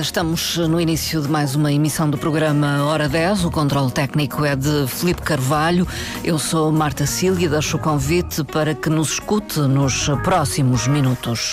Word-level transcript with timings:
estamos 0.00 0.56
no 0.56 0.80
início 0.80 1.20
de 1.22 1.28
mais 1.28 1.54
uma 1.54 1.72
emissão 1.72 2.10
do 2.10 2.18
programa 2.18 2.84
Hora 2.84 3.08
10. 3.08 3.44
O 3.44 3.50
controle 3.50 3.90
técnico 3.90 4.44
é 4.44 4.54
de 4.54 4.86
Felipe 4.88 5.22
Carvalho. 5.22 5.86
Eu 6.22 6.38
sou 6.38 6.70
Marta 6.70 7.06
Cília 7.06 7.46
e 7.46 7.48
deixo 7.48 7.76
o 7.76 7.80
convite 7.80 8.44
para 8.44 8.74
que 8.74 8.90
nos 8.90 9.12
escute 9.12 9.60
nos 9.60 10.08
próximos 10.22 10.86
minutos. 10.86 11.52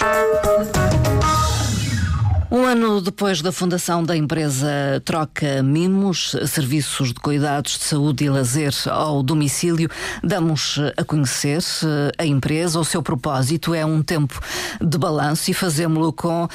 Um 2.56 2.66
ano 2.66 3.02
depois 3.02 3.42
da 3.42 3.52
fundação 3.52 4.04
da 4.04 4.16
empresa 4.16 5.02
Troca 5.04 5.64
Mimos, 5.64 6.36
serviços 6.46 7.08
de 7.08 7.16
cuidados 7.16 7.80
de 7.80 7.86
saúde 7.86 8.26
e 8.26 8.30
lazer 8.30 8.72
ao 8.92 9.24
domicílio, 9.24 9.90
damos 10.24 10.80
a 10.96 11.04
conhecer 11.04 11.64
eh, 11.84 12.12
a 12.16 12.26
empresa. 12.28 12.80
O 12.80 12.86
seu 12.86 13.02
propósito 13.02 13.74
é 13.74 13.84
um 13.84 14.04
tempo 14.04 14.40
de 14.80 15.00
balanço 15.00 15.50
e 15.50 15.54
fazemos-lo 15.56 16.14
com 16.14 16.44
uh, 16.44 16.48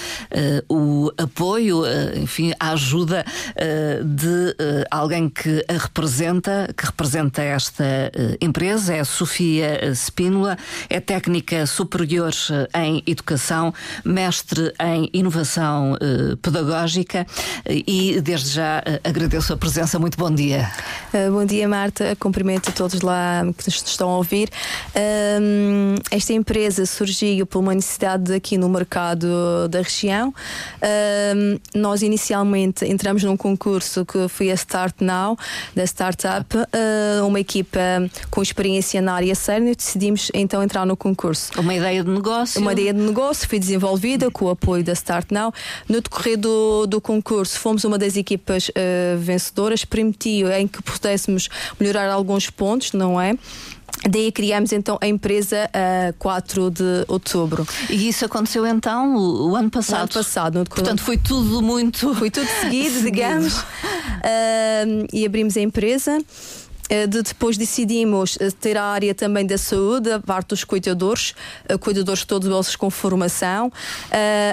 o 0.73 1.11
apoio, 1.19 1.83
uh, 1.83 2.17
enfim, 2.17 2.53
a 2.61 2.71
ajuda 2.71 3.25
uh, 3.57 4.05
de 4.05 4.55
alguém 4.93 5.29
que 5.29 5.65
a 5.69 5.73
representa, 5.73 6.73
que 6.77 6.87
representa 6.87 7.43
esta 7.43 7.85
empresa, 8.41 8.95
é 8.95 9.01
a 9.01 9.05
Sofia 9.05 9.93
Spínola, 9.97 10.57
é 10.89 11.01
técnica 11.01 11.67
superior 11.67 12.33
em 12.73 13.03
educação, 13.05 13.75
mestre 14.05 14.73
em 14.81 15.11
inovação 15.13 15.88
uh, 15.95 16.37
pedagógica 16.39 17.27
e 17.69 18.21
desde 18.21 18.51
já 18.51 18.81
uh, 18.81 19.09
agradeço 19.09 19.53
a 19.53 19.57
presença. 19.57 19.99
Muito 19.99 20.19
bom 20.19 20.31
dia. 20.31 20.71
Uh, 21.13 21.33
bom 21.33 21.45
dia, 21.45 21.69
Marta. 21.69 22.17
Cumprimento 22.17 22.71
a 22.71 22.73
todos 22.73 23.01
lá 23.01 23.43
que 23.57 23.67
nos 23.67 23.83
estão 23.83 24.11
a 24.11 24.17
ouvir. 24.17 24.51
Ehm, 24.95 25.97
esta 26.11 26.33
empresa 26.33 26.85
surgiu 26.87 27.47
por 27.47 27.61
uma 27.61 27.75
necessidade 27.75 28.33
aqui 28.33 28.59
no 28.59 28.69
mercado 28.69 29.69
da 29.69 29.81
região. 29.81 30.35
Ehm, 30.81 31.59
nós 31.75 32.03
inicialmente 32.03 32.85
entramos 32.85 33.23
num 33.23 33.37
concurso 33.37 34.05
que 34.05 34.29
foi 34.29 34.51
a 34.51 34.55
Start 34.55 34.97
Now, 35.01 35.37
da 35.75 35.85
Startup, 35.85 36.47
uma 37.27 37.41
equipa 37.41 37.79
com 38.31 38.43
experiência 38.43 39.01
na 39.01 39.15
área 39.15 39.35
sénior. 39.35 39.77
Decidimos 39.77 40.31
então 40.35 40.63
entrar 40.63 40.85
no 40.87 40.97
concurso. 40.97 41.51
Uma 41.59 41.75
ideia 41.75 42.03
de 42.03 42.11
negócio? 42.11 42.61
Uma 42.61 42.73
ideia 42.73 42.93
de 42.93 43.01
negócio 43.01 43.49
foi 43.49 43.59
desenvolvida 43.59 44.31
com 44.31 44.47
o 44.47 44.51
apoio 44.51 44.85
da 44.85 44.93
Start 44.93 45.31
Now. 45.31 45.53
No 45.89 46.01
decorrer 46.01 46.39
do, 46.39 46.87
do 46.87 47.01
concurso, 47.01 47.59
fomos 47.59 47.85
uma 47.85 47.99
das 47.99 48.17
equipas 48.17 48.69
uh, 48.69 49.19
vencedoras, 49.19 49.85
permitiu 49.85 50.51
em 50.51 50.67
que 50.67 50.83
pudéssemos 50.83 51.49
melhorar 51.79 52.11
alguns 52.11 52.49
pontos, 52.51 52.93
não 52.93 53.21
é? 53.21 53.37
Daí 54.09 54.31
criamos 54.31 54.73
então 54.73 54.97
a 55.01 55.07
empresa 55.09 55.69
a 55.73 56.11
uh, 56.11 56.15
4 56.19 56.71
de 56.71 57.05
outubro. 57.09 57.67
E 57.91 58.09
isso 58.09 58.25
aconteceu 58.25 58.67
então 58.67 59.17
o, 59.17 59.51
o 59.51 59.57
ano 59.57 59.71
passado? 59.71 59.99
O 59.99 60.03
ano 60.03 60.09
passado. 60.09 60.65
Portanto, 60.69 61.03
foi 61.03 61.17
tudo 61.17 61.61
muito. 61.61 62.15
Foi 62.15 62.31
tudo 62.31 62.47
seguido, 62.61 62.95
seguido. 63.01 63.11
digamos. 63.11 63.59
Uh, 63.59 65.07
e 65.13 65.27
abrimos 65.27 65.57
a 65.57 65.61
empresa. 65.61 66.19
Eh, 66.89 67.07
de 67.07 67.23
depois 67.23 67.59
decidimos 67.59 68.39
eh, 68.41 68.51
ter 68.51 68.77
a 68.77 68.85
área 68.85 69.15
também 69.15 69.45
da 69.45 69.59
saúde, 69.59 70.11
a 70.11 70.19
parte 70.19 70.49
dos 70.49 70.65
cuidadores, 70.65 71.35
eh, 71.69 71.77
cuidadores 71.77 72.25
todos 72.25 72.49
eles 72.49 72.77
com 72.77 72.91
formação. 72.91 73.71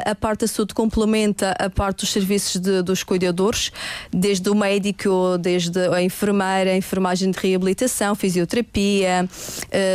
A 0.06 0.16
parte 0.16 0.42
da 0.42 0.48
saúde 0.48 0.74
complementa 0.74 1.56
a 1.58 1.70
parte 1.70 2.00
dos 2.00 2.10
serviços 2.10 2.60
de, 2.60 2.82
dos 2.82 3.04
cuidadores, 3.04 3.72
desde 4.12 4.50
o 4.50 4.56
médico, 4.56 5.38
desde 5.40 5.80
a 5.88 6.02
enfermeira, 6.02 6.72
a 6.72 6.78
enfermagem 6.78 7.32
de 7.32 7.40
reabilitação, 7.40 8.16
fisioterapia, 8.16 9.28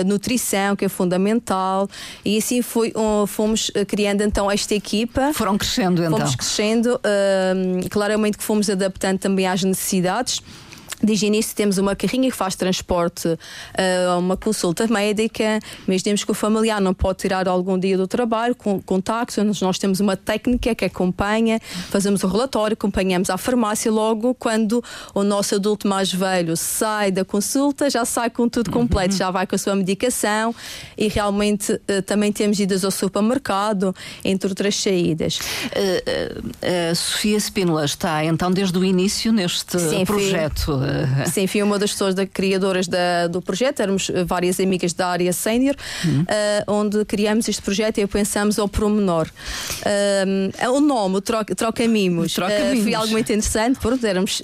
nutrição, 0.07 0.75
que 0.77 0.85
é 0.85 0.89
fundamental. 0.89 1.89
E 2.25 2.39
assim 2.39 2.63
foi, 2.63 2.93
fomos 3.27 3.71
criando 3.87 4.23
então 4.23 4.51
esta 4.51 4.75
equipa. 4.75 5.33
Foram 5.35 5.57
crescendo 5.59 6.03
então. 6.03 6.19
Fomos 6.19 6.35
crescendo, 6.35 7.01
claramente 7.91 8.39
que 8.39 8.45
fomos 8.45 8.69
adaptando 8.71 9.19
também 9.19 9.47
às 9.47 9.63
necessidades. 9.63 10.43
Desde 11.03 11.27
início 11.27 11.57
temos 11.57 11.79
uma 11.79 11.97
carrinha 11.97 12.31
que 12.31 12.37
faz 12.37 12.55
transporte 12.55 13.29
a 13.29 14.17
uh, 14.17 14.19
uma 14.19 14.37
consulta 14.37 14.87
médica, 14.87 15.59
mas 15.87 16.03
temos 16.03 16.25
que 16.25 16.31
o 16.31 16.35
familiar 16.35 16.81
não 16.81 16.93
pode 16.93 17.19
tirar 17.19 17.49
algum 17.49 17.79
dia 17.79 17.97
do 17.97 18.07
trabalho, 18.07 18.55
com, 18.55 18.81
contacto, 18.81 19.43
nós 19.63 19.79
temos 19.79 20.01
uma 20.01 20.17
técnica 20.17 20.75
que 20.75 20.85
acompanha, 20.85 21.59
fazemos 21.91 22.23
o 22.23 22.27
relatório, 22.27 22.75
acompanhamos 22.75 23.31
à 23.31 23.39
farmácia 23.39 23.91
logo 23.91 24.35
quando 24.35 24.83
o 25.15 25.23
nosso 25.23 25.55
adulto 25.55 25.89
mais 25.89 26.13
velho 26.13 26.57
sai 26.57 27.11
da 27.11 27.25
consulta, 27.25 27.89
já 27.89 28.05
sai 28.05 28.29
com 28.29 28.49
tudo 28.49 28.71
completo, 28.71 29.13
uhum. 29.13 29.19
já 29.19 29.31
vai 29.31 29.47
com 29.47 29.55
a 29.55 29.59
sua 29.59 29.75
medicação 29.75 30.55
e 30.99 31.09
realmente 31.09 31.73
uh, 31.73 32.03
também 32.05 32.31
temos 32.33 32.61
idas 32.61 32.85
ao 32.85 32.91
supermercado, 32.91 33.95
entre 34.25 34.49
outras 34.49 34.77
saídas. 34.77 35.39
Uh, 35.39 36.95
Sofia 36.95 37.39
Spínola 37.39 37.85
está 37.85 38.25
então 38.25 38.51
desde 38.51 38.77
o 38.77 38.85
início 38.85 39.33
neste 39.33 39.79
Sim, 39.79 40.05
projeto. 40.05 40.61
Fui 40.61 40.90
Sim, 41.33 41.47
fui 41.47 41.63
uma 41.63 41.79
das 41.79 41.93
pessoas 41.93 42.15
da, 42.15 42.27
criadoras 42.27 42.87
da, 42.87 43.27
do 43.27 43.41
projeto, 43.41 43.81
éramos 43.81 44.11
várias 44.27 44.61
amigas 44.61 44.93
da 44.93 45.09
área 45.09 45.33
sénior, 45.33 45.77
uhum. 46.05 46.23
uh, 46.23 46.73
onde 46.73 47.05
criamos 47.05 47.49
este 47.49 47.63
projeto 47.63 47.99
e 47.99 48.07
pensamos 48.07 48.59
ao 48.59 48.69
promenor. 48.69 49.29
Uh, 49.81 50.71
o 50.71 50.81
nome, 50.81 51.17
o 51.17 51.21
Troca, 51.21 51.55
troca 51.55 51.87
Mimos, 51.87 52.35
troca 52.35 52.53
uh, 52.53 52.83
foi 52.83 52.95
algo 52.95 53.13
muito 53.13 53.31
interessante, 53.31 53.79
porque 53.81 54.07
éramos 54.07 54.43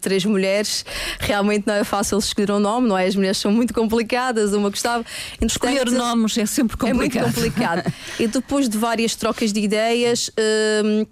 três 0.00 0.24
mulheres, 0.24 0.84
realmente 1.20 1.66
não 1.66 1.74
é 1.74 1.84
fácil 1.84 2.18
escolher 2.18 2.52
um 2.52 2.60
nome, 2.60 2.88
não 2.88 2.96
é? 2.96 3.06
As 3.06 3.16
mulheres 3.16 3.38
são 3.38 3.50
muito 3.50 3.74
complicadas, 3.74 4.52
uma 4.52 4.70
gostava. 4.70 5.04
Escolher 5.40 5.90
nomes 5.90 6.36
é 6.38 6.46
sempre 6.46 6.76
complicado. 6.76 7.16
É 7.16 7.22
muito 7.22 7.34
complicado. 7.34 7.92
e 8.18 8.26
depois 8.26 8.68
de 8.68 8.78
várias 8.78 9.14
trocas 9.14 9.52
de 9.52 9.60
ideias, 9.60 10.28
uh, 10.28 11.06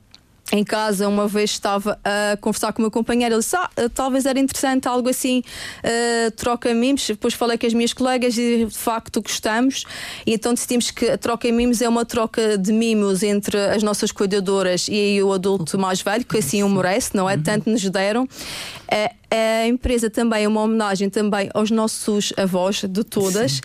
em 0.52 0.62
casa, 0.62 1.08
uma 1.08 1.26
vez 1.26 1.50
estava 1.50 1.98
a 2.04 2.36
conversar 2.36 2.74
com 2.74 2.80
o 2.80 2.82
meu 2.82 2.90
companheiro, 2.90 3.34
ele 3.34 3.40
disse: 3.40 3.56
ah, 3.56 3.70
talvez 3.94 4.26
era 4.26 4.38
interessante 4.38 4.86
algo 4.86 5.08
assim, 5.08 5.42
uh, 5.82 6.30
troca 6.32 6.74
mimos. 6.74 7.06
Depois 7.06 7.32
falei 7.32 7.56
com 7.56 7.66
as 7.66 7.72
minhas 7.72 7.94
colegas 7.94 8.36
e 8.36 8.66
de 8.66 8.76
facto 8.76 9.22
gostamos. 9.22 9.84
E 10.26 10.34
então 10.34 10.52
decidimos 10.52 10.90
que 10.90 11.08
a 11.08 11.16
troca 11.16 11.50
mimos 11.50 11.80
é 11.80 11.88
uma 11.88 12.04
troca 12.04 12.58
de 12.58 12.70
mimos 12.70 13.22
entre 13.22 13.58
as 13.58 13.82
nossas 13.82 14.12
cuidadoras 14.12 14.88
e 14.90 15.22
o 15.22 15.32
adulto 15.32 15.78
mais 15.78 16.02
velho, 16.02 16.24
que 16.24 16.36
assim 16.36 16.62
o 16.62 16.68
merece, 16.68 17.16
não 17.16 17.28
é? 17.28 17.34
Uhum. 17.34 17.42
Tanto 17.42 17.70
nos 17.70 17.82
deram. 17.88 18.28
É, 18.90 19.12
a 19.32 19.66
empresa 19.66 20.10
também 20.10 20.44
é 20.44 20.48
uma 20.48 20.60
homenagem 20.60 21.08
também 21.08 21.48
aos 21.54 21.70
nossos 21.70 22.34
avós 22.36 22.82
de 22.86 23.02
todas, 23.02 23.52
Sim. 23.52 23.60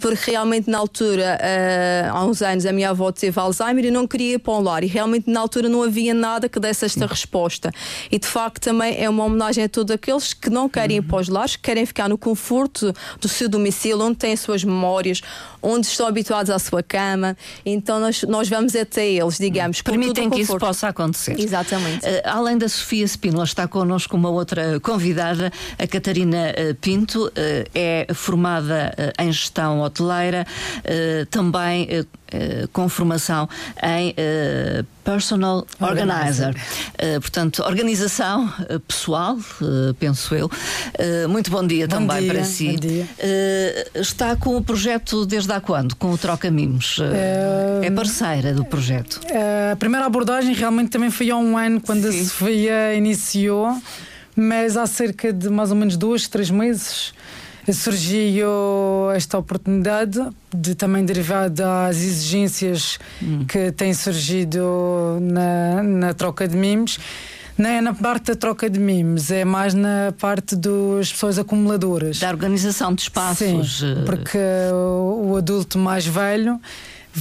porque 0.00 0.30
realmente 0.30 0.70
na 0.70 0.78
altura, 0.78 1.38
uh, 1.38 2.16
há 2.16 2.24
uns 2.24 2.40
anos, 2.40 2.64
a 2.64 2.72
minha 2.72 2.90
avó 2.90 3.12
teve 3.12 3.38
Alzheimer 3.38 3.84
e 3.84 3.90
não 3.90 4.06
queria 4.06 4.36
ir 4.36 4.38
para 4.38 4.54
um 4.54 4.60
lar, 4.60 4.82
e 4.82 4.86
realmente 4.86 5.30
na 5.30 5.40
altura 5.40 5.68
não 5.68 5.82
havia 5.82 6.14
nada 6.14 6.48
que 6.48 6.58
desse 6.58 6.86
esta 6.86 7.00
Sim. 7.00 7.06
resposta. 7.06 7.70
E 8.10 8.18
de 8.18 8.26
facto 8.26 8.62
também 8.62 8.98
é 8.98 9.08
uma 9.08 9.24
homenagem 9.24 9.64
a 9.64 9.68
todos 9.68 9.94
aqueles 9.94 10.32
que 10.32 10.48
não 10.48 10.66
querem 10.66 10.96
ir 10.96 11.02
para 11.02 11.20
os 11.20 11.28
lares, 11.28 11.56
que 11.56 11.62
querem 11.62 11.84
ficar 11.84 12.08
no 12.08 12.16
conforto 12.16 12.94
do 13.20 13.28
seu 13.28 13.48
domicílio, 13.48 14.00
onde 14.00 14.16
têm 14.16 14.32
as 14.32 14.40
suas 14.40 14.64
memórias, 14.64 15.20
onde 15.60 15.86
estão 15.86 16.06
habituados 16.06 16.50
à 16.50 16.58
sua 16.58 16.82
cama. 16.82 17.36
Então 17.66 18.00
nós, 18.00 18.22
nós 18.22 18.48
vamos 18.48 18.74
até 18.74 19.06
eles, 19.06 19.36
digamos. 19.36 19.82
Permitem 19.82 20.30
que 20.30 20.40
isso 20.40 20.56
possa 20.58 20.88
acontecer. 20.88 21.38
Exatamente. 21.38 22.06
Uh, 22.06 22.22
além 22.24 22.56
da 22.56 22.68
Sofia 22.68 23.04
Spínola, 23.04 23.44
está 23.44 23.68
connosco 23.68 24.16
uma 24.16 24.30
outra 24.30 24.80
convidada 24.80 25.01
convidada, 25.02 25.52
a 25.78 25.86
Catarina 25.88 26.52
eh, 26.54 26.76
Pinto, 26.80 27.30
eh, 27.34 27.66
é 27.74 28.14
formada 28.14 28.94
eh, 28.96 29.12
em 29.18 29.32
gestão 29.32 29.80
hoteleira, 29.80 30.46
também 31.30 32.06
com 32.72 32.88
formação 32.88 33.46
em 33.82 34.14
Personal 35.04 35.66
Organizer. 35.78 36.54
Uh, 36.54 37.20
portanto, 37.20 37.62
organização 37.62 38.50
pessoal, 38.88 39.36
penso 39.98 40.34
eu. 40.34 40.50
muito 41.28 41.50
bom 41.50 41.66
dia 41.66 41.86
bom 41.86 41.96
também 41.96 42.22
dia, 42.22 42.32
para 42.32 42.44
si. 42.44 42.72
Bom 42.72 42.76
dia. 42.76 43.06
está 43.94 44.34
com 44.34 44.56
o 44.56 44.62
projeto 44.62 45.26
desde 45.26 45.52
há 45.52 45.60
quando? 45.60 45.94
Com 45.96 46.12
o 46.12 46.18
Troca 46.18 46.50
Mimos? 46.50 46.98
é 47.82 47.90
parceira 47.90 48.54
do 48.54 48.64
projeto? 48.64 49.20
a 49.70 49.76
primeira 49.76 50.06
abordagem 50.06 50.54
realmente 50.54 50.88
também 50.88 51.10
foi 51.10 51.30
há 51.30 51.36
um 51.36 51.58
ano, 51.58 51.80
quando 51.80 52.10
Sim. 52.10 52.20
a 52.20 52.24
Sofia 52.24 52.94
iniciou 52.94 53.76
mas 54.34 54.76
há 54.76 54.86
cerca 54.86 55.32
de 55.32 55.48
mais 55.48 55.70
ou 55.70 55.76
menos 55.76 55.96
dois, 55.96 56.28
três 56.28 56.50
meses 56.50 57.12
surgiu 57.70 58.48
esta 59.14 59.38
oportunidade 59.38 60.18
de 60.52 60.74
também 60.74 61.04
derivada 61.04 61.50
das 61.50 61.98
exigências 61.98 62.98
hum. 63.22 63.44
que 63.46 63.70
têm 63.70 63.94
surgido 63.94 65.18
na, 65.20 65.82
na 65.82 66.14
troca 66.14 66.48
de 66.48 66.56
mimos. 66.56 66.98
Não 67.56 67.68
é 67.68 67.80
na 67.82 67.92
parte 67.92 68.32
da 68.32 68.34
troca 68.34 68.68
de 68.68 68.80
mimos, 68.80 69.30
é 69.30 69.44
mais 69.44 69.74
na 69.74 70.12
parte 70.18 70.56
das 70.56 71.12
pessoas 71.12 71.38
acumuladoras. 71.38 72.18
Da 72.18 72.30
organização 72.30 72.94
de 72.94 73.02
espaços. 73.02 73.78
Sim, 73.78 73.92
eh, 73.92 74.04
porque 74.06 74.38
o 74.72 75.36
adulto 75.36 75.78
mais 75.78 76.06
velho 76.06 76.58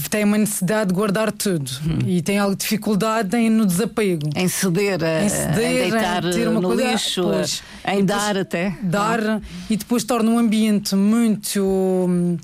tem 0.10 0.24
uma 0.24 0.38
necessidade 0.38 0.90
de 0.90 0.94
guardar 0.94 1.32
tudo 1.32 1.70
hum. 1.86 2.00
e 2.06 2.22
tem 2.22 2.38
alguma 2.38 2.56
dificuldade 2.56 3.36
em 3.36 3.50
no 3.50 3.66
desapego. 3.66 4.30
Em 4.36 4.48
ceder, 4.48 5.00
em, 5.04 5.30
ceder, 5.30 5.88
em 5.88 5.92
deitar 5.92 6.26
em 6.26 6.32
ter 6.32 6.48
uma 6.48 6.62
no 6.62 6.70
coisa, 6.70 6.92
lixo, 6.92 7.24
pois, 7.24 7.64
em 7.86 8.06
dar 8.06 8.38
até. 8.38 8.78
Dar 8.82 9.20
ah. 9.22 9.42
e 9.70 9.76
depois 9.76 10.04
torna 10.04 10.32
um 10.32 10.38
ambiente 10.38 10.96
muito 10.96 12.38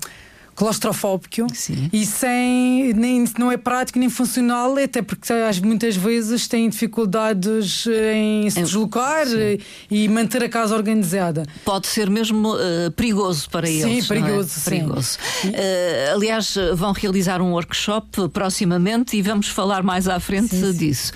claustrofóbico 0.58 1.46
Sim. 1.54 1.88
e 1.92 2.04
sem 2.04 2.92
nem 2.92 3.24
não 3.38 3.52
é 3.52 3.56
prático 3.56 3.96
nem 3.96 4.10
funcional, 4.10 4.76
até 4.76 5.00
porque 5.00 5.32
muitas 5.62 5.94
vezes 5.94 6.48
têm 6.48 6.68
dificuldades 6.68 7.86
em 7.86 8.50
se 8.50 8.60
deslocar 8.60 9.28
Sim. 9.28 9.58
e 9.88 10.08
manter 10.08 10.42
a 10.42 10.48
casa 10.48 10.74
organizada. 10.74 11.44
Pode 11.64 11.86
ser 11.86 12.10
mesmo 12.10 12.56
uh, 12.56 12.90
perigoso 12.96 13.48
para 13.50 13.68
sim, 13.68 13.88
eles. 13.88 14.08
Perigoso, 14.08 14.58
é? 14.58 14.70
perigoso. 14.70 15.18
Uh, 15.44 16.14
aliás, 16.16 16.56
vão 16.74 16.90
realizar 16.90 17.40
um 17.40 17.52
workshop 17.52 18.28
proximamente 18.32 19.16
e 19.16 19.22
vamos 19.22 19.46
falar 19.46 19.84
mais 19.84 20.08
à 20.08 20.18
frente 20.18 20.56
sim, 20.56 20.72
disso. 20.72 21.12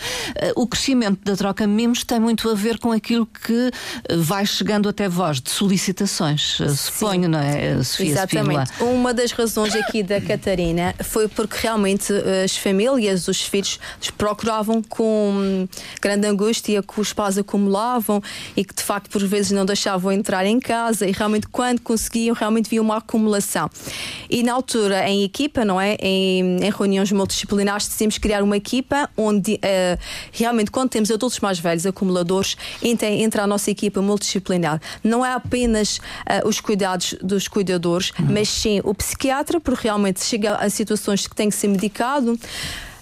Uh, 0.56 0.62
o 0.62 0.68
crescimento 0.68 1.18
da 1.24 1.34
troca 1.34 1.66
mimos 1.66 2.04
tem 2.04 2.20
muito 2.20 2.48
a 2.48 2.54
ver 2.54 2.78
com 2.78 2.92
aquilo 2.92 3.26
que 3.26 3.72
vai 4.18 4.46
chegando 4.46 4.88
até 4.88 5.08
vós 5.08 5.40
de 5.40 5.50
solicitações, 5.50 6.58
suponho, 6.76 7.28
não 7.28 7.40
é, 7.40 7.82
Sofia 7.82 8.12
Exatamente. 8.12 8.70
Spínola? 8.70 8.94
Uma 8.94 9.12
das 9.12 9.31
razões 9.32 9.74
aqui 9.74 10.02
da 10.02 10.20
Catarina 10.20 10.94
foi 11.02 11.28
porque 11.28 11.56
realmente 11.60 12.12
eh, 12.12 12.44
as 12.44 12.56
famílias, 12.56 13.28
os 13.28 13.42
filhos, 13.42 13.78
procuravam 14.16 14.82
com 14.82 15.66
grande 16.00 16.26
angústia 16.26 16.82
que 16.82 17.00
os 17.00 17.12
pais 17.12 17.38
acumulavam 17.38 18.22
e 18.56 18.64
que 18.64 18.74
de 18.74 18.82
facto 18.82 19.10
por 19.10 19.24
vezes 19.26 19.50
não 19.50 19.64
deixavam 19.64 20.12
entrar 20.12 20.46
em 20.46 20.60
casa 20.60 21.06
e 21.06 21.12
realmente 21.12 21.48
quando 21.48 21.80
conseguiam 21.80 22.34
realmente 22.34 22.68
via 22.68 22.80
uma 22.80 22.98
acumulação. 22.98 23.70
E 24.28 24.42
na 24.42 24.52
altura 24.52 25.08
em 25.08 25.24
equipa, 25.24 25.64
não 25.64 25.80
é? 25.80 25.96
Em, 26.00 26.64
em 26.64 26.70
reuniões 26.70 27.10
multidisciplinares 27.12 27.86
decidimos 27.86 28.18
criar 28.18 28.42
uma 28.42 28.56
equipa 28.56 29.08
onde 29.16 29.54
uh, 29.54 29.98
realmente 30.32 30.70
quando 30.70 30.90
temos 30.90 31.10
adultos 31.10 31.40
mais 31.40 31.58
velhos, 31.58 31.86
acumuladores, 31.86 32.56
entra, 32.82 33.08
entra 33.08 33.42
a 33.42 33.46
nossa 33.46 33.70
equipa 33.70 34.00
multidisciplinar. 34.00 34.80
Não 35.02 35.24
é 35.24 35.32
apenas 35.32 35.98
uh, 35.98 36.46
os 36.46 36.60
cuidados 36.60 37.14
dos 37.22 37.48
cuidadores, 37.48 38.10
uhum. 38.18 38.26
mas 38.30 38.48
sim 38.48 38.80
o 38.84 38.94
psiquiatra, 38.94 39.21
porque 39.60 39.84
realmente 39.84 40.24
chega 40.24 40.56
a 40.56 40.68
situações 40.70 41.26
que 41.26 41.34
tem 41.34 41.48
que 41.48 41.54
ser 41.54 41.68
medicado 41.68 42.38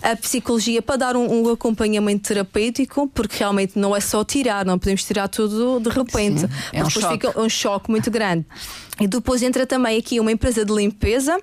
a 0.03 0.17
psicologia 0.17 0.81
para 0.81 0.97
dar 0.97 1.17
um, 1.17 1.43
um, 1.43 1.53
acompanhamento 1.53 2.29
terapêutico, 2.29 3.07
porque 3.09 3.39
realmente 3.39 3.79
não 3.79 3.95
é 3.95 4.01
só 4.01 4.25
tirar, 4.25 4.65
não 4.65 4.79
podemos 4.79 5.05
tirar 5.05 5.29
tudo 5.29 5.79
de 5.81 5.91
repente, 5.91 6.41
Sim, 6.41 6.49
é 6.73 6.83
um 6.83 6.87
depois 6.87 6.93
choque. 6.93 7.13
fica 7.13 7.41
um 7.41 7.49
choque 7.49 7.91
muito 7.91 8.11
grande. 8.11 8.47
E 9.01 9.07
depois 9.07 9.43
entra 9.43 9.67
também 9.67 9.99
aqui 9.99 10.21
uma 10.21 10.31
empresa 10.31 10.65
de 10.65 10.73
limpeza 10.73 11.39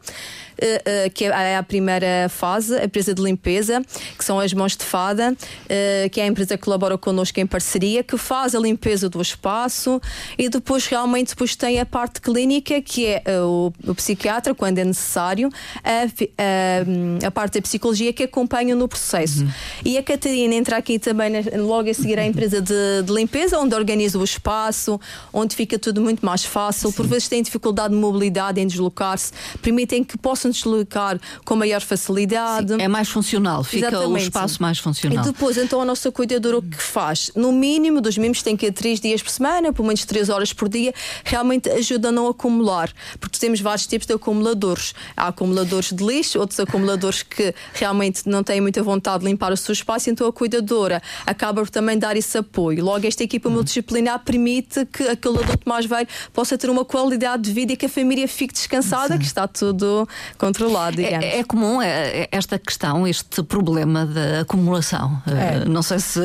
uh, 0.57 1.07
uh, 1.07 1.11
que 1.11 1.25
é 1.25 1.57
a 1.57 1.63
primeira 1.63 2.29
fase, 2.29 2.75
a 2.75 2.85
empresa 2.85 3.13
de 3.13 3.21
limpeza, 3.21 3.81
que 4.17 4.23
são 4.23 4.39
as 4.39 4.53
mãos 4.53 4.75
de 4.75 4.83
fada, 4.83 5.33
uh, 5.33 6.09
que 6.09 6.19
é 6.19 6.23
a 6.23 6.27
empresa 6.27 6.57
que 6.57 6.63
colabora 6.63 6.97
connosco 6.97 7.39
em 7.39 7.45
parceria, 7.45 8.03
que 8.03 8.17
faz 8.17 8.55
a 8.55 8.59
limpeza 8.59 9.09
do 9.09 9.21
espaço 9.21 10.01
e 10.37 10.49
depois 10.49 10.85
realmente 10.87 11.29
depois 11.29 11.55
tem 11.55 11.79
a 11.79 11.85
parte 11.85 12.21
clínica, 12.21 12.81
que 12.81 13.05
é 13.05 13.23
o, 13.41 13.71
o, 13.85 13.95
psiquiatra, 13.95 14.53
quando 14.55 14.77
é 14.79 14.85
necessário, 14.85 15.49
a, 15.83 16.03
a, 16.03 17.27
a, 17.27 17.31
parte 17.31 17.55
da 17.55 17.61
psicologia 17.61 18.11
que 18.13 18.23
acompanha 18.23 18.75
no 18.75 18.87
processo. 18.87 19.43
Uhum. 19.43 19.51
E 19.85 19.97
a 19.97 20.03
Catarina 20.03 20.55
entra 20.55 20.77
aqui 20.77 20.99
também 20.99 21.31
logo 21.57 21.89
a 21.89 21.93
seguir 21.93 22.19
a 22.19 22.25
empresa 22.25 22.61
de, 22.61 23.03
de, 23.03 23.13
limpeza, 23.13 23.59
onde 23.59 23.75
organiza 23.75 24.17
o 24.17 24.23
espaço, 24.23 24.99
onde 25.33 25.55
fica 25.55 25.77
tudo 25.77 26.01
muito 26.01 26.25
mais 26.25 26.43
fácil. 26.43 26.89
Sim. 26.89 26.95
Por 26.95 27.07
vezes 27.07 27.27
tem 27.27 27.41
dificuldade 27.47 27.93
de 27.93 27.99
mobilidade 27.99 28.59
em 28.59 28.67
deslocar-se, 28.67 29.31
permitem 29.61 30.03
que 30.03 30.17
possam 30.17 30.51
deslocar 30.51 31.19
com 31.43 31.55
maior 31.55 31.81
facilidade. 31.81 32.73
Sim, 32.73 32.81
é 32.81 32.87
mais 32.87 33.09
funcional, 33.09 33.63
fica 33.63 33.87
Exatamente. 33.87 34.13
o 34.13 34.17
espaço 34.17 34.61
mais 34.61 34.79
funcional. 34.79 35.23
E 35.23 35.27
depois, 35.27 35.57
então, 35.57 35.81
a 35.81 35.85
nossa 35.85 36.11
cuidadora 36.11 36.57
o 36.57 36.61
que 36.61 36.81
faz? 36.81 37.31
No 37.35 37.51
mínimo, 37.51 38.01
dos 38.01 38.17
mínimos 38.17 38.41
tem 38.41 38.55
que 38.55 38.65
ir 38.65 38.71
três 38.71 38.99
dias 38.99 39.21
por 39.21 39.29
semana, 39.29 39.73
pelo 39.73 39.87
menos 39.87 40.05
três 40.05 40.29
horas 40.29 40.53
por 40.53 40.69
dia, 40.69 40.93
realmente 41.23 41.69
ajuda 41.69 42.09
a 42.09 42.11
não 42.11 42.27
acumular, 42.27 42.91
porque 43.19 43.37
temos 43.37 43.59
vários 43.61 43.87
tipos 43.87 44.07
de 44.07 44.13
acumuladores. 44.13 44.93
Há 45.15 45.27
acumuladores 45.27 45.91
de 45.91 46.03
lixo, 46.03 46.39
outros 46.39 46.59
acumuladores 46.59 47.23
que 47.23 47.53
realmente 47.73 48.27
não 48.27 48.43
têm 48.43 48.61
muita 48.61 48.81
vontade 48.83 49.23
de 49.23 49.29
limpar 49.29 49.51
o 49.51 49.57
seu 49.57 49.73
espaço, 49.73 50.09
então 50.09 50.27
a 50.27 50.33
cuidadora 50.33 51.01
acaba 51.25 51.61
por 51.61 51.69
também 51.69 51.97
dar 51.97 52.15
esse 52.15 52.37
apoio. 52.37 52.83
Logo, 52.83 53.05
esta 53.05 53.23
equipa 53.23 53.49
multidisciplinar 53.49 54.19
permite 54.23 54.85
que 54.85 55.03
aquele 55.03 55.39
adulto 55.39 55.67
mais 55.67 55.85
velho 55.85 56.07
possa 56.33 56.57
ter 56.57 56.69
uma 56.69 56.85
qualidade 56.85 57.17
de 57.35 57.51
vida 57.51 57.73
e 57.73 57.77
que 57.77 57.87
a 57.87 57.89
família 57.89 58.27
fique 58.27 58.53
descansada, 58.53 59.13
Sim. 59.13 59.19
que 59.19 59.25
está 59.25 59.47
tudo 59.47 60.07
controlado. 60.37 61.01
É, 61.01 61.39
é 61.39 61.43
comum 61.43 61.81
é, 61.81 62.21
é 62.21 62.29
esta 62.31 62.57
questão, 62.57 63.07
este 63.07 63.43
problema 63.43 64.05
da 64.05 64.41
acumulação. 64.41 65.21
É. 65.27 65.65
Uh, 65.65 65.69
não 65.69 65.81
sei 65.81 65.99
se 65.99 66.21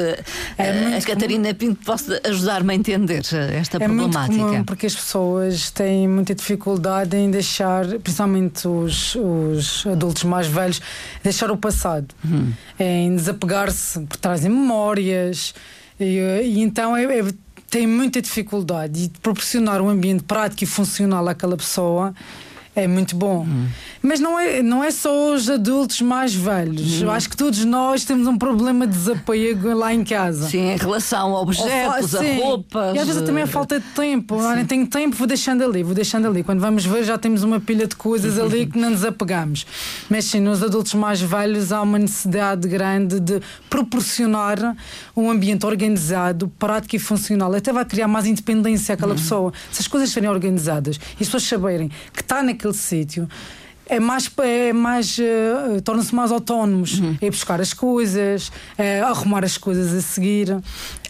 é 0.59 0.97
a 0.97 1.03
Catarina 1.03 1.49
comum. 1.49 1.55
Pinto 1.55 1.85
pode 1.85 2.21
ajudar-me 2.29 2.73
a 2.73 2.77
entender 2.77 3.23
esta 3.55 3.77
é 3.77 3.81
problemática. 3.81 4.33
Muito 4.33 4.51
comum 4.51 4.65
porque 4.65 4.87
as 4.87 4.95
pessoas 4.95 5.71
têm 5.71 6.07
muita 6.07 6.35
dificuldade 6.35 7.17
em 7.17 7.31
deixar, 7.31 7.87
principalmente 7.99 8.69
os, 8.69 9.15
os 9.15 9.87
adultos 9.87 10.25
mais 10.25 10.47
velhos, 10.47 10.81
deixar 11.23 11.51
o 11.51 11.57
passado, 11.57 12.15
hum. 12.25 12.53
em 12.79 13.15
desapegar-se, 13.17 14.01
porque 14.01 14.19
trazem 14.19 14.51
memórias. 14.51 15.55
E, 15.99 16.19
e 16.45 16.61
então 16.61 16.97
é, 16.97 17.05
é, 17.05 17.25
tem 17.73 17.87
muita 17.87 18.21
dificuldade 18.21 19.09
de 19.09 19.19
proporcionar 19.21 19.81
um 19.81 19.89
ambiente 19.89 20.23
prático 20.25 20.63
e 20.63 20.67
funcional 20.67 21.27
àquela 21.27 21.57
pessoa 21.57 22.15
é 22.75 22.89
muito 22.89 23.15
bom. 23.15 23.45
Hum. 23.45 23.69
Mas 24.01 24.19
não 24.19 24.39
é, 24.39 24.63
não 24.63 24.83
é 24.83 24.91
só 24.91 25.35
os 25.35 25.49
adultos 25.49 26.01
mais 26.01 26.35
velhos. 26.35 27.01
Hum. 27.01 27.05
Eu 27.05 27.11
acho 27.11 27.29
que 27.29 27.37
todos 27.37 27.65
nós 27.67 28.05
temos 28.05 28.27
um 28.27 28.39
problema 28.39 28.87
de 28.87 28.95
desapego 28.95 29.75
lá 29.75 29.93
em 29.93 30.03
casa. 30.03 30.49
Sim, 30.49 30.71
em 30.71 30.77
relação 30.77 31.37
a 31.37 31.41
objetos, 31.41 32.15
a 32.15 32.23
roupas. 32.35 32.97
E 32.97 32.99
às 32.99 33.07
vezes 33.07 33.23
também 33.23 33.45
a 33.45 33.47
falta 33.47 33.79
de 33.79 33.87
tempo. 33.89 34.41
Não 34.41 34.65
tenho 34.65 34.87
tempo, 34.87 35.15
vou 35.15 35.27
deixando 35.27 35.63
ali, 35.63 35.83
vou 35.83 35.95
deixando 35.95 36.27
ali. 36.27 36.43
Quando 36.43 36.61
vamos 36.61 36.85
ver, 36.85 37.05
já 37.05 37.19
temos 37.19 37.43
uma 37.43 37.61
pilha 37.61 37.87
de 37.87 37.95
coisas 37.95 38.39
ali 38.39 38.67
que 38.67 38.79
não 38.79 38.91
nos 38.91 39.05
apegamos. 39.05 39.67
Mas 40.09 40.25
sim, 40.25 40.41
nos 40.41 40.63
adultos 40.63 40.95
mais 40.95 41.21
velhos 41.21 41.73
há 41.73 41.83
uma 41.83 41.99
necessidade 41.99 42.67
grande 42.67 43.21
de 43.21 43.41
proporcionar 43.69 44.75
um 45.15 45.31
ambiente 45.31 45.67
organizado, 45.67 46.49
prático 46.59 46.97
e 46.97 46.99
funcional. 46.99 47.53
Até 47.55 47.71
vai 47.71 47.85
criar 47.85 48.09
mais 48.09 48.27
independência 48.27 48.95
àquela 48.95 49.13
hum. 49.13 49.17
pessoa. 49.17 49.53
Se 49.71 49.83
as 49.83 49.87
coisas 49.87 50.13
forem 50.13 50.31
organizadas 50.31 50.97
e 50.97 51.23
as 51.23 51.29
pessoas 51.29 51.43
saberem 51.43 51.91
que 52.13 52.23
está 52.23 52.43
naquele 52.43 52.62
sítio 52.71 53.27
é 53.87 54.01
mais, 54.01 54.31
é 54.39 54.73
mais 54.73 55.19
uh, 55.19 55.81
tornam-se 55.83 56.15
mais 56.15 56.31
autónomos, 56.31 56.99
uhum. 56.99 57.17
é 57.21 57.31
buscar 57.31 57.61
as 57.61 57.75
coisas, 57.75 58.51
é 58.79 59.01
arrumar 59.01 59.45
as 59.45 59.59
coisas 59.59 59.93
a 59.93 60.01
seguir. 60.01 60.57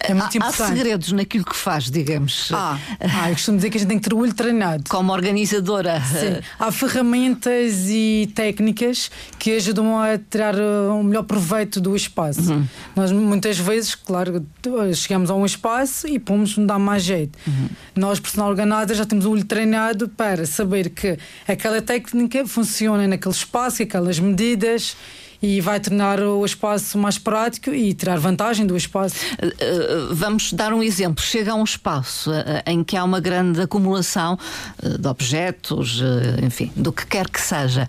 É 0.01 0.15
muito 0.15 0.35
há, 0.35 0.37
importante. 0.37 0.63
Há 0.63 0.67
segredos 0.67 1.13
naquilo 1.13 1.45
que 1.45 1.55
faz, 1.55 1.91
digamos. 1.91 2.51
Ah, 2.53 2.77
ah, 2.99 3.31
eu 3.31 3.35
costumo 3.35 3.59
dizer 3.59 3.71
que 3.71 3.77
a 3.77 3.81
gente 3.81 3.89
tem 3.89 3.99
que 3.99 4.09
ter 4.09 4.15
o 4.15 4.19
olho 4.19 4.35
treinado. 4.35 4.85
Como 4.89 5.13
organizadora. 5.13 6.01
Sim. 6.01 6.41
Há 6.59 6.73
ferramentas 6.73 7.89
e 7.89 8.29
técnicas 8.35 9.11
que 9.39 9.53
ajudam 9.53 10.01
a 10.01 10.19
tirar 10.19 10.57
eh, 10.57 10.89
o 10.91 11.05
melhor 11.05 11.23
proveito 11.23 11.81
do 11.81 11.95
espaço. 11.95 12.53
Uhum. 12.53 12.67
Nós 12.97 13.13
muitas 13.13 13.59
vezes, 13.59 13.95
claro, 13.95 14.45
chegamos 14.93 15.31
a 15.31 15.35
um 15.35 15.47
espaço 15.47 16.09
e 16.09 16.19
pomos 16.19 16.57
nos 16.57 16.67
dá 16.67 16.81
mais 16.81 17.05
jeito. 17.05 17.39
Uhum. 17.47 17.69
Nós, 17.95 18.19
personal 18.19 18.49
organizer, 18.49 18.97
já 18.97 19.05
temos 19.05 19.25
o 19.25 19.31
olho 19.31 19.45
treinado 19.45 20.09
para 20.09 20.45
saber 20.47 20.91
que 20.91 21.17
aquela 21.47 21.81
técnica 21.81 22.45
funciona 22.45 22.62
funciona 22.63 23.09
naquele 23.09 23.35
espaço, 23.35 23.83
aquelas 23.83 24.21
medidas 24.21 24.97
e 25.43 25.61
vai 25.61 25.81
tornar 25.81 26.21
o 26.21 26.47
espaço 26.47 26.97
mais 26.97 27.19
prático 27.19 27.71
e 27.71 27.93
tirar 27.93 28.17
vantagem 28.21 28.65
do 28.65 28.77
espaço. 28.77 29.17
Eh, 29.41 29.53
eh, 29.59 29.87
vamos 30.13 30.53
dar 30.53 30.73
um 30.73 30.81
exemplo. 30.81 31.25
Chega 31.25 31.51
a 31.51 31.55
um 31.57 31.65
espaço 31.65 32.33
eh, 32.33 32.63
em 32.67 32.85
que 32.85 32.97
há 32.97 33.03
uma 33.03 33.19
grande 33.19 33.61
acumulação 33.61 34.39
de 34.81 35.09
objetos, 35.09 36.01
enfim, 36.41 36.71
do 36.77 36.93
que 36.93 37.05
quer 37.05 37.29
que 37.29 37.41
seja. 37.41 37.89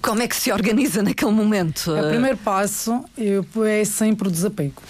Como 0.00 0.22
é 0.22 0.28
que 0.28 0.36
se 0.36 0.52
organiza 0.52 1.02
naquele 1.02 1.32
momento? 1.32 1.92
O 1.92 2.08
primeiro 2.08 2.36
passo 2.38 3.04
é 3.66 3.84
sempre 3.84 4.28
o 4.28 4.30
desapego. 4.30 4.82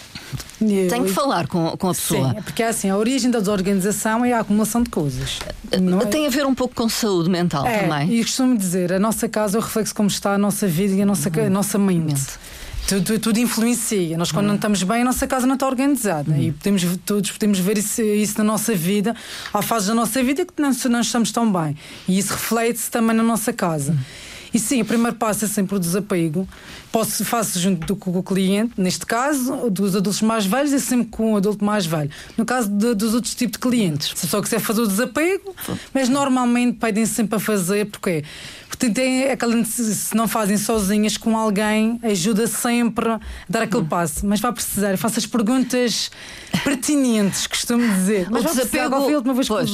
Tem 0.58 1.04
que 1.04 1.12
falar 1.12 1.46
com, 1.46 1.76
com 1.76 1.88
a 1.88 1.94
pessoa. 1.94 2.30
Sim, 2.30 2.42
porque 2.42 2.62
é 2.62 2.68
assim, 2.68 2.88
a 2.88 2.96
origem 2.96 3.30
da 3.30 3.38
desorganização 3.38 4.24
é 4.24 4.32
a 4.32 4.40
acumulação 4.40 4.82
de 4.82 4.90
coisas. 4.90 5.38
É? 5.70 6.06
Tem 6.06 6.26
a 6.26 6.30
ver 6.30 6.46
um 6.46 6.54
pouco 6.54 6.74
com 6.74 6.88
saúde 6.88 7.28
mental 7.28 7.66
é, 7.66 7.80
também. 7.80 8.14
E 8.14 8.24
costumo 8.24 8.56
dizer, 8.56 8.92
a 8.92 8.98
nossa 8.98 9.28
casa 9.28 9.58
é 9.58 9.60
o 9.60 9.62
reflexo 9.62 9.94
como 9.94 10.08
está 10.08 10.34
a 10.34 10.38
nossa 10.38 10.66
vida 10.66 10.94
e 10.94 11.02
a 11.02 11.06
nossa, 11.06 11.28
uhum. 11.28 11.46
a 11.46 11.50
nossa 11.50 11.78
mente. 11.78 12.22
Tudo, 12.88 13.18
tudo, 13.18 13.38
influencia. 13.38 14.16
Nós, 14.16 14.30
quando 14.30 14.44
uhum. 14.44 14.50
não 14.50 14.54
estamos 14.54 14.82
bem, 14.84 15.02
a 15.02 15.04
nossa 15.04 15.26
casa 15.26 15.46
não 15.46 15.54
está 15.54 15.66
organizada. 15.66 16.30
Uhum. 16.30 16.40
E 16.40 16.52
podemos, 16.52 16.86
todos 17.04 17.30
podemos 17.32 17.58
ver 17.58 17.78
isso, 17.78 18.00
isso, 18.00 18.38
na 18.38 18.44
nossa 18.44 18.74
vida. 18.74 19.14
Há 19.52 19.60
fases 19.60 19.88
da 19.88 19.94
nossa 19.94 20.22
vida 20.22 20.46
que 20.46 20.62
não, 20.62 20.70
não 20.90 21.00
estamos 21.00 21.32
tão 21.32 21.52
bem. 21.52 21.76
E 22.08 22.16
isso 22.16 22.32
reflete-se 22.32 22.90
também 22.90 23.14
na 23.14 23.24
nossa 23.24 23.52
casa. 23.52 23.92
Uhum. 23.92 23.98
E 24.56 24.58
sim, 24.58 24.80
o 24.80 24.86
primeiro 24.86 25.14
passo 25.18 25.44
é 25.44 25.48
sempre 25.48 25.76
o 25.76 25.78
desapego. 25.78 26.48
Posso, 26.96 27.26
faço 27.26 27.60
junto 27.60 27.86
do, 27.86 27.94
com 27.94 28.10
o 28.10 28.22
cliente, 28.22 28.72
neste 28.78 29.04
caso, 29.04 29.68
dos 29.68 29.94
adultos 29.94 30.22
mais 30.22 30.46
velhos, 30.46 30.72
é 30.72 30.78
sempre 30.78 31.08
com 31.08 31.34
o 31.34 31.36
adulto 31.36 31.62
mais 31.62 31.84
velho. 31.84 32.10
No 32.38 32.46
caso 32.46 32.70
de, 32.70 32.94
dos 32.94 33.12
outros 33.12 33.34
tipos 33.34 33.52
de 33.52 33.58
clientes, 33.58 34.12
se 34.14 34.26
só 34.26 34.40
quiser 34.40 34.60
fazer 34.60 34.80
o 34.80 34.86
desapego, 34.86 35.54
mas 35.92 36.08
normalmente 36.08 36.78
pedem 36.78 37.04
sempre 37.04 37.36
a 37.36 37.38
fazer, 37.38 37.84
porque 37.90 38.24
Portanto, 38.68 38.94
tem 38.94 39.30
aquela 39.30 39.64
se 39.64 40.14
não 40.14 40.28
fazem 40.28 40.56
sozinhas 40.58 41.16
com 41.16 41.36
alguém, 41.36 41.98
ajuda 42.02 42.46
sempre 42.46 43.08
a 43.08 43.20
dar 43.48 43.62
aquele 43.62 43.82
hum. 43.82 43.86
passo. 43.86 44.26
Mas 44.26 44.40
vai 44.40 44.52
precisar, 44.52 44.98
faça 44.98 45.18
as 45.18 45.26
perguntas 45.26 46.10
pertinentes, 46.62 47.46
costumo 47.46 47.86
dizer. 47.94 48.28
Mas 48.30 48.44
o 48.44 48.48
desapego, 48.48 48.96
uma 48.96 49.34
vez 49.34 49.48
pois, 49.48 49.70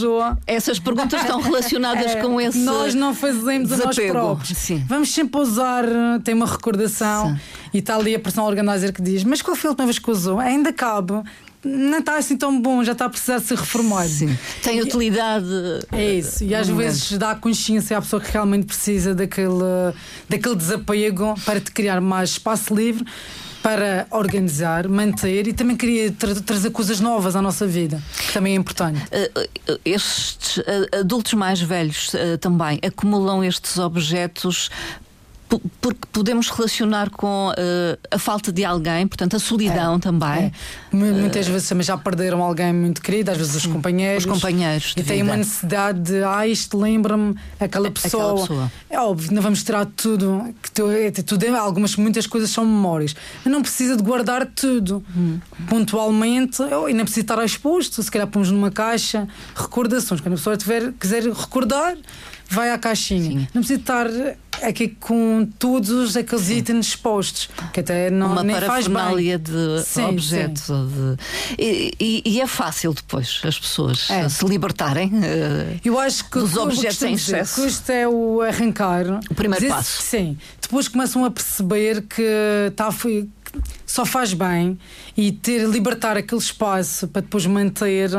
essas 0.46 0.78
perguntas 0.78 1.20
estão 1.20 1.40
relacionadas 1.40 2.12
é, 2.14 2.20
com 2.20 2.40
esse. 2.40 2.58
Nós 2.58 2.94
não 2.94 3.14
fazemos 3.14 3.70
desapego. 3.70 4.10
a 4.10 4.14
nós 4.14 4.24
próprios. 4.36 4.58
Sim. 4.58 4.84
Vamos 4.86 5.12
sempre 5.12 5.40
usar, 5.40 5.84
tem 6.22 6.34
uma 6.34 6.46
recordação 6.46 7.11
Sim. 7.20 7.40
e 7.74 7.78
está 7.78 7.96
ali 7.96 8.14
a 8.14 8.18
personal 8.18 8.48
organizer 8.48 8.92
que 8.92 9.02
diz: 9.02 9.24
Mas 9.24 9.42
qual 9.42 9.56
foi 9.56 9.68
a 9.68 9.70
última 9.72 9.86
vez 9.86 9.98
que 9.98 10.10
usou? 10.10 10.38
Ainda 10.38 10.72
cabe 10.72 11.22
não 11.64 11.98
está 11.98 12.16
assim 12.16 12.36
tão 12.36 12.60
bom, 12.60 12.82
já 12.82 12.92
está 12.92 13.04
a 13.04 13.08
precisar 13.08 13.38
de 13.38 13.44
ser 13.44 13.56
reformado. 13.56 14.08
Sim. 14.08 14.36
Tem 14.62 14.80
utilidade. 14.80 15.46
É 15.92 16.14
isso. 16.14 16.42
E 16.42 16.54
às 16.54 16.68
vezes 16.68 17.16
dá 17.16 17.34
consciência 17.34 17.96
à 17.96 18.02
pessoa 18.02 18.20
que 18.20 18.32
realmente 18.32 18.66
precisa 18.66 19.14
daquele, 19.14 19.62
daquele 20.28 20.56
desapego 20.56 21.34
para 21.44 21.60
te 21.60 21.70
criar 21.70 22.00
mais 22.00 22.30
espaço 22.30 22.74
livre 22.74 23.06
para 23.62 24.08
organizar, 24.10 24.88
manter 24.88 25.46
e 25.46 25.52
também 25.52 25.76
queria 25.76 26.10
tra 26.10 26.34
trazer 26.34 26.70
coisas 26.70 26.98
novas 26.98 27.36
à 27.36 27.40
nossa 27.40 27.64
vida, 27.64 28.02
que 28.16 28.32
também 28.32 28.54
é 28.54 28.56
importante. 28.56 29.00
Uh, 29.04 29.78
estes 29.84 30.56
uh, 30.56 30.62
adultos 31.00 31.32
mais 31.34 31.60
velhos 31.60 32.12
uh, 32.12 32.36
também 32.40 32.80
acumulam 32.84 33.44
estes 33.44 33.78
objetos 33.78 34.68
porque 35.80 36.00
podemos 36.12 36.48
relacionar 36.48 37.10
com 37.10 37.48
uh, 37.50 37.98
a 38.10 38.18
falta 38.18 38.52
de 38.52 38.64
alguém, 38.64 39.06
portanto, 39.06 39.36
a 39.36 39.38
solidão 39.38 39.96
é, 39.96 39.98
também. 39.98 40.44
É. 40.46 40.52
Muitas 40.92 41.46
vezes 41.46 41.68
também 41.68 41.84
já 41.84 41.96
perderam 41.96 42.42
alguém 42.42 42.72
muito 42.72 43.00
querido, 43.00 43.30
às 43.30 43.36
vezes 43.36 43.54
os 43.54 43.66
companheiros. 43.66 44.24
Os 44.24 44.30
companheiros. 44.30 44.94
E 44.96 45.02
têm 45.02 45.22
uma 45.22 45.36
necessidade 45.36 46.00
de, 46.00 46.22
ah, 46.24 46.46
isto 46.46 46.78
lembra-me 46.78 47.34
aquela 47.58 47.90
pessoa. 47.90 48.24
aquela 48.24 48.40
pessoa. 48.40 48.72
É 48.88 49.00
óbvio, 49.00 49.32
não 49.32 49.42
vamos 49.42 49.62
tirar 49.62 49.86
tudo, 49.86 50.54
que 50.62 50.70
tu, 50.70 50.90
é, 50.90 51.10
tudo 51.10 51.44
é, 51.44 51.48
algumas, 51.50 51.96
muitas 51.96 52.26
coisas 52.26 52.50
são 52.50 52.64
memórias. 52.64 53.14
Mas 53.44 53.52
não 53.52 53.62
precisa 53.62 53.96
de 53.96 54.02
guardar 54.02 54.46
tudo. 54.46 55.04
Hum. 55.16 55.38
Pontualmente, 55.68 56.62
e 56.62 56.92
nem 56.92 57.04
precisa 57.04 57.20
estar 57.20 57.44
exposto, 57.44 58.02
se 58.02 58.10
calhar 58.10 58.26
pomos 58.26 58.50
numa 58.50 58.70
caixa 58.70 59.28
recordações. 59.54 60.20
Quando 60.20 60.34
a 60.34 60.36
pessoa 60.36 60.56
tiver, 60.56 60.92
quiser 60.98 61.22
recordar, 61.24 61.96
vai 62.52 62.70
à 62.70 62.78
caixinha. 62.78 63.40
Sim. 63.40 63.48
Não 63.54 63.62
precisa 63.62 63.80
estar 63.80 64.06
aqui 64.62 64.88
com 64.88 65.48
todos 65.58 66.16
aqueles 66.16 66.50
itens 66.50 66.88
expostos, 66.88 67.48
que 67.72 67.80
até 67.80 68.10
não 68.10 68.32
Uma 68.32 68.42
nem 68.42 68.60
faz 68.60 68.86
bem. 68.86 69.38
de 69.38 69.82
sim, 69.84 70.04
objetos. 70.04 70.62
Sim. 70.62 70.88
De... 70.88 71.62
E, 71.62 71.94
e, 71.98 72.22
e, 72.24 72.40
é 72.40 72.46
fácil 72.46 72.92
depois 72.92 73.40
as 73.44 73.58
pessoas 73.58 74.10
é. 74.10 74.28
se 74.28 74.44
libertarem 74.44 75.08
uh, 75.08 75.80
Eu 75.84 75.98
acho 75.98 76.28
que 76.28 76.38
dos 76.38 76.56
objetos 76.56 77.02
em 77.02 77.14
excesso. 77.14 77.60
Custo 77.60 77.90
é 77.90 78.06
o 78.06 78.40
arrancar. 78.40 79.20
O 79.30 79.34
primeiro 79.34 79.66
passo. 79.68 80.02
Sim. 80.02 80.36
Depois 80.60 80.88
começam 80.88 81.24
a 81.24 81.30
perceber 81.30 82.02
que 82.02 82.22
está 82.68 82.90
só 83.86 84.06
faz 84.06 84.32
bem 84.32 84.78
e 85.16 85.32
ter 85.32 85.68
libertar 85.68 86.16
aquele 86.16 86.40
espaço 86.40 87.06
para 87.08 87.20
depois 87.22 87.44
manter 87.44 88.10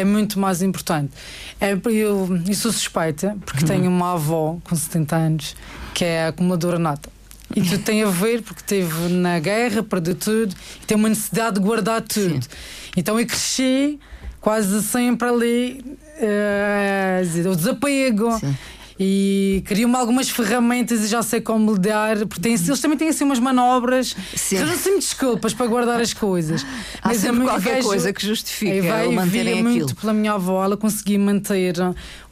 é 0.00 0.04
muito 0.04 0.38
mais 0.38 0.62
importante. 0.62 1.12
É, 1.60 1.72
eu, 1.72 2.28
eu 2.46 2.54
sou 2.54 2.70
suspeita, 2.72 3.36
porque 3.44 3.62
uhum. 3.62 3.68
tenho 3.68 3.88
uma 3.88 4.12
avó 4.12 4.58
com 4.64 4.76
70 4.76 5.16
anos 5.16 5.56
que 5.94 6.04
é 6.04 6.26
acumuladora 6.26 6.78
nata. 6.78 7.08
E 7.54 7.62
tudo 7.62 7.78
tem 7.78 8.02
a 8.02 8.08
ver 8.08 8.42
porque 8.42 8.60
esteve 8.60 9.08
na 9.08 9.38
guerra, 9.38 9.82
perdeu 9.82 10.14
tudo, 10.14 10.54
e 10.82 10.86
tem 10.86 10.96
uma 10.96 11.08
necessidade 11.08 11.58
de 11.58 11.64
guardar 11.64 12.02
tudo. 12.02 12.42
Sim. 12.42 12.50
Então 12.96 13.18
eu 13.18 13.26
cresci 13.26 13.98
quase 14.40 14.82
sempre 14.82 15.28
ali 15.28 15.84
uh, 16.18 17.50
o 17.50 17.56
desapego. 17.56 18.38
Sim 18.38 18.54
e 18.98 19.62
criou-me 19.66 19.94
algumas 19.96 20.30
ferramentas 20.30 21.02
e 21.02 21.06
já 21.06 21.22
sei 21.22 21.40
como 21.40 21.74
lidar, 21.74 22.26
porque 22.26 22.40
tem, 22.40 22.54
eles 22.54 22.80
também 22.80 22.96
têm 22.96 23.08
assim 23.08 23.24
umas 23.24 23.38
manobras. 23.38 24.16
Eu 24.52 24.66
sei 24.76 24.96
desculpas 24.96 25.52
para 25.52 25.66
guardar 25.66 26.00
as 26.00 26.14
coisas. 26.14 26.64
Há 27.02 27.08
Mas 27.08 27.18
sempre 27.18 27.42
qualquer 27.42 27.76
vejo, 27.76 27.88
coisa 27.88 28.12
que 28.12 28.26
justifique 28.26 28.80
vai, 28.80 29.08
manterem 29.08 29.54
aquilo. 29.54 29.68
muito 29.68 29.96
pela 29.96 30.12
minha 30.12 30.32
avó, 30.32 30.64
ela 30.64 30.76
conseguia 30.76 31.18
manter 31.18 31.74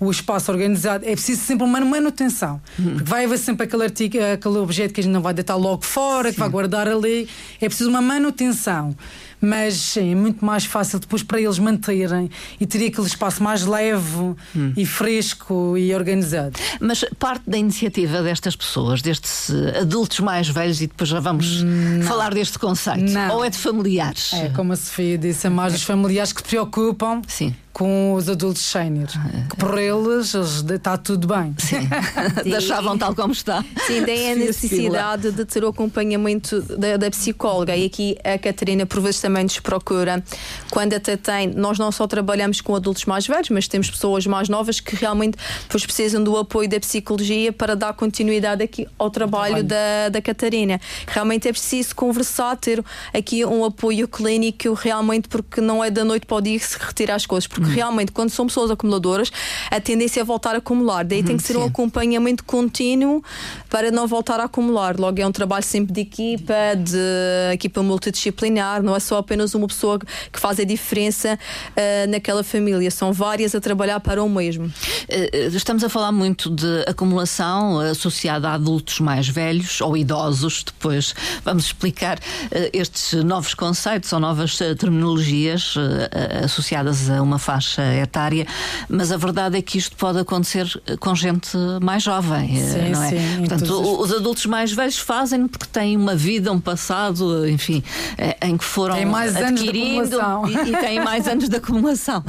o 0.01 0.11
espaço 0.11 0.51
organizado. 0.51 1.05
É 1.05 1.13
preciso 1.13 1.43
sempre 1.43 1.65
uma 1.65 1.81
manutenção. 1.81 2.61
Hum. 2.79 2.95
Porque 2.95 3.11
vai 3.11 3.25
haver 3.25 3.39
sempre 3.39 3.65
aquele 3.67 3.85
artigo, 3.85 4.17
aquele 4.33 4.59
objeto 4.59 4.95
que 4.95 5.01
a 5.01 5.05
gente 5.05 5.13
não 5.13 5.23
vai 5.23 5.35
deitar 5.35 5.57
logo 5.57 5.85
fora, 5.85 6.29
Sim. 6.29 6.35
que 6.35 6.41
vai 6.41 6.49
guardar 6.49 6.89
ali. 6.89 7.29
É 7.61 7.69
preciso 7.69 7.91
uma 7.91 8.01
manutenção 8.03 8.97
mas 9.45 9.75
sim, 9.75 10.13
é 10.13 10.15
muito 10.15 10.45
mais 10.45 10.65
fácil 10.65 10.99
depois 10.99 11.23
para 11.23 11.41
eles 11.41 11.59
manterem 11.59 12.31
e 12.61 12.67
teria 12.67 12.89
aquele 12.89 13.07
espaço 13.07 13.43
mais 13.43 13.65
leve 13.65 14.35
hum. 14.57 14.73
e 14.77 14.87
fresco 14.87 15.77
e 15.77 15.95
organizado. 15.95 16.59
Mas 16.81 17.05
parte 17.19 17.49
da 17.49 17.57
iniciativa 17.57 18.23
destas 18.23 18.57
pessoas, 18.57 19.03
destes 19.03 19.51
adultos 19.81 20.21
mais 20.21 20.49
velhos, 20.49 20.81
e 20.81 20.87
depois 20.87 21.09
já 21.09 21.21
vamos 21.21 21.63
não. 21.63 22.03
falar 22.03 22.35
deste 22.35 22.59
conceito, 22.59 23.13
não. 23.13 23.37
ou 23.37 23.45
é 23.45 23.51
de 23.51 23.59
familiares? 23.59 24.33
É, 24.33 24.49
como 24.51 24.73
a 24.73 24.77
Sofia 24.77 25.19
disse, 25.19 25.47
é 25.47 25.51
mais 25.51 25.73
dos 25.73 25.83
familiares 25.83 26.33
que 26.33 26.41
se 26.41 26.49
preocupam. 26.49 27.23
Sim 27.27 27.55
com 27.75 28.15
os 28.15 28.29
adultos 28.29 28.63
sénior. 28.63 29.09
Que 29.51 29.57
por 29.57 29.77
eles 29.77 30.33
está 30.33 30.97
tudo 30.97 31.27
bem. 31.27 31.55
Sim. 31.59 31.89
Deixavam 32.49 32.97
tal 32.97 33.15
como 33.15 33.33
está. 33.33 33.65
Sim, 33.87 34.05
tem 34.05 34.33
a 34.33 34.37
necessidade 34.37 35.33
de 35.33 35.45
ter 35.45 35.65
o 35.65 35.69
acompanhamento 35.69 36.63
da, 36.63 36.97
da, 36.97 37.11
psicóloga. 37.11 37.77
E 37.77 37.87
aqui 37.87 38.17
a 38.23 38.39
Catarina, 38.39 38.87
por 38.87 39.01
vezes, 39.01 39.21
também 39.21 39.43
nos 39.43 39.59
procura. 39.59 40.23
Quando 40.71 40.95
até 40.95 41.17
tem, 41.17 41.49
nós 41.49 41.77
não 41.77 41.91
só 41.91 42.07
trabalhamos 42.07 42.61
com 42.61 42.77
adultos 42.77 43.05
mais 43.07 43.27
velhos, 43.27 43.51
mas 43.51 43.67
temos 43.67 43.91
pessoas 43.91 44.25
mais 44.25 44.49
novas 44.49 44.79
que 44.79 44.95
realmente 44.95 45.37
depois 45.63 45.85
precisam 45.85 46.23
do 46.23 46.37
apoio 46.37 46.69
da 46.69 46.79
psicologia 46.79 47.53
para 47.53 47.75
dar 47.75 47.93
continuidade 47.95 48.63
aqui 48.63 48.87
ao 48.97 49.11
trabalho, 49.11 49.65
trabalho. 49.65 49.65
Da, 49.65 50.09
da 50.11 50.23
Catarina. 50.23 50.81
Realmente 51.09 51.49
é 51.49 51.53
preciso 51.53 51.95
conversar, 51.97 52.57
ter 52.57 52.85
aqui 53.13 53.45
um 53.45 53.65
apoio 53.65 54.07
clínico 54.07 54.73
realmente, 54.75 55.29
porque 55.29 55.61
não 55.61 55.83
é 55.83 55.91
da 55.91 56.05
noite 56.05 56.25
para 56.25 56.37
o 56.37 56.41
dia 56.41 56.59
que 56.59 56.67
se 56.67 56.79
retira 56.79 57.17
as 57.17 57.27
coisas. 57.27 57.49
Porque 57.49 57.64
porque 57.65 57.77
realmente, 57.77 58.13
quando 58.13 58.31
são 58.31 58.47
pessoas 58.47 58.71
acumuladoras, 58.71 59.31
a 59.71 59.81
tendência 59.81 60.21
é 60.21 60.25
voltar 60.25 60.55
a 60.55 60.59
acumular. 60.59 61.05
Daí 61.05 61.23
tem 61.23 61.37
que 61.37 61.43
ser 61.43 61.55
Sim. 61.55 61.61
um 61.61 61.65
acompanhamento 61.65 62.45
contínuo 62.45 63.23
para 63.69 63.91
não 63.91 64.07
voltar 64.07 64.41
a 64.41 64.45
acumular. 64.45 64.99
Logo, 64.99 65.21
é 65.21 65.27
um 65.27 65.33
trabalho 65.33 65.65
sempre 65.65 65.93
de 65.93 66.01
equipa, 66.01 66.55
de 66.77 67.53
equipa 67.53 67.83
multidisciplinar, 67.83 68.83
não 68.83 68.95
é 68.95 69.01
só 69.01 69.19
apenas 69.19 69.55
uma 69.55 69.67
pessoa 69.67 69.99
que 69.99 70.39
faz 70.39 70.61
a 70.61 70.65
diferença 70.65 71.39
uh, 71.71 72.11
naquela 72.11 72.45
família, 72.45 72.91
são 72.91 73.13
várias 73.13 73.55
a 73.55 73.61
trabalhar 73.61 74.01
para 74.01 74.23
o 74.23 74.29
mesmo. 74.29 74.67
Uh, 74.67 75.57
estamos 75.57 75.83
a 75.85 75.89
falar 75.89 76.13
muito 76.13 76.51
de 76.51 76.85
acumulação 76.87 77.81
associada 77.81 78.49
a 78.49 78.55
adultos 78.55 79.01
mais 79.01 79.29
velhos 79.29 79.81
ou 79.81 79.97
idosos, 79.97 80.63
depois 80.65 81.15
vamos 81.45 81.67
explicar 81.67 82.19
uh, 82.19 82.71
estes 82.73 83.25
novos 83.25 83.55
conceitos 83.55 84.13
ou 84.13 84.21
novas 84.21 84.59
terminologias 84.79 85.75
associadas 86.43 87.09
a 87.11 87.23
uma 87.23 87.39
fase 87.39 87.54
faixa 87.55 87.83
etária, 87.95 88.47
mas 88.89 89.13
a 89.13 89.17
verdade 89.17 89.57
é 89.57 89.63
que 89.63 89.79
isto 89.79 89.97
pode 89.97 90.19
acontecer 90.19 90.67
com 90.99 91.15
gente 91.15 91.57
mais 91.81 92.03
jovem, 92.03 92.59
eh, 92.59 92.65
sim, 92.65 92.91
não 92.91 93.03
é? 93.03 93.11
Sim, 93.11 93.39
Portanto, 93.47 94.01
os 94.01 94.13
adultos 94.13 94.47
mais 94.47 94.73
velhos 94.73 94.99
fazem 94.99 95.47
porque 95.47 95.67
têm 95.67 95.97
uma 95.97 96.17
vida, 96.17 96.51
um 96.53 96.61
passado, 96.61 97.49
enfim, 97.49 97.83
eh, 98.19 98.37
em 98.43 98.57
que 98.57 98.65
foram 98.65 98.97
tem 98.97 99.07
mais 99.07 99.37
adquirindo 99.37 100.21
anos 100.21 100.51
e, 100.51 100.71
e 100.71 100.77
têm 100.77 101.03
mais 101.03 101.29
anos 101.29 101.49
de 101.49 101.57
acumulação. 101.57 102.25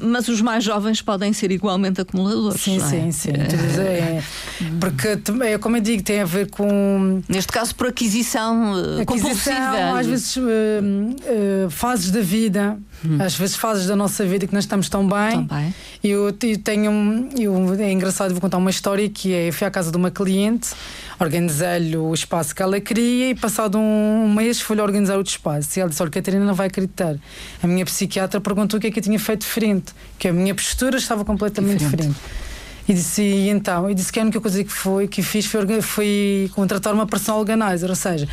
Mas 0.00 0.28
os 0.28 0.40
mais 0.40 0.64
jovens 0.64 1.02
podem 1.02 1.32
ser 1.32 1.50
igualmente 1.50 2.00
acumuladores. 2.00 2.60
Sim, 2.60 2.78
é? 2.78 2.80
sim, 2.80 3.12
sim. 3.12 3.30
É, 3.30 4.22
porque, 4.80 5.18
é, 5.44 5.58
como 5.58 5.76
eu 5.76 5.80
digo, 5.80 6.02
tem 6.02 6.20
a 6.20 6.24
ver 6.24 6.48
com. 6.50 7.22
Neste 7.28 7.52
caso, 7.52 7.74
por 7.74 7.88
aquisição, 7.88 8.74
eh, 8.98 9.02
aquisição 9.02 9.30
compulsiva. 9.30 9.98
Às 9.98 10.06
vezes, 10.06 10.36
uh, 10.36 10.40
uh, 10.40 11.70
fases 11.70 12.10
da 12.10 12.20
vida, 12.20 12.78
hum. 13.04 13.18
às 13.20 13.34
vezes 13.34 13.56
fases 13.56 13.86
da 13.86 13.96
nossa 13.96 14.24
vida 14.24 14.46
que 14.46 14.52
não 14.52 14.60
estamos 14.60 14.88
tão 14.88 15.06
bem. 15.06 15.30
Tão 15.30 15.44
bem. 15.44 15.74
Eu, 16.02 16.26
eu 16.26 16.58
tenho. 16.58 17.28
Eu, 17.38 17.74
é 17.74 17.92
engraçado, 17.92 18.32
vou 18.32 18.40
contar 18.40 18.56
uma 18.58 18.70
história 18.70 19.08
que 19.08 19.32
é: 19.32 19.48
eu 19.48 19.52
fui 19.52 19.66
à 19.66 19.70
casa 19.70 19.90
de 19.90 19.96
uma 19.96 20.10
cliente, 20.10 20.70
organizei-lhe 21.18 21.96
o 21.96 22.12
espaço 22.14 22.54
que 22.54 22.62
ela 22.62 22.80
queria 22.80 23.30
e, 23.30 23.34
passado 23.34 23.78
um 23.78 24.32
mês, 24.32 24.60
fui-lhe 24.60 24.82
organizar 24.82 25.16
outro 25.16 25.32
espaço. 25.32 25.78
E 25.78 25.80
ela 25.80 25.90
disse: 25.90 26.02
Olha, 26.02 26.10
Catarina 26.10 26.44
não 26.44 26.54
vai 26.54 26.68
acreditar. 26.68 27.16
A 27.62 27.66
minha 27.66 27.84
psiquiatra 27.84 28.40
perguntou 28.40 28.78
o 28.78 28.80
que 28.80 28.86
é 28.86 28.90
que 28.90 28.98
eu 28.98 29.02
tinha 29.02 29.18
feito 29.18 29.40
diferente, 29.40 29.92
que 30.18 30.28
a 30.28 30.32
minha 30.32 30.54
postura 30.54 30.96
estava 30.98 31.24
completamente 31.24 31.78
diferente. 31.78 32.08
diferente. 32.08 32.48
E 32.88 32.94
disse, 32.94 33.20
e 33.20 33.50
então, 33.50 33.90
e 33.90 33.94
disse 33.94 34.10
que 34.10 34.18
a 34.18 34.22
única 34.22 34.40
coisa 34.40 34.64
que, 34.64 34.72
foi, 34.72 35.06
que 35.06 35.22
fiz 35.22 35.44
foi, 35.44 35.82
foi 35.82 36.50
contratar 36.54 36.94
uma 36.94 37.06
personal 37.06 37.38
organizer, 37.38 37.90
ou 37.90 37.94
seja, 37.94 38.26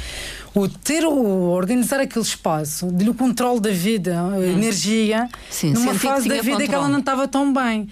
o 0.54 0.70
ter 0.70 1.04
o 1.04 1.50
organizar 1.50 2.00
aquele 2.00 2.24
espaço, 2.24 2.90
de 2.90 3.10
o 3.10 3.14
controle 3.14 3.60
da 3.60 3.72
vida, 3.72 4.18
a 4.18 4.24
hum. 4.24 4.44
energia, 4.44 5.28
Sim, 5.50 5.74
numa 5.74 5.94
fase 5.94 6.30
da 6.30 6.36
vida 6.36 6.52
controle. 6.52 6.68
que 6.70 6.76
ela 6.76 6.88
não 6.88 7.00
estava 7.00 7.28
tão 7.28 7.52
bem. 7.54 7.90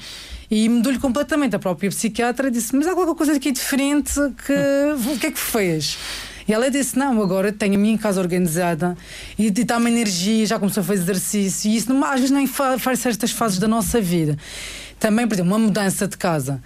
E 0.49 0.69
mudou-lhe 0.69 0.99
completamente. 0.99 1.55
A 1.55 1.59
própria 1.59 1.89
psiquiatra 1.89 2.51
disse: 2.51 2.75
Mas 2.75 2.85
há 2.87 2.93
qualquer 2.93 3.15
coisa 3.15 3.33
aqui 3.33 3.51
diferente 3.51 4.13
que. 4.45 5.13
O 5.13 5.17
que 5.17 5.27
é 5.27 5.31
que 5.31 5.39
fez? 5.39 5.97
E 6.47 6.53
ela 6.53 6.69
disse: 6.69 6.97
Não, 6.97 7.21
agora 7.21 7.51
tenho 7.51 7.75
a 7.75 7.77
minha 7.77 7.97
casa 7.97 8.21
organizada 8.21 8.95
e 9.37 9.47
está-me 9.47 9.89
energia, 9.89 10.45
já 10.45 10.59
começou 10.59 10.81
a 10.81 10.83
fazer 10.83 11.01
exercício. 11.01 11.71
E 11.71 11.75
isso 11.75 11.91
às 12.05 12.19
vezes 12.19 12.31
nem 12.31 12.45
faz 12.45 12.99
certas 12.99 13.31
fases 13.31 13.57
da 13.57 13.67
nossa 13.67 13.99
vida. 13.99 14.37
Também, 15.03 15.27
por 15.27 15.33
exemplo, 15.33 15.51
uma 15.51 15.59
mudança 15.59 16.07
de 16.07 16.15
casa 16.15 16.61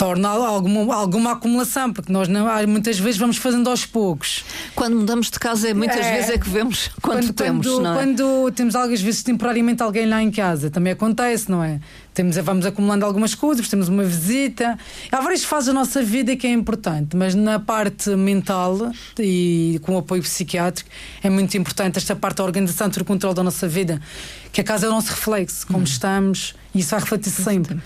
torna 0.00 0.30
alguma, 0.30 0.94
alguma 0.94 1.32
acumulação, 1.32 1.92
porque 1.92 2.10
nós 2.10 2.26
não, 2.26 2.46
muitas 2.66 2.98
vezes 2.98 3.20
vamos 3.20 3.36
fazendo 3.36 3.68
aos 3.68 3.84
poucos. 3.84 4.42
Quando 4.74 4.96
mudamos 4.96 5.30
de 5.30 5.38
casa, 5.38 5.74
muitas 5.74 6.06
é, 6.06 6.12
vezes 6.12 6.30
é 6.30 6.38
que 6.38 6.48
vemos 6.48 6.88
quanto 7.02 7.26
quando, 7.26 7.32
temos. 7.34 7.66
Quando, 7.66 7.82
não 7.82 7.92
é? 7.92 7.94
quando 7.98 8.50
temos 8.52 8.74
às 8.74 9.02
vezes 9.02 9.22
temporariamente 9.22 9.82
alguém 9.82 10.06
lá 10.06 10.22
em 10.22 10.30
casa, 10.30 10.70
também 10.70 10.94
acontece, 10.94 11.50
não 11.50 11.62
é? 11.62 11.78
Temos, 12.14 12.34
vamos 12.36 12.64
acumulando 12.64 13.04
algumas 13.04 13.34
coisas, 13.34 13.68
temos 13.68 13.90
uma 13.90 14.02
visita. 14.02 14.78
Há 15.12 15.20
várias 15.20 15.44
fases 15.44 15.66
da 15.66 15.74
nossa 15.74 16.02
vida 16.02 16.34
que 16.34 16.46
é 16.46 16.50
importante, 16.50 17.14
mas 17.14 17.34
na 17.34 17.60
parte 17.60 18.08
mental 18.16 18.92
e 19.18 19.78
com 19.82 19.96
o 19.96 19.98
apoio 19.98 20.22
psiquiátrico 20.22 20.88
é 21.22 21.28
muito 21.28 21.54
importante 21.58 21.98
esta 21.98 22.16
parte 22.16 22.38
da 22.38 22.44
organização, 22.44 22.88
do 22.88 23.04
controle 23.04 23.36
da 23.36 23.42
nossa 23.42 23.68
vida, 23.68 24.00
que 24.50 24.62
a 24.62 24.64
casa 24.64 24.86
é 24.86 24.88
o 24.88 24.92
nosso 24.92 25.10
reflexo, 25.10 25.66
como 25.66 25.80
hum. 25.80 25.84
estamos, 25.84 26.54
e 26.74 26.80
isso 26.80 26.90
vai 26.90 27.00
refletir 27.00 27.30
-se 27.30 27.42
sempre. 27.42 27.78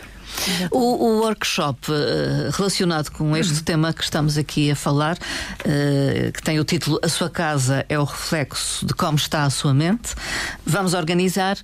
O, 0.71 0.79
o, 0.79 1.21
workshop 1.23 1.91
uh, 1.91 2.51
relacionado 2.53 3.11
com 3.11 3.37
este 3.37 3.55
uhum. 3.55 3.63
tema 3.63 3.93
que 3.93 4.03
estamos 4.03 4.37
aqui 4.37 4.71
a 4.71 4.77
falar, 4.77 5.17
uh, 5.17 6.33
que 6.33 6.43
tem 6.43 6.59
o 6.59 6.65
título 6.65 6.99
A 7.03 7.09
Sua 7.09 7.31
Casa 7.31 7.85
é 7.89 7.99
o 7.99 8.05
Reflexo 8.05 8.87
de 8.87 8.95
Como 8.95 9.17
Está 9.17 9.45
a 9.45 9.51
Sua 9.51 9.73
Mente, 9.73 10.15
vamos 10.67 10.95
organizar 10.95 11.57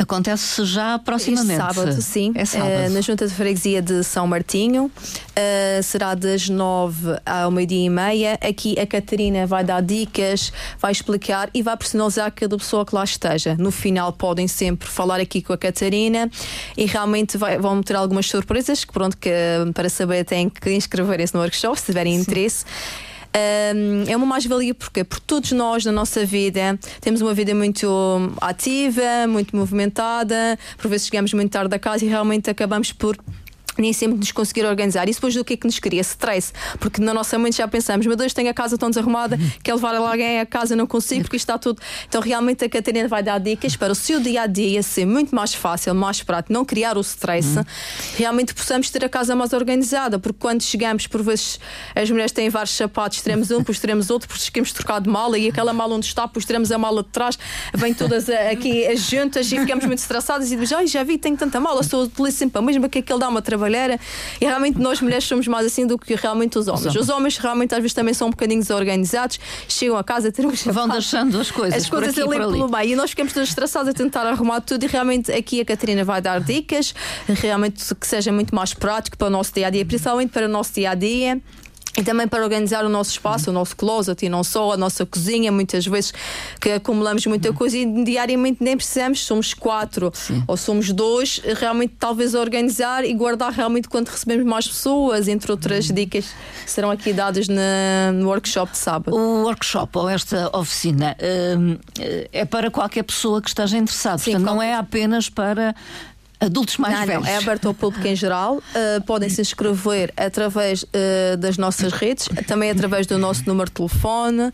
Acontece 0.00 0.64
já 0.64 0.98
proximamente. 0.98 1.60
Este 1.60 1.74
sábado, 1.74 2.00
sim. 2.00 2.32
É 2.34 2.46
sábado. 2.46 2.86
Uh, 2.88 2.90
na 2.90 3.00
Junta 3.02 3.28
de 3.28 3.34
Freguesia 3.34 3.82
de 3.82 4.02
São 4.02 4.26
Martinho. 4.26 4.86
Uh, 4.86 5.82
será 5.82 6.14
das 6.14 6.48
nove 6.48 7.18
ao 7.26 7.50
meio-dia 7.50 7.84
e 7.84 7.90
meia. 7.90 8.38
Aqui 8.40 8.80
a 8.80 8.86
Catarina 8.86 9.46
vai 9.46 9.62
dar 9.62 9.82
dicas, 9.82 10.54
vai 10.78 10.90
explicar 10.90 11.50
e 11.52 11.62
vai 11.62 11.76
personalizar 11.76 12.32
cada 12.32 12.56
pessoa 12.56 12.86
que 12.86 12.94
lá 12.94 13.04
esteja. 13.04 13.54
No 13.58 13.70
final 13.70 14.10
podem 14.10 14.48
sempre 14.48 14.88
falar 14.88 15.20
aqui 15.20 15.42
com 15.42 15.52
a 15.52 15.58
Catarina 15.58 16.30
e 16.78 16.86
realmente 16.86 17.36
vai, 17.36 17.58
vão 17.58 17.82
ter 17.82 17.94
algumas 17.94 18.26
surpresas 18.26 18.86
que 18.86 18.94
pronto 18.94 19.18
que 19.18 19.30
para 19.74 19.90
saber 19.90 20.24
têm 20.24 20.48
que 20.48 20.72
inscreverem-se 20.72 21.34
no 21.34 21.40
workshop 21.40 21.78
se 21.78 21.84
tiverem 21.84 22.14
sim. 22.14 22.22
interesse. 22.22 22.64
Um, 23.32 24.10
é 24.10 24.16
uma 24.16 24.26
mais-valia 24.26 24.74
porque 24.74 25.04
Porque 25.04 25.22
todos 25.24 25.52
nós 25.52 25.84
na 25.84 25.92
nossa 25.92 26.26
vida 26.26 26.76
temos 27.00 27.20
uma 27.20 27.32
vida 27.32 27.54
muito 27.54 27.86
ativa, 28.40 29.26
muito 29.28 29.54
movimentada, 29.54 30.58
por 30.76 30.88
vezes 30.88 31.06
chegamos 31.06 31.32
muito 31.32 31.52
tarde 31.52 31.68
da 31.68 31.78
casa 31.78 32.04
e 32.04 32.08
realmente 32.08 32.50
acabamos 32.50 32.92
por 32.92 33.16
nem 33.80 33.92
sempre 33.92 34.18
nos 34.18 34.32
conseguir 34.32 34.64
organizar. 34.64 35.08
E 35.08 35.12
depois 35.12 35.34
do 35.34 35.44
que 35.44 35.54
é 35.54 35.56
que 35.56 35.66
nos 35.66 35.78
cria? 35.78 36.00
Stress. 36.00 36.52
Porque 36.78 37.00
na 37.00 37.14
nossa 37.14 37.38
mente 37.38 37.56
já 37.56 37.68
pensamos, 37.68 38.06
meu 38.06 38.16
Deus, 38.16 38.32
tenho 38.32 38.50
a 38.50 38.54
casa 38.54 38.76
tão 38.76 38.90
desarrumada, 38.90 39.36
uhum. 39.36 39.50
quer 39.62 39.74
levar 39.74 39.94
alguém 39.94 40.40
a 40.40 40.46
casa, 40.46 40.74
não 40.76 40.86
consigo, 40.86 41.22
porque 41.22 41.36
está 41.36 41.58
tudo. 41.58 41.80
Então, 42.08 42.20
realmente, 42.20 42.64
a 42.64 42.68
Catarina 42.68 43.08
vai 43.08 43.22
dar 43.22 43.38
dicas 43.38 43.76
para 43.76 43.92
o 43.92 43.94
seu 43.94 44.20
dia 44.20 44.42
a 44.42 44.46
dia 44.46 44.82
ser 44.82 45.06
muito 45.06 45.34
mais 45.34 45.54
fácil, 45.54 45.94
mais 45.94 46.22
prático, 46.22 46.52
não 46.52 46.64
criar 46.64 46.96
o 46.96 47.00
stress. 47.00 47.58
Uhum. 47.58 47.64
Realmente 48.16 48.54
possamos 48.54 48.90
ter 48.90 49.04
a 49.04 49.08
casa 49.08 49.34
mais 49.34 49.52
organizada, 49.52 50.18
porque 50.18 50.38
quando 50.38 50.62
chegamos, 50.62 51.06
por 51.06 51.22
vezes, 51.22 51.58
as 51.94 52.10
mulheres 52.10 52.32
têm 52.32 52.48
vários 52.48 52.74
sapatos, 52.74 53.20
teremos 53.20 53.50
um, 53.50 53.58
depois 53.58 53.78
teremos 53.78 54.10
outro, 54.10 54.28
depois 54.28 54.48
queremos 54.48 54.72
trocar 54.72 55.00
de 55.00 55.08
mala 55.08 55.38
e 55.38 55.48
aquela 55.48 55.72
mala 55.72 55.94
onde 55.94 56.06
está, 56.06 56.26
depois 56.26 56.44
teremos 56.44 56.70
a 56.72 56.78
mala 56.78 57.02
de 57.02 57.08
trás, 57.08 57.38
vem 57.74 57.94
todas 57.94 58.28
aqui 58.28 58.86
as 58.86 59.00
juntas 59.00 59.50
e 59.50 59.58
ficamos 59.58 59.84
muito 59.84 59.98
estressadas 59.98 60.46
e 60.46 60.56
dizemos, 60.56 60.72
ai, 60.72 60.86
já 60.86 61.02
vi, 61.02 61.18
tenho 61.18 61.36
tanta 61.36 61.60
mala, 61.60 61.82
sou 61.82 62.04
utilizo 62.04 62.36
sempre 62.36 62.58
a 62.58 62.62
mesma, 62.62 62.88
que 62.88 62.98
aquele 62.98 63.18
dá 63.18 63.28
uma 63.28 63.42
trabalhar 63.70 64.00
e 64.40 64.44
realmente 64.44 64.78
nós 64.78 65.00
mulheres 65.00 65.24
somos 65.24 65.46
mais 65.46 65.66
assim 65.66 65.86
do 65.86 65.98
que 65.98 66.14
realmente 66.14 66.58
os 66.58 66.68
homens. 66.68 66.94
Os 66.94 67.08
homens 67.08 67.38
realmente 67.38 67.74
às 67.74 67.80
vezes 67.80 67.94
também 67.94 68.14
são 68.14 68.28
um 68.28 68.30
bocadinho 68.30 68.60
desorganizados, 68.60 69.38
chegam 69.68 69.96
a 69.96 70.04
casa, 70.04 70.30
termos 70.30 70.62
vão 70.64 70.88
deixando 70.90 71.40
as 71.40 71.50
coisas, 71.50 71.82
as 71.82 71.88
coisas 71.88 72.14
por 72.14 72.22
aqui, 72.22 72.34
ali 72.34 72.52
pelo 72.52 72.68
meio 72.68 72.92
e 72.92 72.96
nós 72.96 73.10
ficamos 73.10 73.32
todos 73.32 73.48
estressados 73.48 73.88
a 73.88 73.92
tentar 73.92 74.26
arrumar 74.26 74.60
tudo 74.60 74.84
e 74.84 74.86
realmente 74.86 75.32
aqui 75.32 75.60
a 75.60 75.64
Catarina 75.64 76.04
vai 76.04 76.20
dar 76.20 76.40
dicas, 76.40 76.94
realmente 77.26 77.94
que 77.94 78.06
seja 78.06 78.32
muito 78.32 78.54
mais 78.54 78.74
prático 78.74 79.16
para 79.16 79.28
o 79.28 79.30
nosso 79.30 79.52
dia 79.54 79.68
a 79.68 79.70
dia, 79.70 79.84
principalmente 79.84 80.30
para 80.30 80.46
o 80.46 80.48
nosso 80.48 80.72
dia 80.74 80.90
a 80.90 80.94
dia. 80.94 81.40
E 81.96 82.04
também 82.04 82.28
para 82.28 82.42
organizar 82.42 82.84
o 82.84 82.88
nosso 82.88 83.10
espaço, 83.10 83.50
o 83.50 83.52
nosso 83.52 83.74
closet 83.76 84.24
e 84.24 84.28
não 84.28 84.44
só 84.44 84.72
a 84.72 84.76
nossa 84.76 85.04
cozinha, 85.04 85.50
muitas 85.50 85.84
vezes 85.86 86.12
que 86.60 86.70
acumulamos 86.70 87.26
muita 87.26 87.52
coisa 87.52 87.76
e 87.76 88.04
diariamente 88.04 88.62
nem 88.62 88.76
precisamos, 88.76 89.24
somos 89.24 89.52
quatro 89.54 90.12
Sim. 90.14 90.42
ou 90.46 90.56
somos 90.56 90.92
dois, 90.92 91.40
realmente 91.56 91.94
talvez 91.98 92.34
organizar 92.34 93.04
e 93.04 93.12
guardar 93.12 93.52
realmente 93.52 93.88
quando 93.88 94.08
recebemos 94.08 94.46
mais 94.46 94.68
pessoas, 94.68 95.26
entre 95.26 95.50
outras 95.50 95.88
uhum. 95.88 95.94
dicas 95.96 96.26
que 96.64 96.70
serão 96.70 96.92
aqui 96.92 97.12
dadas 97.12 97.48
na, 97.48 98.12
no 98.14 98.28
workshop 98.28 98.70
de 98.70 98.78
sábado. 98.78 99.16
O 99.16 99.42
workshop 99.42 99.98
ou 99.98 100.08
esta 100.08 100.56
oficina 100.56 101.16
hum, 101.58 101.76
é 102.32 102.44
para 102.44 102.70
qualquer 102.70 103.02
pessoa 103.02 103.42
que 103.42 103.48
esteja 103.48 103.76
interessada, 103.76 104.18
Sim, 104.18 104.32
portanto, 104.32 104.46
não 104.46 104.62
é 104.62 104.74
apenas 104.74 105.28
para 105.28 105.74
adultos 106.40 106.78
mais 106.78 106.98
não, 106.98 107.06
velhos. 107.06 107.24
Não, 107.24 107.30
é 107.30 107.36
aberto 107.36 107.68
ao 107.68 107.74
público 107.74 108.06
em 108.06 108.16
geral. 108.16 108.56
Uh, 108.56 109.02
podem 109.04 109.28
se 109.28 109.40
inscrever 109.40 110.12
através 110.16 110.82
uh, 110.82 111.36
das 111.38 111.58
nossas 111.58 111.92
redes, 111.92 112.28
também 112.46 112.70
através 112.70 113.06
do 113.06 113.18
nosso 113.18 113.42
número 113.46 113.68
de 113.68 113.74
telefone 113.74 114.50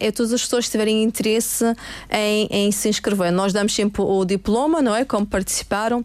é 0.00 0.10
todas 0.10 0.32
as 0.32 0.42
pessoas 0.42 0.66
que 0.66 0.70
tiverem 0.72 1.02
interesse 1.02 1.64
em, 2.10 2.48
em, 2.50 2.72
se 2.72 2.88
inscrever. 2.88 3.32
Nós 3.32 3.52
damos 3.52 3.74
sempre 3.74 4.02
o 4.02 4.24
diploma, 4.24 4.82
não 4.82 4.94
é? 4.94 5.04
Como 5.04 5.26
participaram. 5.26 6.04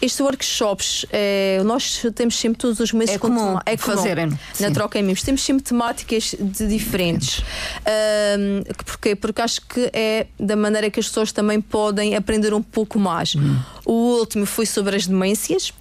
Estes 0.00 0.20
workshops, 0.20 1.06
é, 1.10 1.60
nós 1.64 2.04
temos 2.14 2.36
sempre 2.38 2.58
todos 2.58 2.78
os 2.78 2.92
meses 2.92 3.16
é 3.16 3.18
comum, 3.18 3.58
é 3.66 3.76
comum 3.76 3.96
fazerem 3.96 4.38
na 4.60 4.70
troca 4.70 4.98
em 4.98 5.02
mimos. 5.02 5.22
Temos 5.22 5.42
sempre 5.42 5.64
temáticas 5.64 6.34
de 6.38 6.68
diferentes. 6.68 7.42
Um, 8.38 8.62
porquê? 8.84 9.16
Porque 9.16 9.42
acho 9.42 9.60
que 9.62 9.90
é 9.92 10.26
da 10.38 10.54
maneira 10.54 10.90
que 10.90 11.00
as 11.00 11.08
pessoas 11.08 11.32
também 11.32 11.60
podem 11.60 12.14
aprender 12.14 12.54
um 12.54 12.62
pouco 12.62 12.98
mais. 12.98 13.34
Hum. 13.34 13.58
O 13.84 13.92
último 14.18 14.46
foi 14.46 14.66
sobre 14.66 14.94
as 14.94 15.06
demências. 15.06 15.72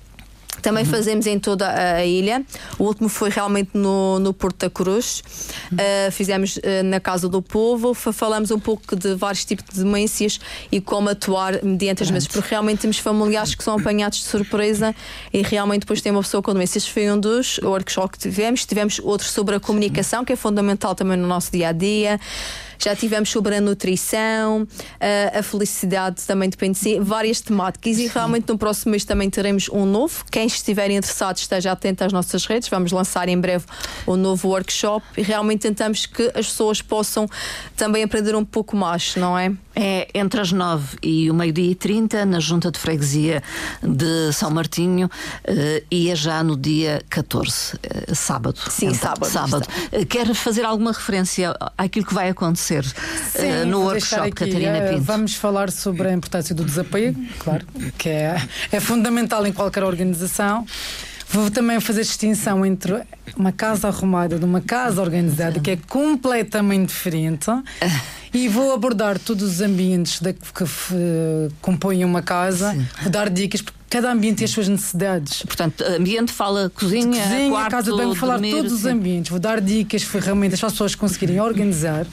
Também 0.62 0.84
uhum. 0.84 0.90
fazemos 0.90 1.26
em 1.28 1.40
toda 1.40 1.68
a 1.68 2.06
ilha. 2.06 2.44
O 2.78 2.84
último 2.84 3.10
foi 3.10 3.30
realmente 3.30 3.72
no, 3.74 4.20
no 4.20 4.34
Porto 4.34 4.60
da 4.60 4.70
Cruz. 4.70 5.24
Uh, 5.72 6.12
fizemos 6.12 6.58
uh, 6.58 6.84
na 6.86 7.00
Casa 7.00 7.28
do 7.30 7.42
Povo. 7.42 7.94
Falamos 7.94 8.52
um 8.52 8.60
pouco 8.60 8.96
de 8.96 9.16
vários 9.16 9.46
tipos 9.46 9.66
de 9.74 9.84
demências 9.84 10.40
e 10.72 10.82
como 10.82 11.10
atuar 11.10 11.64
mediante 11.64 12.04
as 12.04 12.12
mesas, 12.12 12.28
porque 12.28 12.50
realmente 12.50 12.80
temos 12.80 12.98
familiares 12.98 13.56
que 13.56 13.64
são 13.64 13.78
apanhados 13.78 14.20
de 14.20 14.26
surpresa 14.26 14.96
e 15.34 15.42
realmente 15.42 15.82
depois 15.82 16.02
tem 16.02 16.12
uma 16.12 16.22
pessoa 16.22 16.42
com 16.42 16.54
demências. 16.54 16.84
Este 16.84 16.94
foi 16.94 17.10
um 17.10 17.20
dos 17.20 17.60
workshops 17.60 18.18
que 18.18 18.30
tivemos. 18.30 18.66
Tivemos 18.66 19.00
outro 19.00 19.28
sobre 19.28 19.56
a 19.56 19.60
comunicação, 19.60 20.24
que 20.24 20.34
é 20.34 20.36
fundamental 20.36 20.94
também 20.94 21.18
no 21.18 21.28
nosso 21.28 21.52
dia 21.52 21.70
a 21.70 21.72
dia 21.72 22.20
já 22.80 22.96
tivemos 22.96 23.30
sobre 23.30 23.56
a 23.56 23.62
nutrição, 23.62 24.68
a, 25.00 25.40
a 25.40 25.44
felicidade 25.44 26.24
também 26.26 26.50
depende 26.50 26.74
de 26.74 26.80
si, 26.80 27.00
várias 27.00 27.42
temáticas 27.42 27.98
e 27.98 28.08
realmente 28.08 28.48
no 28.50 28.58
próximo 28.58 28.92
mês 28.92 29.06
também 29.06 29.30
teremos 29.30 29.70
um 29.70 29.86
novo. 29.86 30.26
Quem 30.32 30.48
estiver 30.48 30.90
interessado 30.92 31.38
esteja 31.38 31.72
atento 31.72 32.04
às 32.04 32.14
nossas 32.14 32.46
redes, 32.46 32.70
vamos 32.70 32.92
lançar 32.92 33.28
em 33.30 33.40
breve 33.40 33.66
o 34.06 34.14
um 34.14 34.16
novo 34.16 34.50
workshop 34.50 35.06
e 35.18 35.22
realmente 35.22 35.62
tentamos 35.62 36.06
que 36.06 36.32
as 36.34 36.48
pessoas 36.48 36.82
possam 36.82 37.28
também 37.76 38.04
aprender 38.04 38.36
um 38.36 38.46
pouco 38.46 38.76
mais, 38.76 39.16
não 39.16 39.38
é? 39.38 39.52
É 39.80 40.08
entre 40.16 40.42
as 40.42 40.52
9 40.52 40.98
e 41.04 41.30
o 41.30 41.36
meio-dia 41.36 41.72
e 41.72 41.76
30 41.76 42.26
na 42.26 42.40
Junta 42.40 42.72
de 42.72 42.80
Freguesia 42.80 43.44
de 43.84 44.34
São 44.34 44.50
Martinho 44.50 45.06
uh, 45.06 45.86
e 45.92 46.10
é 46.10 46.16
já 46.16 46.44
no 46.44 46.58
dia 46.58 47.04
14, 47.12 47.76
uh, 47.76 47.80
eh, 47.84 48.16
sábado. 48.16 48.60
Sim, 48.72 48.88
então, 48.88 49.00
sábado. 49.00 49.30
sábado. 49.30 49.68
Uh, 49.94 50.04
quer 50.08 50.34
fazer 50.34 50.66
alguma 50.66 50.92
referência 50.92 51.56
àquilo 51.78 52.08
que 52.08 52.14
vai 52.14 52.30
acontecer 52.30 52.84
Sim, 52.86 53.66
no 53.68 53.82
workshop, 53.82 54.22
aqui, 54.22 54.32
Catarina 54.32 54.82
Pinto? 54.82 55.04
Vamos 55.04 55.36
falar 55.36 55.70
sobre 55.70 56.08
a 56.08 56.12
importância 56.12 56.56
do 56.56 56.66
desapego, 56.66 57.24
claro, 57.38 57.64
que 58.00 58.10
é, 58.10 58.42
é 58.72 58.80
fundamental 58.80 59.46
em 59.46 59.54
qualquer 59.54 59.84
organização. 59.84 60.66
Vou 61.30 61.52
também 61.52 61.80
fazer 61.80 62.02
distinção 62.02 62.66
entre 62.66 63.04
uma 63.36 63.52
casa 63.52 63.88
arrumada 63.88 64.40
de 64.40 64.46
uma 64.46 64.62
casa 64.62 65.02
organizada, 65.02 65.60
que 65.60 65.72
é 65.72 65.78
completamente 65.88 66.90
diferente. 66.90 67.46
E 68.34 68.48
vou 68.48 68.74
abordar 68.74 69.18
todos 69.18 69.44
os 69.44 69.62
ambientes 69.62 70.20
que, 70.20 70.34
que 70.34 70.64
uh, 70.64 71.52
compõem 71.62 72.04
uma 72.06 72.22
casa, 72.22 72.76
vou 73.02 73.12
dar 73.12 73.30
dicas, 73.30 73.62
porque 73.62 73.78
cada 73.90 74.12
ambiente 74.12 74.38
tem 74.38 74.46
as 74.46 74.52
suas 74.52 74.68
necessidades. 74.68 75.44
Portanto, 75.44 75.84
ambiente 75.84 76.32
fala 76.32 76.70
cozinha, 76.70 77.22
cozinha 77.22 77.50
quarto, 77.50 77.72
casa 77.72 77.92
de 77.92 77.98
banho, 77.98 78.10
vou 78.10 78.16
falar 78.16 78.34
dormir, 78.34 78.52
todos 78.52 78.72
sim. 78.72 78.78
os 78.78 78.86
ambientes, 78.86 79.32
vou 79.32 79.40
dar 79.40 79.62
dicas, 79.62 80.04
ferramentas 80.04 80.60
para 80.60 80.68
as 80.68 80.74
pessoas 80.74 80.96
conseguirem 80.96 81.40
organizar 81.40 82.06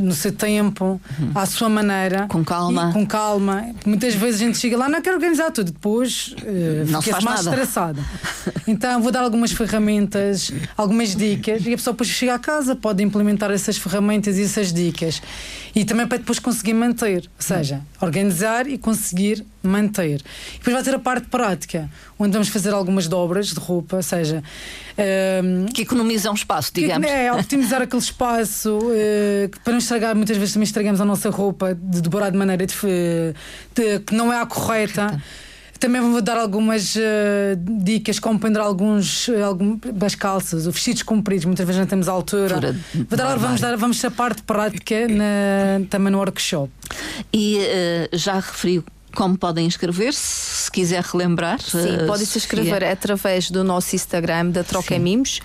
no 0.00 0.12
seu 0.12 0.32
tempo, 0.32 1.00
uhum. 1.18 1.32
à 1.34 1.46
sua 1.46 1.68
maneira. 1.68 2.26
Com 2.28 2.44
calma. 2.44 2.92
com 2.92 3.06
calma. 3.06 3.68
Muitas 3.84 4.14
vezes 4.14 4.40
a 4.40 4.44
gente 4.44 4.58
chega 4.58 4.76
lá, 4.76 4.88
não 4.88 5.00
quero 5.00 5.16
organizar 5.16 5.50
tudo, 5.50 5.72
depois 5.72 6.34
uh, 6.42 6.90
não 6.90 7.02
fica 7.02 7.20
mais 7.20 7.44
nada. 7.44 7.56
estressada. 7.56 8.00
Então 8.66 9.02
vou 9.02 9.10
dar 9.10 9.22
algumas 9.22 9.50
ferramentas, 9.50 10.52
algumas 10.76 11.16
dicas, 11.16 11.66
e 11.66 11.72
a 11.72 11.76
pessoa 11.76 11.92
depois 11.92 12.08
chega 12.08 12.34
a 12.34 12.38
casa 12.38 12.76
pode 12.76 13.02
implementar 13.02 13.50
essas 13.50 13.76
ferramentas 13.76 14.38
e 14.38 14.42
essas 14.42 14.72
dicas. 14.72 15.20
E 15.74 15.84
também 15.84 16.06
para 16.06 16.18
depois 16.18 16.38
conseguir 16.38 16.74
manter, 16.74 17.22
ou 17.22 17.42
seja, 17.42 17.80
organizar 18.00 18.68
e 18.68 18.78
conseguir 18.78 19.44
manter. 19.62 20.20
E 20.54 20.58
depois 20.58 20.74
vai 20.74 20.82
ter 20.82 20.94
a 20.94 20.98
parte 20.98 21.26
prática, 21.28 21.88
onde 22.18 22.32
vamos 22.32 22.48
fazer 22.48 22.72
algumas 22.72 23.08
dobras 23.08 23.48
de 23.48 23.60
roupa, 23.60 23.96
ou 23.96 24.02
seja. 24.02 24.42
Um, 25.42 25.66
que 25.66 25.82
economizam 25.82 26.34
espaço, 26.34 26.72
digamos. 26.74 27.06
Que, 27.06 27.12
é, 27.12 27.32
optimizar 27.32 27.80
aquele 27.82 28.02
espaço 28.02 28.78
uh, 28.78 29.60
para 29.64 29.72
não 29.72 29.78
estragar, 29.78 30.14
muitas 30.14 30.36
vezes 30.36 30.52
também 30.52 30.64
estragamos 30.64 31.00
a 31.00 31.04
nossa 31.04 31.30
roupa 31.30 31.74
de 31.74 32.00
dobrar 32.02 32.30
de 32.30 32.36
maneira 32.36 32.66
de, 32.66 32.74
de, 33.74 34.00
que 34.00 34.14
não 34.14 34.32
é 34.32 34.40
a 34.40 34.46
correta. 34.46 35.20
Também 35.78 36.02
vou 36.02 36.20
dar 36.20 36.36
algumas 36.36 36.94
uh, 36.94 37.00
dicas 37.82 38.18
como 38.18 38.38
prender 38.38 38.60
alguns 38.60 39.30
algumas 39.42 40.14
calças, 40.14 40.66
ou 40.66 40.72
vestidos 40.72 41.02
compridos, 41.02 41.46
muitas 41.46 41.66
vezes 41.66 41.80
não 41.80 41.86
temos 41.86 42.06
altura. 42.06 42.76
Vou 43.08 43.16
dar, 43.16 43.38
vamos 43.38 43.60
dar 43.62 43.76
vamos 43.78 44.04
a 44.04 44.10
parte 44.10 44.42
prática 44.42 45.08
na, 45.08 45.86
também 45.88 46.12
no 46.12 46.18
workshop. 46.18 46.70
E 47.32 47.56
uh, 47.56 48.16
já 48.16 48.34
referiu 48.34 48.84
como 49.14 49.36
podem 49.36 49.66
inscrever-se, 49.66 50.64
se 50.64 50.70
quiser 50.70 51.02
relembrar? 51.02 51.60
Sim, 51.60 51.78
uh, 51.78 52.06
podem 52.06 52.26
se 52.26 52.38
inscrever 52.38 52.82
é... 52.82 52.92
através 52.92 53.50
do 53.50 53.64
nosso 53.64 53.94
Instagram 53.94 54.50
da 54.50 54.64
Troca 54.64 54.94
Sim. 54.94 55.00
Mimos. 55.00 55.40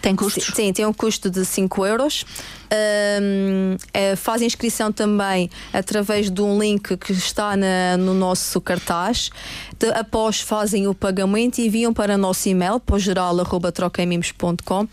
Tem 0.00 0.14
custos? 0.14 0.52
Sim, 0.54 0.72
tem 0.72 0.86
um 0.86 0.92
custo 0.92 1.28
de 1.28 1.44
5 1.44 1.84
euros. 1.84 2.24
Um, 2.72 3.76
é, 3.92 4.16
faz 4.16 4.42
inscrição 4.42 4.90
também 4.90 5.48
através 5.72 6.30
de 6.30 6.42
um 6.42 6.58
link 6.58 6.96
que 6.96 7.12
está 7.12 7.56
na, 7.56 7.96
no 7.96 8.14
nosso 8.14 8.60
cartaz. 8.60 9.30
De, 9.78 9.88
após 9.90 10.40
fazem 10.40 10.86
o 10.88 10.94
pagamento 10.94 11.58
e 11.58 11.66
enviam 11.66 11.92
para 11.92 12.14
o 12.14 12.18
nosso 12.18 12.48
e-mail, 12.48 12.80
para 12.80 12.98
geral.trocamimos.com. 12.98 14.84
Uh, 14.84 14.88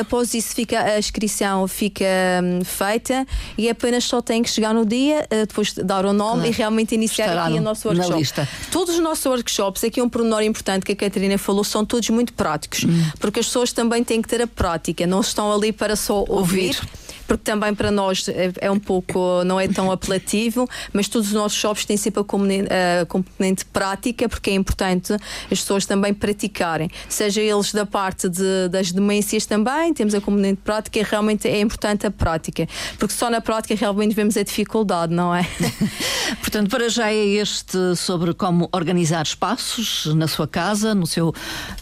após 0.00 0.34
isso, 0.34 0.54
fica, 0.54 0.80
a 0.80 0.98
inscrição 0.98 1.68
fica 1.68 2.04
um, 2.42 2.64
feita 2.64 3.24
e 3.56 3.68
apenas 3.68 4.04
só 4.04 4.20
tem 4.20 4.42
que 4.42 4.50
chegar 4.50 4.74
no 4.74 4.84
dia, 4.84 5.26
uh, 5.32 5.46
depois 5.46 5.72
dar 5.74 6.04
o 6.04 6.12
nome 6.12 6.40
claro. 6.40 6.48
e 6.48 6.50
realmente 6.50 6.94
iniciar 6.94 7.26
Estará 7.26 7.44
aqui 7.44 7.54
no, 7.54 7.60
o 7.60 7.64
nosso 7.64 7.88
workshop. 7.88 8.48
Todos 8.72 8.94
os 8.94 9.00
nossos 9.00 9.24
workshops, 9.26 9.84
aqui 9.84 10.02
um 10.02 10.08
pormenor 10.08 10.42
importante 10.42 10.84
que 10.84 10.92
a 10.92 10.96
Catarina 10.96 11.38
falou, 11.38 11.62
são 11.62 11.84
todos 11.84 12.10
muito 12.10 12.32
práticos, 12.32 12.84
hum. 12.84 13.10
porque 13.20 13.38
as 13.40 13.46
pessoas 13.46 13.72
também 13.72 14.02
têm 14.02 14.20
que 14.20 14.28
ter 14.28 14.42
a 14.42 14.46
prática, 14.46 15.06
não 15.06 15.20
estão 15.20 15.52
ali 15.52 15.72
para 15.72 15.94
só 15.94 16.24
ouvir. 16.28 16.57
Ouvir 16.58 16.82
porque 17.28 17.44
também 17.44 17.74
para 17.74 17.90
nós 17.90 18.26
é, 18.26 18.50
é, 18.58 18.70
um 18.70 18.78
pouco, 18.78 19.44
não 19.44 19.60
é 19.60 19.68
tão 19.68 19.92
apelativo, 19.92 20.66
mas 20.94 21.08
todos 21.08 21.28
os 21.28 21.34
nossos 21.34 21.58
shops 21.58 21.84
têm 21.84 21.96
sempre 21.96 22.22
a 22.22 22.24
componente, 22.24 22.68
a 22.72 23.04
componente 23.04 23.66
prática, 23.66 24.26
porque 24.28 24.48
é 24.48 24.54
importante 24.54 25.12
as 25.12 25.60
pessoas 25.60 25.84
também 25.84 26.14
praticarem, 26.14 26.90
seja 27.06 27.42
eles 27.42 27.72
da 27.72 27.84
parte 27.84 28.30
de, 28.30 28.68
das 28.70 28.90
demências 28.90 29.44
também, 29.44 29.92
temos 29.92 30.14
a 30.14 30.20
componente 30.22 30.62
prática 30.64 30.98
e 30.98 31.02
realmente 31.02 31.46
é 31.46 31.60
importante 31.60 32.06
a 32.06 32.10
prática, 32.10 32.66
porque 32.98 33.12
só 33.12 33.28
na 33.28 33.42
prática 33.42 33.74
realmente 33.74 34.14
vemos 34.14 34.34
a 34.38 34.42
dificuldade, 34.42 35.12
não 35.12 35.34
é? 35.34 35.46
Portanto, 36.40 36.70
para 36.70 36.88
já 36.88 37.12
é 37.12 37.26
este 37.26 37.94
sobre 37.94 38.32
como 38.32 38.70
organizar 38.72 39.22
espaços 39.22 40.06
na 40.14 40.26
sua 40.26 40.48
casa, 40.48 40.94
no 40.94 41.06
seu 41.06 41.34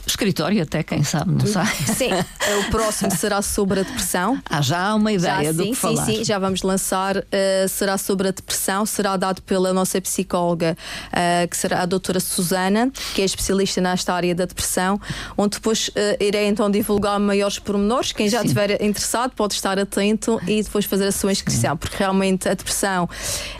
escritório, 0.05 0.61
até 0.61 0.83
quem 0.83 1.05
sabe, 1.05 1.31
não 1.31 1.47
sabe? 1.47 1.71
Sim, 1.95 2.11
o 2.67 2.71
próximo 2.73 3.13
será 3.13 3.41
sobre 3.43 3.81
a 3.81 3.83
depressão. 3.85 4.43
Há 4.51 4.61
já 4.61 4.93
uma 4.95 5.13
ideia 5.13 5.36
ideia 5.41 5.53
do 5.53 5.63
sim, 5.63 5.71
que 5.71 5.77
falar. 5.77 6.05
Sim, 6.05 6.17
sim, 6.17 6.25
já 6.25 6.39
vamos 6.39 6.63
lançar. 6.63 7.17
Uh, 7.17 7.69
será 7.69 7.99
sobre 7.99 8.29
a 8.29 8.31
depressão, 8.31 8.87
será 8.87 9.17
dado 9.17 9.43
pela 9.43 9.73
nossa 9.73 10.01
psicóloga, 10.01 10.77
uh, 11.09 11.49
que 11.49 11.57
será 11.57 11.83
a 11.83 11.87
doutora 11.87 12.21
Susana, 12.21 12.91
que 13.15 13.23
é 13.23 13.25
especialista 13.25 13.81
nesta 13.81 14.13
área 14.13 14.35
da 14.35 14.45
depressão, 14.45 15.01
onde 15.37 15.57
depois 15.57 15.89
uh, 15.89 15.93
irei 16.23 16.47
então 16.47 16.71
divulgar 16.71 17.19
maiores 17.19 17.59
pormenores. 17.59 18.13
Quem 18.13 18.29
já 18.29 18.43
estiver 18.43 18.83
interessado 18.83 19.33
pode 19.35 19.55
estar 19.55 19.79
atento 19.79 20.41
e 20.47 20.63
depois 20.63 20.85
fazer 20.85 21.07
a 21.07 21.13
sua 21.13 21.33
inscrição, 21.33 21.77
porque 21.77 21.97
realmente 21.97 22.49
a 22.49 22.55
depressão 22.55 23.09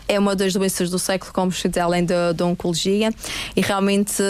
é 0.09 0.19
uma 0.19 0.35
das 0.37 0.53
doenças 0.53 0.91
do 0.91 0.99
século, 0.99 1.33
como 1.33 1.53
se 1.53 1.69
além 1.79 2.05
da, 2.05 2.33
da 2.33 2.45
oncologia, 2.45 3.11
e 3.55 3.61
realmente 3.61 4.23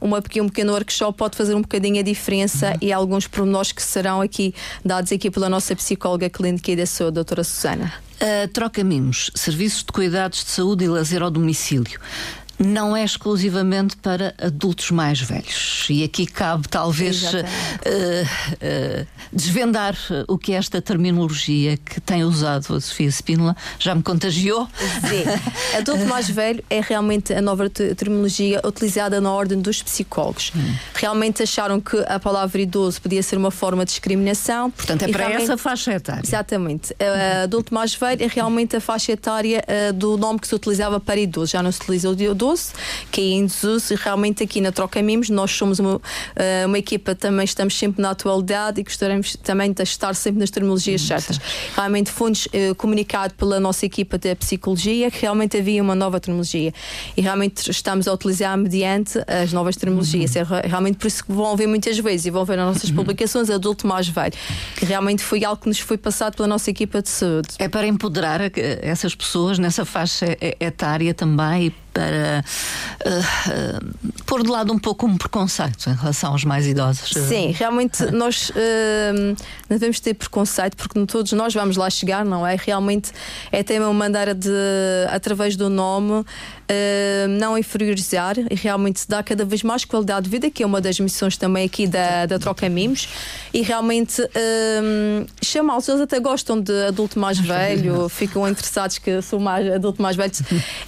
uma, 0.00 0.18
um 0.18 0.48
pequeno 0.48 0.72
workshop 0.72 1.18
pode 1.18 1.36
fazer 1.36 1.54
um 1.54 1.62
bocadinho 1.62 2.00
a 2.00 2.02
diferença 2.02 2.70
uhum. 2.70 2.78
e 2.80 2.92
alguns 2.92 3.26
pormenores 3.26 3.72
que 3.72 3.82
serão 3.82 4.20
aqui 4.20 4.54
dados 4.84 5.12
aqui 5.12 5.30
pela 5.30 5.48
nossa 5.48 5.74
psicóloga 5.74 6.30
clínica 6.30 6.62
que 6.62 6.80
é 6.80 6.86
sou 6.86 7.08
a 7.08 7.10
doutora 7.10 7.42
Susana. 7.42 7.92
A 8.20 8.46
Troca 8.46 8.84
Mimos, 8.84 9.32
serviços 9.34 9.80
de 9.80 9.86
cuidados 9.86 10.44
de 10.44 10.50
saúde 10.50 10.84
e 10.84 10.88
lazer 10.88 11.22
ao 11.22 11.30
domicílio 11.30 11.98
não 12.58 12.96
é 12.96 13.04
exclusivamente 13.04 13.96
para 13.96 14.34
adultos 14.38 14.90
mais 14.90 15.20
velhos. 15.20 15.86
E 15.90 16.04
aqui 16.04 16.26
cabe 16.26 16.68
talvez 16.68 17.22
uh, 17.24 17.38
uh, 17.38 19.06
desvendar 19.32 19.96
o 20.28 20.38
que 20.38 20.52
é 20.52 20.56
esta 20.56 20.80
terminologia 20.80 21.76
que 21.76 22.00
tem 22.00 22.24
usado 22.24 22.74
a 22.74 22.80
Sofia 22.80 23.08
Spínola. 23.08 23.56
Já 23.78 23.94
me 23.94 24.02
contagiou? 24.02 24.68
Sim. 24.78 25.24
Adulto 25.76 26.04
mais 26.06 26.28
velho 26.28 26.62
é 26.70 26.80
realmente 26.80 27.32
a 27.32 27.40
nova 27.40 27.68
terminologia 27.68 28.60
utilizada 28.64 29.20
na 29.20 29.32
ordem 29.32 29.60
dos 29.60 29.82
psicólogos. 29.82 30.52
Hum. 30.54 30.74
Realmente 30.94 31.42
acharam 31.42 31.80
que 31.80 31.96
a 32.06 32.18
palavra 32.18 32.60
idoso 32.60 33.00
podia 33.00 33.22
ser 33.22 33.36
uma 33.36 33.50
forma 33.50 33.84
de 33.84 33.90
discriminação. 33.90 34.70
Portanto, 34.70 35.02
é 35.02 35.08
para 35.08 35.32
essa 35.32 35.56
faixa 35.56 35.92
etária. 35.92 36.22
Exatamente. 36.24 36.92
Uh, 36.92 37.44
adulto 37.44 37.74
mais 37.74 37.94
velho 37.94 38.22
é 38.22 38.26
realmente 38.26 38.76
a 38.76 38.80
faixa 38.80 39.12
etária 39.12 39.64
do 39.94 40.16
nome 40.16 40.38
que 40.38 40.46
se 40.46 40.54
utilizava 40.54 41.00
para 41.00 41.18
idoso. 41.18 41.52
Já 41.52 41.62
não 41.62 41.72
se 41.72 41.80
utiliza 41.80 42.08
o 42.08 42.16
idoso 42.42 42.72
que 43.10 43.20
é 43.20 43.24
em 43.24 43.46
desuso, 43.46 43.94
e 43.94 43.96
realmente 43.96 44.42
aqui 44.42 44.60
na 44.60 44.72
Troca 44.72 45.00
Mimos 45.00 45.30
nós 45.30 45.50
somos 45.50 45.78
uma, 45.78 46.00
eh, 46.34 46.64
uma 46.66 46.78
equipa 46.78 47.14
também, 47.14 47.44
estamos 47.44 47.78
sempre 47.78 48.02
na 48.02 48.10
atualidade 48.10 48.80
e 48.80 48.84
gostaríamos 48.84 49.36
também 49.36 49.72
de 49.72 49.82
estar 49.82 50.14
sempre 50.14 50.40
nas 50.40 50.50
terminologias 50.50 51.02
hum, 51.02 51.06
certas. 51.06 51.40
Realmente 51.74 52.10
foi-nos 52.10 52.46
uh, 52.46 52.74
comunicado 52.76 53.34
pela 53.34 53.60
nossa 53.60 53.86
equipa 53.86 54.18
de 54.18 54.34
psicologia 54.34 55.10
que 55.10 55.20
realmente 55.20 55.56
havia 55.56 55.82
uma 55.82 55.94
nova 55.94 56.18
terminologia 56.18 56.72
e 57.16 57.20
realmente 57.20 57.70
estamos 57.70 58.08
a 58.08 58.12
utilizar 58.12 58.56
mediante 58.56 59.18
as 59.26 59.52
novas 59.52 59.76
terminologias. 59.76 60.34
Uhum. 60.34 60.56
É 60.56 60.66
realmente 60.66 60.96
por 60.96 61.06
isso 61.06 61.24
que 61.24 61.32
vão 61.32 61.56
ver 61.56 61.66
muitas 61.66 61.98
vezes 61.98 62.26
e 62.26 62.30
vão 62.30 62.44
ver 62.44 62.56
nas 62.56 62.74
nossas 62.74 62.90
uhum. 62.90 62.96
publicações 62.96 63.50
adulto 63.50 63.86
mais 63.86 64.08
velho, 64.08 64.34
que 64.76 64.84
realmente 64.84 65.22
foi 65.22 65.44
algo 65.44 65.60
que 65.60 65.68
nos 65.68 65.78
foi 65.78 65.98
passado 65.98 66.36
pela 66.36 66.48
nossa 66.48 66.70
equipa 66.70 67.02
de 67.02 67.08
saúde. 67.08 67.48
É 67.58 67.68
para 67.68 67.86
empoderar 67.86 68.40
essas 68.82 69.14
pessoas 69.14 69.58
nessa 69.58 69.84
faixa 69.84 70.36
etária 70.60 71.12
também 71.14 71.72
para 71.92 72.44
uh, 73.04 73.80
uh, 73.80 74.22
pôr 74.24 74.42
de 74.42 74.48
lado 74.48 74.72
um 74.72 74.78
pouco 74.78 75.06
um 75.06 75.16
preconceito 75.16 75.88
em 75.88 75.94
relação 75.94 76.32
aos 76.32 76.44
mais 76.44 76.66
idosos. 76.66 77.10
Sim, 77.10 77.52
realmente 77.52 78.04
nós 78.10 78.50
uh, 78.50 79.36
não 79.68 79.78
devemos 79.78 80.00
ter 80.00 80.14
preconceito 80.14 80.76
porque 80.76 81.04
todos 81.06 81.32
nós 81.32 81.54
vamos 81.54 81.76
lá 81.76 81.88
chegar, 81.90 82.24
não 82.24 82.46
é? 82.46 82.56
Realmente 82.56 83.12
é 83.50 83.62
ter 83.62 83.80
uma 83.80 83.92
maneira 83.92 84.34
de, 84.34 84.50
através 85.10 85.56
do 85.56 85.68
nome, 85.68 86.24
não 87.38 87.56
inferiorizar 87.56 88.36
e 88.38 88.54
realmente 88.54 89.06
dar 89.08 89.22
cada 89.22 89.44
vez 89.44 89.62
mais 89.62 89.84
qualidade 89.84 90.24
de 90.24 90.30
vida, 90.30 90.50
que 90.50 90.62
é 90.62 90.66
uma 90.66 90.80
das 90.80 90.98
missões 90.98 91.36
também 91.36 91.64
aqui 91.64 91.86
da, 91.86 92.26
da 92.26 92.38
Troca 92.38 92.68
Mimos, 92.68 93.08
e 93.52 93.62
realmente 93.62 94.22
chamá-los. 95.42 95.88
Eles 95.88 96.00
até 96.00 96.20
gostam 96.20 96.60
de 96.60 96.86
adulto 96.86 97.18
mais 97.18 97.38
velho, 97.38 98.08
ficam 98.10 98.48
interessados 98.48 98.98
que 98.98 99.20
sou 99.22 99.38
mais 99.38 99.70
adulto 99.72 100.00
mais 100.00 100.16
velho, 100.16 100.32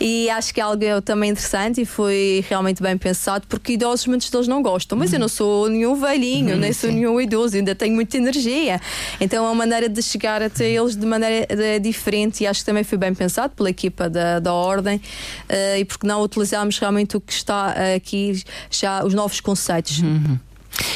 e 0.01 0.29
acho 0.31 0.53
que 0.53 0.61
é 0.61 0.65
algo 0.65 0.85
também 1.05 1.31
interessante 1.31 1.81
e 1.81 1.85
foi 1.85 2.45
realmente 2.49 2.83
bem 2.83 2.97
pensado, 2.97 3.47
porque 3.49 3.73
idosos 3.73 4.07
muitos 4.07 4.31
deles 4.31 4.49
não 4.49 4.63
gostam, 4.63 4.99
mas 4.99 5.13
eu 5.13 5.19
não 5.19 5.29
sou 5.29 5.69
nenhum 5.69 5.95
velhinho, 5.95 6.57
nem 6.57 6.73
sou 6.73 6.91
nenhum 6.91 7.21
idoso, 7.21 7.57
ainda 7.57 7.75
tenho 7.75 7.95
muita 7.95 8.17
energia. 8.17 8.81
Então 9.21 9.45
é 9.45 9.49
uma 9.49 9.55
maneira 9.55 9.89
de 9.89 10.03
chegar 10.03 10.43
até 10.43 10.69
eles 10.71 10.97
de 10.97 11.07
maneira 11.07 11.47
de, 11.47 11.79
diferente 11.79 12.43
e 12.43 12.47
acho 12.47 12.61
que 12.61 12.67
também 12.67 12.85
foi 12.85 12.99
bem 12.99 13.15
pensado 13.15 13.55
pela 13.55 13.71
equipa 13.71 14.09
da, 14.09 14.39
da 14.39 14.53
Ordem. 14.53 14.97
Uh, 14.97 15.74
e 15.79 15.85
porque 15.85 16.07
não 16.07 16.23
utilizamos 16.23 16.79
realmente 16.79 17.17
o 17.17 17.21
que 17.21 17.33
está 17.33 17.75
aqui 17.95 18.43
já, 18.71 19.05
os 19.05 19.15
novos 19.15 19.41
conceitos. 19.41 19.99
Uhum. 20.01 20.39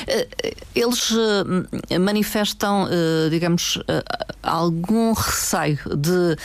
Eh, 0.07 0.55
eles 0.75 1.11
uh, 1.11 2.01
manifestam, 2.01 2.89
digamos, 3.31 3.79
algum 4.43 5.13
receio 5.13 5.79
de 5.97 6.37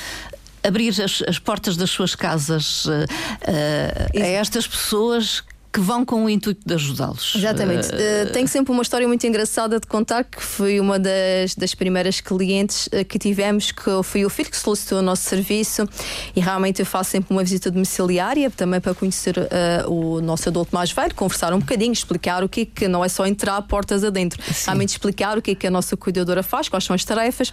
abrir 0.64 0.90
as, 1.02 1.22
as 1.28 1.38
portas 1.38 1.76
das 1.76 1.90
suas 1.90 2.16
casas 2.16 2.86
uh, 2.86 2.92
uh, 2.92 4.22
a 4.22 4.26
estas 4.26 4.66
pessoas 4.66 5.44
que 5.74 5.80
vão 5.80 6.06
com 6.06 6.26
o 6.26 6.30
intuito 6.30 6.62
de 6.64 6.76
ajudá-los. 6.76 7.34
Exatamente. 7.36 7.88
Uh, 7.88 8.32
Tenho 8.32 8.48
sempre 8.48 8.72
uma 8.72 8.84
história 8.84 9.08
muito 9.08 9.26
engraçada 9.26 9.80
de 9.80 9.88
contar 9.88 10.24
que 10.24 10.40
foi 10.42 10.80
uma 10.80 11.00
das, 11.00 11.56
das 11.58 11.74
primeiras 11.74 12.22
clientes 12.22 12.86
uh, 12.88 13.04
que 13.04 13.18
tivemos, 13.18 13.72
que 13.72 13.82
foi 14.04 14.24
o 14.24 14.30
filho 14.30 14.52
que 14.52 14.58
solicitou 14.58 15.00
o 15.00 15.02
nosso 15.02 15.24
serviço 15.24 15.90
e 16.36 16.40
realmente 16.40 16.80
eu 16.80 16.86
faço 16.86 17.10
sempre 17.10 17.34
uma 17.34 17.44
visita 17.44 17.72
domiciliária 17.72 18.52
também 18.52 18.80
para 18.80 18.94
conhecer 18.94 19.36
uh, 19.36 19.92
o 19.92 20.22
nosso 20.22 20.48
adulto 20.48 20.76
mais 20.76 20.92
velho, 20.92 21.16
conversar 21.16 21.52
um 21.54 21.60
bocadinho, 21.60 21.92
explicar 21.92 22.44
o 22.44 22.50
que 22.50 22.62
é 22.62 22.66
que 22.66 22.88
não 22.88 23.04
é 23.04 23.10
só 23.10 23.26
entrar 23.26 23.60
portas 23.64 24.04
adentro, 24.04 24.40
Sim. 24.44 24.66
realmente 24.66 24.90
explicar 24.90 25.40
o 25.40 25.42
que 25.42 25.52
é 25.52 25.56
que 25.56 25.66
a 25.66 25.72
nossa 25.72 25.98
cuidadora 25.98 26.44
faz, 26.44 26.70
quais 26.70 26.84
são 26.84 26.94
as 26.94 27.04
tarefas 27.04 27.52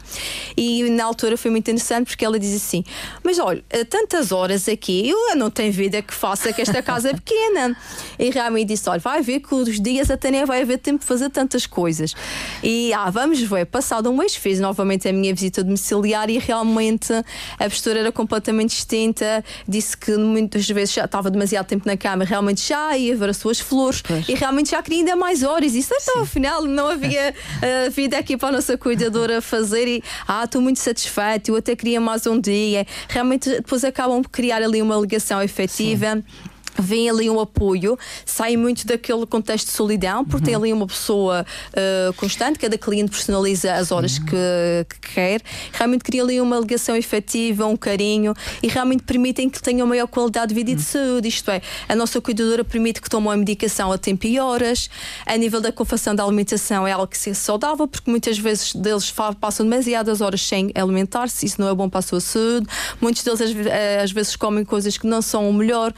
e 0.58 0.90
na 0.90 1.04
altura 1.04 1.38
foi 1.38 1.50
muito 1.50 1.70
interessante 1.70 2.08
porque 2.08 2.24
ela 2.24 2.38
diz 2.38 2.54
assim: 2.54 2.84
Mas 3.24 3.38
olha, 3.38 3.64
tantas 3.88 4.30
horas 4.30 4.68
aqui, 4.68 5.08
eu 5.08 5.36
não 5.36 5.50
tenho 5.50 5.72
vida 5.72 6.02
que 6.02 6.12
faça 6.12 6.52
que 6.52 6.60
esta 6.60 6.82
casa 6.82 7.08
é 7.08 7.14
pequena. 7.14 7.74
E 8.18 8.30
realmente 8.30 8.68
disse: 8.68 8.88
olha, 8.88 9.00
vai 9.00 9.22
ver 9.22 9.40
que 9.40 9.54
os 9.54 9.80
dias 9.80 10.10
até 10.10 10.30
nem 10.30 10.44
vai 10.44 10.62
haver 10.62 10.78
tempo 10.78 11.00
de 11.00 11.06
fazer 11.06 11.30
tantas 11.30 11.66
coisas. 11.66 12.14
E 12.62 12.92
ah, 12.92 13.10
vamos 13.10 13.40
ver, 13.40 13.66
passado 13.66 14.10
um 14.10 14.16
mês 14.16 14.34
fiz 14.34 14.60
novamente 14.60 15.08
a 15.08 15.12
minha 15.12 15.34
visita 15.34 15.62
domiciliar 15.62 16.30
e 16.30 16.38
realmente 16.38 17.12
a 17.58 17.64
postura 17.64 18.00
era 18.00 18.12
completamente 18.12 18.70
distinta. 18.70 19.44
Disse 19.66 19.96
que 19.96 20.16
muitas 20.16 20.68
vezes 20.68 20.94
já 20.94 21.04
estava 21.04 21.30
demasiado 21.30 21.66
tempo 21.66 21.86
na 21.86 21.96
cama, 21.96 22.24
realmente 22.24 22.66
já 22.66 22.96
ia 22.96 23.16
ver 23.16 23.30
as 23.30 23.36
suas 23.36 23.60
flores 23.60 24.02
pois. 24.02 24.28
e 24.28 24.34
realmente 24.34 24.70
já 24.70 24.82
queria 24.82 25.00
ainda 25.00 25.16
mais 25.16 25.42
horas. 25.42 25.74
Isso 25.74 25.94
então, 25.94 26.22
afinal, 26.22 26.62
não 26.62 26.88
havia 26.88 27.34
uh, 27.34 27.90
vida 27.92 28.18
aqui 28.18 28.36
para 28.36 28.48
a 28.48 28.52
nossa 28.52 28.76
cuidadora 28.76 29.40
fazer 29.40 29.86
e 29.86 30.02
ah, 30.26 30.44
estou 30.44 30.60
muito 30.60 30.78
satisfeito, 30.78 31.50
eu 31.50 31.56
até 31.56 31.74
queria 31.76 32.00
mais 32.00 32.26
um 32.26 32.40
dia. 32.40 32.86
Realmente 33.08 33.50
depois 33.50 33.84
acabam 33.84 34.22
por 34.22 34.30
criar 34.30 34.62
ali 34.62 34.80
uma 34.82 34.96
ligação 34.96 35.42
efetiva. 35.42 36.16
Sim 36.16 36.49
vem 36.78 37.08
ali 37.08 37.28
um 37.28 37.40
apoio, 37.40 37.98
sai 38.24 38.56
muito 38.56 38.86
daquele 38.86 39.26
contexto 39.26 39.66
de 39.66 39.72
solidão, 39.72 40.24
porque 40.24 40.36
uhum. 40.36 40.44
tem 40.44 40.54
ali 40.54 40.72
uma 40.72 40.86
pessoa 40.86 41.44
uh, 41.70 42.12
constante, 42.14 42.58
cada 42.58 42.76
cliente 42.78 43.10
personaliza 43.10 43.74
as 43.74 43.90
horas 43.90 44.18
que, 44.18 44.86
que, 44.88 45.14
quer, 45.14 45.42
realmente 45.72 46.02
cria 46.02 46.22
ali 46.22 46.40
uma 46.40 46.58
ligação 46.58 46.96
efetiva, 46.96 47.66
um 47.66 47.76
carinho 47.76 48.34
e 48.62 48.68
realmente 48.68 49.02
permitem 49.02 49.48
que 49.48 49.60
tenham 49.60 49.86
maior 49.86 50.06
qualidade 50.06 50.48
de 50.48 50.54
vida 50.54 50.70
e 50.70 50.74
de 50.74 50.82
uhum. 50.82 50.86
saúde. 50.86 51.28
Isto 51.28 51.50
é, 51.50 51.60
a 51.88 51.94
nossa 51.94 52.20
cuidadora 52.20 52.64
permite 52.64 53.00
que 53.00 53.08
tomem 53.08 53.32
a 53.32 53.36
medicação 53.36 53.92
a 53.92 53.98
tempo 53.98 54.26
e 54.26 54.38
horas, 54.38 54.88
a 55.26 55.36
nível 55.36 55.60
da 55.60 55.72
confecção 55.72 56.14
da 56.14 56.24
alimentação 56.24 56.86
é 56.86 56.92
algo 56.92 57.06
que 57.06 57.18
seja 57.18 57.38
saudável, 57.38 57.86
porque 57.86 58.10
muitas 58.10 58.38
vezes 58.38 58.74
deles 58.74 59.12
passam 59.40 59.66
demasiadas 59.66 60.20
horas 60.20 60.42
sem 60.42 60.70
alimentar-se, 60.74 61.46
isso 61.46 61.60
não 61.60 61.68
é 61.68 61.74
bom 61.74 61.88
para 61.88 62.00
a 62.00 62.02
sua 62.02 62.20
saúde. 62.20 62.66
Muitos 63.00 63.22
deles 63.22 63.40
às, 63.40 63.50
eh, 63.54 64.00
às 64.02 64.12
vezes 64.12 64.36
comem 64.36 64.64
coisas 64.64 64.96
que 64.96 65.06
não 65.06 65.22
são 65.22 65.48
o 65.48 65.52
melhor. 65.52 65.92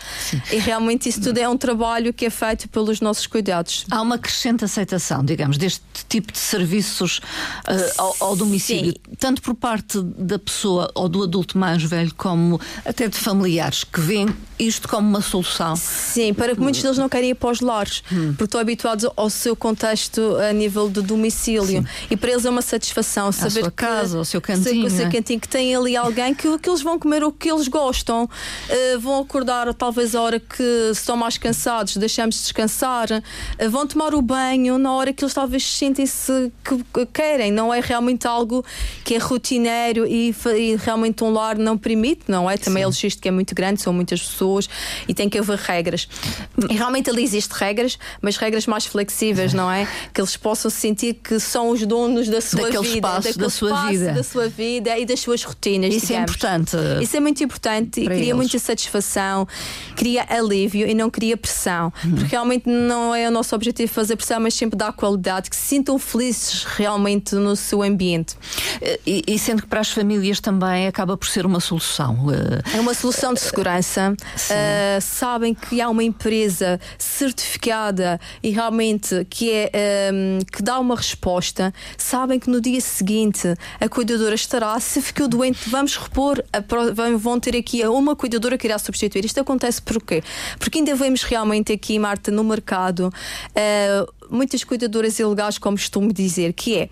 Realmente 0.65 1.09
isso 1.09 1.21
tudo 1.21 1.39
é 1.39 1.49
um 1.49 1.57
trabalho 1.57 2.13
que 2.13 2.27
é 2.27 2.31
feito 2.31 2.69
pelos 2.69 3.01
nossos 3.01 3.27
cuidados. 3.27 3.85
Há 3.91 4.01
uma 4.01 4.19
crescente 4.19 4.65
aceitação, 4.65 5.25
digamos, 5.25 5.59
deste 5.59 5.83
tipo 6.09 6.33
de 6.33 6.39
serviços 6.39 7.19
uh, 7.19 7.93
ao, 7.99 8.17
ao, 8.21 8.37
domicílio, 8.37 8.93
Sim. 8.93 9.17
tanto 9.19 9.43
por 9.43 9.55
parte 9.55 10.01
da 10.01 10.39
pessoa 10.39 10.91
ou 10.95 11.09
do 11.09 11.23
adulto 11.23 11.59
mais 11.59 11.83
velho, 11.83 12.15
como 12.17 12.61
até 12.85 13.09
de 13.09 13.17
familiares 13.17 13.85
que 13.85 14.01
veem 14.01 14.29
isto 14.59 14.89
como 14.89 15.09
uma 15.09 15.21
solução. 15.21 15.75
Sim, 15.77 16.33
para 16.33 16.55
que 16.55 16.61
muitos 16.61 16.83
deles 16.83 16.99
não 16.99 17.09
querem 17.09 17.31
ir 17.31 17.35
para 17.35 17.51
os 17.51 17.61
lares, 17.61 18.03
hum. 18.13 18.29
porque 18.33 18.45
estão 18.45 18.61
habituados 18.61 19.09
ao 19.17 19.29
seu 19.29 19.57
contexto 19.57 20.37
a 20.37 20.53
nível 20.53 20.89
de 20.89 21.03
domicílio. 21.03 21.83
Sim. 21.83 21.87
E 22.11 22.17
para 22.17 22.31
eles 22.31 22.45
é 22.45 22.51
uma 22.51 22.63
satisfação 22.63 23.29
a 23.29 23.33
saber 23.33 23.61
sua 23.61 23.71
que, 23.71 23.77
casa, 23.77 24.21
o 24.21 24.25
seu 24.25 24.41
cantinho, 24.41 24.87
o 24.87 24.91
seu 24.91 25.11
cantinho 25.11 25.41
que 25.41 25.49
tem 25.49 25.75
ali 25.75 25.97
alguém 25.97 26.35
que, 26.35 26.59
que 26.59 26.69
eles 26.69 26.83
vão 26.83 26.99
comer 26.99 27.25
o 27.25 27.33
que 27.33 27.51
eles 27.51 27.69
gostam, 27.69 28.25
uh, 28.25 29.01
vão 29.01 29.21
acordar 29.21 29.73
talvez 29.75 30.15
a 30.15 30.21
hora 30.21 30.39
que 30.39 30.52
estão 30.93 31.17
mais 31.17 31.39
cansados, 31.39 31.97
deixamos 31.97 32.37
de 32.37 32.43
descansar, 32.43 33.09
uh, 33.11 33.71
vão 33.71 33.87
tomar 33.87 34.15
o 34.15 34.23
banho 34.23 34.79
na 34.79 34.93
hora 34.93 35.13
que 35.13 35.23
eles 35.23 35.35
talvez 35.35 35.65
sentem-se 35.65 36.53
que 36.65 37.07
querem. 37.07 37.53
Não 37.53 37.73
é 37.73 37.81
realmente 37.81 38.27
algo 38.27 38.65
que 39.05 39.15
é 39.15 39.19
rotineiro 39.19 40.07
e, 40.07 40.35
e 40.57 40.77
realmente 40.77 41.23
um 41.23 41.33
lar 41.33 41.57
não 41.57 41.79
permite, 41.79 42.23
não 42.29 42.51
é? 42.51 42.57
Também 42.57 42.83
Sim. 42.83 42.85
a 42.85 42.87
logística 42.87 43.29
é 43.29 43.33
muito 43.33 43.55
grande, 43.55 43.81
são 43.83 43.93
muitas 43.93 44.21
pessoas 44.21 44.69
e 45.07 45.15
tem 45.15 45.29
que 45.29 45.39
haver 45.39 45.59
regras. 45.59 46.09
E 46.69 46.75
realmente 46.75 47.11
ali 47.11 47.23
existem 47.23 47.57
regras, 47.59 47.99
mas 48.21 48.37
regras 48.37 48.67
mais 48.67 48.87
flexíveis, 48.87 49.53
não 49.55 49.71
é? 49.71 49.87
Que 50.13 50.21
eles 50.21 50.37
possam 50.37 50.71
sentir 50.71 51.15
que 51.15 51.39
são 51.39 51.71
os 51.71 51.85
donos 51.87 52.29
da 52.29 52.41
sua 52.41 52.63
daquele 52.63 52.83
vida, 52.83 52.97
espaço 52.97 53.29
daquele 53.29 53.45
da 53.45 53.51
sua 53.51 53.69
espaço 53.71 53.89
vida, 53.89 54.13
da 54.13 54.23
sua 54.23 54.49
vida 54.49 54.99
e 54.99 55.07
das 55.07 55.21
suas 55.21 55.43
rotinas. 55.45 55.95
Isso 55.95 56.07
é 56.07 56.09
digamos. 56.09 56.31
é 56.31 56.57
importante. 56.57 56.77
Isso 57.03 57.17
é 57.17 57.21
muito 57.21 57.45
importante 57.45 58.01
e 58.01 58.05
cria 58.07 58.19
eles. 58.19 58.37
muita 58.37 58.59
satisfação, 58.59 59.47
cria 59.97 60.27
alívio 60.43 60.87
e 60.87 60.95
não 60.95 61.11
cria 61.11 61.37
pressão, 61.37 61.93
hum. 62.05 62.15
porque 62.17 62.31
realmente 62.31 62.69
não 62.69 63.15
é 63.15 63.29
o 63.29 63.31
nosso 63.31 63.55
objetivo 63.55 63.93
fazer 63.93 64.17
pressão, 64.17 64.41
mas 64.41 64.55
sempre 64.55 64.77
dar 64.77 64.93
qualidade, 64.93 65.49
que 65.49 65.57
se 65.57 65.63
sintam 65.63 65.99
felizes 65.99 66.65
realmente 66.65 67.35
no 67.35 67.57
seu 67.57 67.83
ambiente. 67.83 68.37
E, 69.07 69.23
e 69.27 69.39
sendo 69.39 69.63
que 69.63 69.69
para 69.69 69.81
as 69.81 69.91
famílias 69.91 70.41
também 70.41 70.87
acaba 70.87 71.17
por 71.17 71.27
ser 71.29 71.47
uma 71.47 71.61
solução. 71.61 72.27
É 72.75 72.81
uma 72.81 72.95
solução 72.95 73.33
de 73.35 73.41
segurança, 73.41 74.15
uh, 74.15 75.01
sabem 75.01 75.55
que 75.55 75.81
há 75.81 75.89
uma 75.89 76.03
empresa 76.03 76.81
certificada 76.99 78.21
e 78.43 78.51
realmente 78.51 79.27
que, 79.29 79.51
é, 79.51 79.71
um, 80.13 80.39
ehm, 80.39 80.39
que 80.51 80.63
dá 80.63 80.79
uma 80.79 80.97
resposta, 80.97 81.73
sabem 81.97 82.39
que 82.39 82.51
no 82.51 82.61
dia 82.61 82.81
seguinte 82.81 83.55
a 83.81 83.89
cuidadora 83.89 84.35
estará. 84.35 84.79
Se 84.81 85.01
ficou 85.01 85.29
doente, 85.29 85.69
vamos 85.69 85.97
repor, 85.97 86.43
a, 86.53 86.61
vão 87.17 87.39
ter 87.39 87.57
aqui 87.57 87.85
uma 87.87 88.15
cuidadora 88.17 88.59
que 88.59 88.67
irá 88.67 88.79
substituir. 88.79 89.25
Isto 89.25 89.41
acontece 89.41 89.81
por 89.81 90.01
quê? 90.03 90.23
Porque 90.59 90.79
ainda 90.79 90.95
vemos 90.95 91.23
realmente 91.23 91.73
aqui, 91.73 91.99
Marta, 91.99 92.31
no 92.31 92.45
mercado. 92.45 93.13
Uh, 93.51 94.13
muitas 94.31 94.65
cuidadoras 94.65 95.19
ilegais, 95.19 95.59
como 95.59 95.77
costumo 95.77 96.13
dizer, 96.13 96.53
que 96.53 96.79
é 96.79 96.89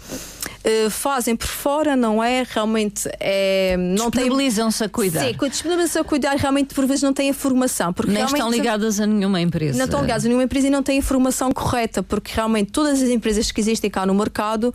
uh, 0.64 0.90
fazem 0.90 1.36
por 1.36 1.46
fora, 1.46 1.96
não 1.96 2.22
é? 2.22 2.44
Realmente 2.48 3.08
é, 3.18 3.76
não 3.76 4.10
disponibilizam-se 4.10 4.84
a 4.84 4.88
cuidar. 4.88 5.20
Sim, 5.20 5.36
disponibilizam-se 5.48 5.98
a 5.98 6.04
cuidar, 6.04 6.36
realmente 6.36 6.74
por 6.74 6.86
vezes 6.86 7.02
não 7.02 7.12
têm 7.12 7.30
a 7.30 7.34
formação. 7.34 7.92
Porque 7.92 8.10
Nem 8.10 8.24
estão 8.24 8.50
ligadas 8.50 9.00
a 9.00 9.06
nenhuma 9.06 9.40
empresa. 9.40 9.78
Não 9.78 9.84
estão 9.84 10.00
ligadas 10.00 10.24
a 10.24 10.28
nenhuma 10.28 10.44
empresa 10.44 10.66
e 10.66 10.70
não 10.70 10.82
têm 10.82 10.98
a 10.98 11.02
formação 11.02 11.52
correta, 11.52 12.02
porque 12.02 12.32
realmente 12.34 12.72
todas 12.72 13.02
as 13.02 13.08
empresas 13.08 13.50
que 13.50 13.60
existem 13.60 13.90
cá 13.90 14.04
no 14.06 14.14
mercado 14.14 14.72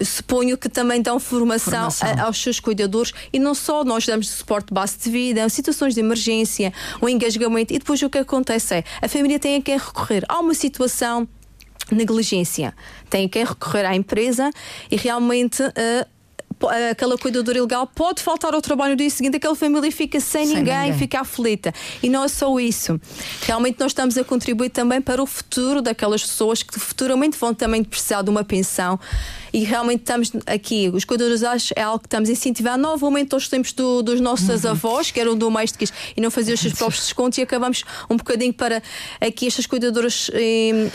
suponho 0.00 0.58
que 0.58 0.68
também 0.68 1.00
dão 1.00 1.20
formação, 1.20 1.90
formação. 1.90 2.24
A, 2.24 2.26
aos 2.26 2.42
seus 2.42 2.58
cuidadores 2.58 3.12
e 3.32 3.38
não 3.38 3.54
só 3.54 3.84
nós 3.84 4.04
damos 4.04 4.28
suporte 4.28 4.72
base 4.72 4.98
de 4.98 5.10
vida, 5.10 5.48
situações 5.48 5.94
de 5.94 6.00
emergência, 6.00 6.72
o 7.00 7.08
engasgamento 7.08 7.72
e 7.72 7.78
depois 7.78 8.02
o 8.02 8.10
que 8.10 8.18
acontece 8.18 8.76
é 8.76 8.84
a 9.00 9.08
família 9.08 9.38
tem 9.38 9.56
a 9.56 9.62
quem 9.62 9.78
recorrer. 9.78 10.24
Há 10.28 10.40
uma 10.40 10.54
situação 10.54 11.28
negligência. 11.94 12.74
Tem 13.08 13.28
que 13.28 13.42
recorrer 13.42 13.84
à 13.86 13.94
empresa 13.94 14.50
e 14.90 14.96
realmente. 14.96 15.62
Uh, 15.62 16.22
aquela 16.90 17.18
cuidadora 17.18 17.58
ilegal 17.58 17.88
pode 17.88 18.22
faltar 18.22 18.54
ao 18.54 18.62
trabalho 18.62 18.92
no 18.92 18.96
dia 18.96 19.10
seguinte, 19.10 19.36
aquela 19.36 19.56
família 19.56 19.90
fica 19.90 20.20
sem, 20.20 20.46
sem 20.46 20.56
ninguém, 20.56 20.78
ninguém, 20.78 20.98
fica 20.98 21.20
aflita. 21.20 21.74
E 22.00 22.08
não 22.08 22.22
é 22.22 22.28
só 22.28 22.56
isso. 22.60 23.00
Realmente 23.42 23.80
nós 23.80 23.90
estamos 23.90 24.16
a 24.16 24.22
contribuir 24.22 24.70
também 24.70 25.00
para 25.00 25.20
o 25.20 25.26
futuro 25.26 25.82
daquelas 25.82 26.22
pessoas 26.22 26.62
que 26.62 26.78
futuramente 26.78 27.36
vão 27.36 27.52
também 27.52 27.82
precisar 27.82 28.22
de 28.22 28.30
uma 28.30 28.44
pensão 28.44 28.98
e 29.52 29.64
realmente 29.64 30.00
estamos 30.00 30.32
aqui, 30.46 30.90
os 30.92 31.04
cuidadores 31.04 31.42
é 31.76 31.82
algo 31.82 31.98
que 31.98 32.06
estamos 32.06 32.28
a 32.28 32.32
incentivar 32.32 32.78
novamente 32.78 33.34
aos 33.34 33.48
tempos 33.48 33.72
do, 33.72 34.02
dos 34.02 34.20
nossos 34.20 34.64
uhum. 34.64 34.70
avós, 34.70 35.10
que 35.10 35.20
eram 35.20 35.36
domésticas 35.36 35.92
e 36.16 36.20
não 36.20 36.30
faziam 36.30 36.54
os 36.54 36.60
seus 36.60 36.74
próprios 36.74 37.04
descontos, 37.04 37.38
e 37.38 37.42
acabamos 37.42 37.84
um 38.08 38.16
bocadinho 38.16 38.52
para 38.52 38.82
aqui 39.20 39.46
estas 39.46 39.66
cuidadoras, 39.66 40.30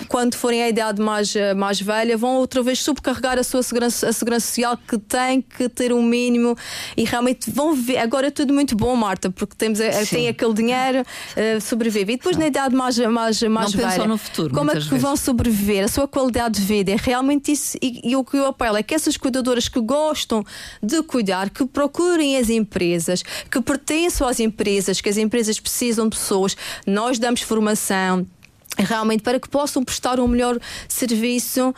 quando 0.07 0.35
forem 0.35 0.63
à 0.63 0.69
idade 0.69 1.01
mais, 1.01 1.35
eh, 1.35 1.53
mais 1.53 1.79
velha, 1.79 2.17
vão 2.17 2.37
outra 2.37 2.63
vez 2.63 2.79
subcarregar 2.79 3.37
a 3.37 3.43
sua 3.43 3.61
segurança, 3.61 4.09
a 4.09 4.13
segurança 4.13 4.47
social 4.47 4.77
que 4.87 4.97
tem 4.97 5.41
que 5.41 5.69
ter 5.69 5.93
um 5.93 6.01
mínimo 6.01 6.55
e 6.95 7.03
realmente 7.03 7.51
vão 7.51 7.73
ver. 7.73 7.97
Agora 7.97 8.27
é 8.27 8.31
tudo 8.31 8.53
muito 8.53 8.75
bom, 8.75 8.95
Marta, 8.95 9.29
porque 9.29 9.55
temos, 9.55 9.79
tem 10.09 10.27
aquele 10.27 10.53
dinheiro, 10.53 11.01
uh, 11.01 11.61
sobrevive. 11.61 12.13
E 12.13 12.17
depois 12.17 12.37
na 12.37 12.47
idade 12.47 12.75
mais, 12.75 12.97
mais, 12.97 13.41
mais 13.43 13.73
não 13.73 13.89
velha, 13.89 14.07
no 14.07 14.17
futuro, 14.17 14.53
como 14.53 14.71
é 14.71 14.75
que 14.75 14.79
vezes. 14.81 15.01
vão 15.01 15.15
sobreviver? 15.15 15.83
A 15.83 15.87
sua 15.87 16.07
qualidade 16.07 16.59
de 16.59 16.65
vida 16.65 16.91
é 16.91 16.97
realmente 16.99 17.51
isso. 17.51 17.77
E, 17.81 18.01
e 18.03 18.15
o 18.15 18.23
que 18.23 18.37
eu 18.37 18.46
apelo 18.47 18.77
é 18.77 18.83
que 18.83 18.93
essas 18.93 19.17
cuidadoras 19.17 19.67
que 19.67 19.79
gostam 19.79 20.45
de 20.81 21.01
cuidar, 21.03 21.49
que 21.49 21.65
procurem 21.65 22.37
as 22.37 22.49
empresas, 22.49 23.23
que 23.23 23.61
pertençam 23.61 24.27
às 24.27 24.39
empresas, 24.39 25.01
que 25.01 25.09
as 25.09 25.17
empresas 25.17 25.59
precisam 25.59 26.07
de 26.07 26.17
pessoas, 26.17 26.55
nós 26.85 27.19
damos 27.19 27.41
formação 27.41 28.25
realmente 28.83 29.23
para 29.23 29.39
que 29.39 29.49
possam 29.49 29.83
prestar 29.83 30.19
um 30.19 30.27
melhor 30.27 30.59
serviço 30.87 31.69
uh, 31.69 31.73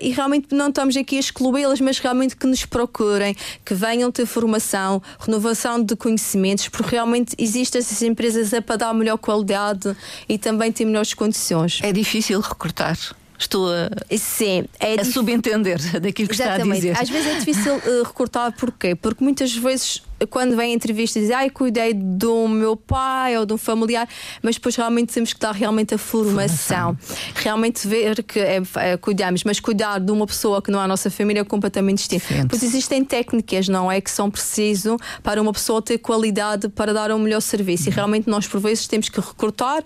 e 0.00 0.10
realmente 0.10 0.54
não 0.54 0.68
estamos 0.68 0.96
aqui 0.96 1.16
a 1.16 1.20
excluí-las, 1.20 1.80
mas 1.80 1.98
realmente 1.98 2.36
que 2.36 2.46
nos 2.46 2.64
procurem, 2.64 3.36
que 3.64 3.74
venham 3.74 4.10
ter 4.10 4.26
formação, 4.26 5.02
renovação 5.18 5.82
de 5.82 5.94
conhecimentos, 5.96 6.68
porque 6.68 6.96
realmente 6.96 7.34
existem 7.38 7.78
essas 7.78 8.02
empresas 8.02 8.52
a 8.52 8.62
para 8.62 8.76
dar 8.76 8.94
melhor 8.94 9.18
qualidade 9.18 9.96
e 10.28 10.38
também 10.38 10.72
ter 10.72 10.84
melhores 10.84 11.14
condições. 11.14 11.80
É 11.82 11.92
difícil 11.92 12.40
recrutar. 12.40 12.96
Estou 13.38 13.68
a, 13.68 14.16
Sim, 14.16 14.64
é 14.78 15.00
a 15.00 15.04
subentender 15.04 15.78
daquilo 16.00 16.28
que 16.28 16.34
Exatamente. 16.34 16.86
está 16.86 17.00
a 17.00 17.02
dizer. 17.02 17.02
Às 17.02 17.10
vezes 17.10 17.26
é 17.26 17.38
difícil 17.38 17.74
uh, 17.76 18.02
recortar, 18.04 18.52
porquê? 18.52 18.94
Porque 18.94 19.22
muitas 19.22 19.54
vezes 19.54 20.02
quando 20.26 20.56
vem 20.56 20.72
entrevistas 20.72 21.22
dizem, 21.22 21.36
ai, 21.36 21.50
cuidei 21.50 21.94
do 21.94 22.48
meu 22.48 22.76
pai 22.76 23.38
ou 23.38 23.46
de 23.46 23.52
um 23.52 23.58
familiar, 23.58 24.08
mas 24.42 24.56
depois 24.56 24.76
realmente 24.76 25.12
temos 25.12 25.32
que 25.32 25.40
dar 25.40 25.52
realmente 25.52 25.94
a 25.94 25.98
formação. 25.98 26.34
formação. 26.34 26.98
Realmente 27.34 27.86
ver 27.86 28.22
que 28.22 28.38
é, 28.38 28.62
é, 28.76 28.96
cuidamos, 28.96 29.44
mas 29.44 29.60
cuidar 29.60 29.98
de 29.98 30.10
uma 30.12 30.26
pessoa 30.26 30.60
que 30.60 30.70
não 30.70 30.80
é 30.80 30.84
a 30.84 30.88
nossa 30.88 31.10
família 31.10 31.40
é 31.40 31.44
completamente 31.44 31.98
distinto. 31.98 32.24
Pois 32.48 32.62
existem 32.62 33.04
técnicas, 33.04 33.68
não 33.68 33.90
é? 33.90 34.00
Que 34.00 34.10
são 34.10 34.30
preciso 34.30 34.96
para 35.22 35.40
uma 35.40 35.52
pessoa 35.52 35.80
ter 35.80 35.98
qualidade 35.98 36.68
para 36.68 36.92
dar 36.92 37.10
um 37.10 37.18
melhor 37.18 37.40
serviço. 37.40 37.84
Uhum. 37.84 37.92
E 37.92 37.94
realmente 37.94 38.28
nós, 38.28 38.46
por 38.46 38.60
vezes, 38.60 38.86
temos 38.86 39.08
que 39.08 39.20
recortar, 39.20 39.82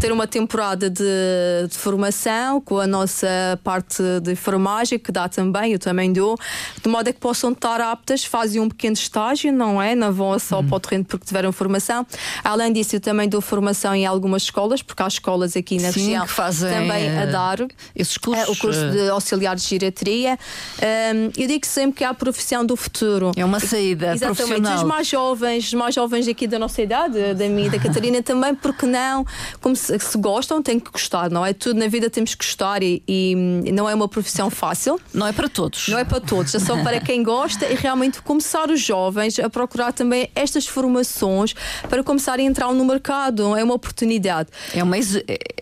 ter 0.00 0.12
uma 0.12 0.26
temporada 0.26 0.88
de, 0.88 1.04
de 1.68 1.76
formação 1.76 2.60
com 2.60 2.78
a 2.78 2.86
nossa 2.86 3.28
parte 3.62 4.02
de 4.22 4.32
enfermagem, 4.32 4.98
que 4.98 5.12
dá 5.12 5.28
também, 5.28 5.72
eu 5.72 5.78
também 5.78 6.12
dou, 6.12 6.36
de 6.82 6.88
modo 6.88 7.08
a 7.08 7.12
que 7.12 7.20
possam 7.20 7.52
estar 7.52 7.80
aptas, 7.80 8.24
fazem 8.24 8.60
um 8.60 8.68
pequeno 8.68 8.94
estágio, 8.94 9.52
não 9.52 9.69
não 9.72 9.82
é? 9.82 9.94
Não 9.94 10.12
vão 10.12 10.38
só 10.38 10.60
hum. 10.60 10.66
para 10.66 10.76
o 10.76 10.80
terreno 10.80 11.04
porque 11.04 11.26
tiveram 11.26 11.52
formação. 11.52 12.06
Além 12.42 12.72
disso, 12.72 12.96
eu 12.96 13.00
também 13.00 13.28
dou 13.28 13.40
formação 13.40 13.94
em 13.94 14.06
algumas 14.06 14.42
escolas, 14.42 14.82
porque 14.82 15.02
há 15.02 15.08
escolas 15.08 15.56
aqui 15.56 15.78
na 15.78 15.92
Sim, 15.92 16.00
região 16.00 16.26
que 16.26 16.32
fazem, 16.32 16.70
também 16.70 17.18
a 17.18 17.26
dar 17.26 17.58
esses 17.94 18.16
cursos. 18.16 18.48
o 18.48 18.56
curso 18.56 18.90
de 18.90 19.08
auxiliar 19.08 19.54
de 19.56 19.62
geriatria. 19.62 20.38
Um, 20.78 21.30
eu 21.36 21.48
digo 21.48 21.66
sempre 21.66 21.98
que 21.98 22.04
é 22.04 22.06
a 22.06 22.14
profissão 22.14 22.64
do 22.64 22.76
futuro. 22.76 23.32
É 23.36 23.44
uma 23.44 23.60
saída 23.60 24.14
Exatamente. 24.14 24.36
profissional. 24.36 24.76
Os 24.76 24.82
mais 24.82 25.06
jovens, 25.06 25.66
os 25.66 25.74
mais 25.74 25.94
jovens 25.94 26.28
aqui 26.28 26.46
da 26.46 26.58
nossa 26.58 26.80
idade, 26.82 27.34
da 27.34 27.48
minha 27.48 27.66
e 27.66 27.70
da 27.70 27.78
Catarina 27.78 28.22
também, 28.22 28.54
porque 28.54 28.86
não, 28.86 29.24
como 29.60 29.76
se, 29.76 29.98
se, 29.98 30.18
gostam, 30.18 30.62
têm 30.62 30.78
que 30.80 30.90
gostar, 30.90 31.30
não 31.30 31.44
é? 31.44 31.52
Tudo 31.52 31.78
na 31.78 31.88
vida 31.88 32.08
temos 32.08 32.34
que 32.34 32.44
gostar 32.44 32.82
e, 32.82 33.02
e, 33.06 33.34
não 33.72 33.88
é 33.88 33.94
uma 33.94 34.08
profissão 34.08 34.50
fácil. 34.50 35.00
Não 35.12 35.26
é 35.26 35.32
para 35.32 35.48
todos. 35.48 35.88
Não 35.88 35.98
é 35.98 36.04
para 36.04 36.20
todos, 36.20 36.54
é 36.54 36.58
só 36.58 36.82
para 36.82 37.00
quem 37.00 37.22
gosta 37.22 37.66
e 37.66 37.74
realmente 37.74 38.22
começar 38.22 38.70
os 38.70 38.80
jovens 38.80 39.38
a 39.38 39.49
procurar 39.50 39.92
também 39.92 40.30
estas 40.34 40.66
formações 40.66 41.54
para 41.88 42.02
começarem 42.02 42.46
a 42.46 42.50
entrar 42.50 42.72
no 42.72 42.84
mercado. 42.84 43.56
É 43.56 43.64
uma 43.64 43.74
oportunidade. 43.74 44.48
É 44.74 44.82
uma, 44.82 44.96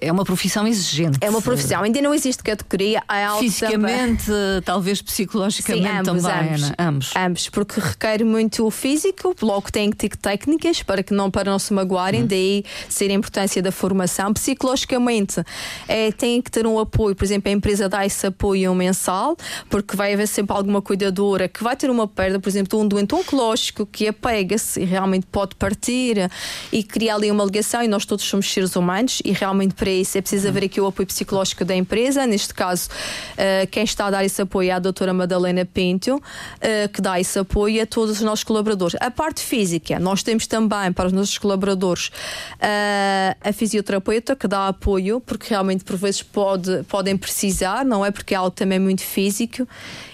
é 0.01 0.13
uma 0.13 0.25
profissão 0.25 0.67
exigente. 0.67 1.19
É 1.21 1.31
uma 1.31 1.43
profissão. 1.43 1.83
Ainda 1.83 2.01
não 2.01 2.15
existe 2.15 2.43
categoria. 2.43 3.03
Fisicamente, 3.39 4.27
também. 4.27 4.63
talvez 4.65 5.03
psicologicamente 5.03 5.89
Sim, 5.89 6.11
ambos, 6.11 6.23
também. 6.23 6.49
Ambos, 6.49 6.73
ambos. 6.79 7.13
Ambos, 7.17 7.49
porque 7.49 7.81
requer 7.81 8.25
muito 8.25 8.71
físico, 8.71 9.35
logo 9.43 9.71
tem 9.71 9.91
que 9.91 9.97
ter 9.97 10.17
técnicas 10.17 10.83
para 10.83 11.03
que 11.03 11.15
não 11.15 11.31
para 11.31 11.51
não 11.51 11.59
se 11.59 11.73
magoarem, 11.73 12.23
hum. 12.23 12.27
daí 12.27 12.65
ser 12.89 13.11
a 13.11 13.15
importância 13.15 13.63
da 13.63 13.73
formação. 13.73 14.33
Psicologicamente, 14.33 15.43
é, 15.87 16.13
tem 16.13 16.41
que 16.43 16.51
ter 16.51 16.67
um 16.67 16.79
apoio, 16.79 17.15
por 17.15 17.25
exemplo, 17.25 17.51
a 17.51 17.53
empresa 17.53 17.89
dá 17.89 18.05
esse 18.05 18.27
apoio 18.27 18.75
mensal, 18.75 19.37
porque 19.69 19.97
vai 19.97 20.13
haver 20.13 20.27
sempre 20.27 20.57
alguma 20.57 20.83
cuidadora 20.83 21.49
que 21.49 21.63
vai 21.63 21.77
ter 21.77 21.91
uma 21.91 22.07
perda, 22.07 22.39
por 22.39 22.49
exemplo, 22.49 22.79
de 22.79 22.85
um 22.85 22.89
doente 22.89 23.15
oncológico 23.15 23.78
que 23.87 24.09
apega-se 24.09 24.81
e 24.81 24.85
realmente 24.85 25.27
pode 25.27 25.55
partir 25.57 26.31
e 26.73 26.83
criar 26.83 27.17
ali 27.17 27.31
uma 27.31 27.45
ligação, 27.45 27.83
e 27.83 27.89
nós 27.89 28.05
todos 28.05 28.25
somos 28.25 28.51
seres 28.53 28.77
humanos, 28.77 29.21
e 29.25 29.33
realmente 29.33 29.75
para 29.75 29.91
isso 29.91 30.17
é 30.19 30.21
preciso 30.21 30.49
haver 30.49 30.65
aqui 30.65 30.81
o 30.81 30.87
apoio 30.87 31.07
psicológico 31.07 31.65
da 31.65 31.75
empresa. 31.75 32.27
Neste 32.27 32.55
caso, 32.55 32.89
uh, 32.89 33.67
quem 33.71 33.85
está 33.85 34.07
a 34.07 34.11
dar 34.11 34.25
esse 34.25 34.41
apoio 34.41 34.71
é 34.71 34.73
a 34.73 34.79
doutora 34.79 35.13
Madalena 35.13 35.65
Pinto, 35.65 36.17
uh, 36.17 36.89
que 36.93 37.01
dá 37.01 37.19
esse 37.21 37.39
apoio 37.39 37.83
a 37.83 37.87
todos 37.87 38.17
os 38.17 38.23
nossos 38.23 38.45
colaboradores. 38.45 38.97
A 39.01 39.11
parte 39.11 39.43
física, 39.43 39.99
nós 39.99 40.23
temos 40.23 40.47
também 40.47 40.93
para 40.93 41.07
os 41.07 41.13
nossos 41.13 41.39
colaboradores 41.39 42.09
uh, 42.09 43.37
a 43.43 43.53
fisioterapeuta 43.53 44.37
que 44.37 44.47
dá 44.47 44.69
apoio, 44.69 45.21
porque 45.21 45.49
realmente 45.51 45.85
por 45.85 45.97
vezes 45.97 46.23
pode, 46.23 46.83
podem 46.85 47.17
precisar, 47.17 47.85
não 47.85 48.05
é? 48.05 48.11
Porque 48.11 48.35
é 48.35 48.37
algo 48.37 48.51
também 48.51 48.79
muito 48.79 49.03
físico 49.03 49.67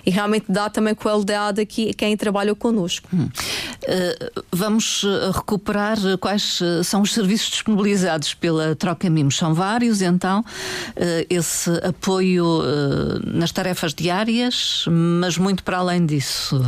e 0.04 0.10
realmente 0.10 0.46
dá 0.48 0.68
também 0.68 0.94
qualidade 0.94 1.60
aqui 1.60 1.90
a 1.90 1.94
quem 1.94 2.16
trabalha 2.16 2.54
connosco. 2.54 3.08
Hum. 3.12 3.24
Uh, 3.24 4.42
vamos 4.52 5.04
recuperar 5.32 5.98
quais 6.20 6.60
são 6.84 7.02
os 7.02 7.12
serviços 7.12 7.50
disponibilizados 7.50 8.34
pela 8.34 8.74
Troca 8.74 9.08
Mimos. 9.10 9.36
São 9.36 9.54
vários, 9.54 10.02
então, 10.02 10.40
uh, 10.40 11.26
esse 11.28 11.70
apoio 11.82 12.60
uh, 12.60 13.20
nas 13.24 13.52
tarefas 13.52 13.94
diárias, 13.94 14.84
mas 14.88 15.36
muito 15.38 15.62
para 15.62 15.78
além 15.78 16.06
disso, 16.06 16.60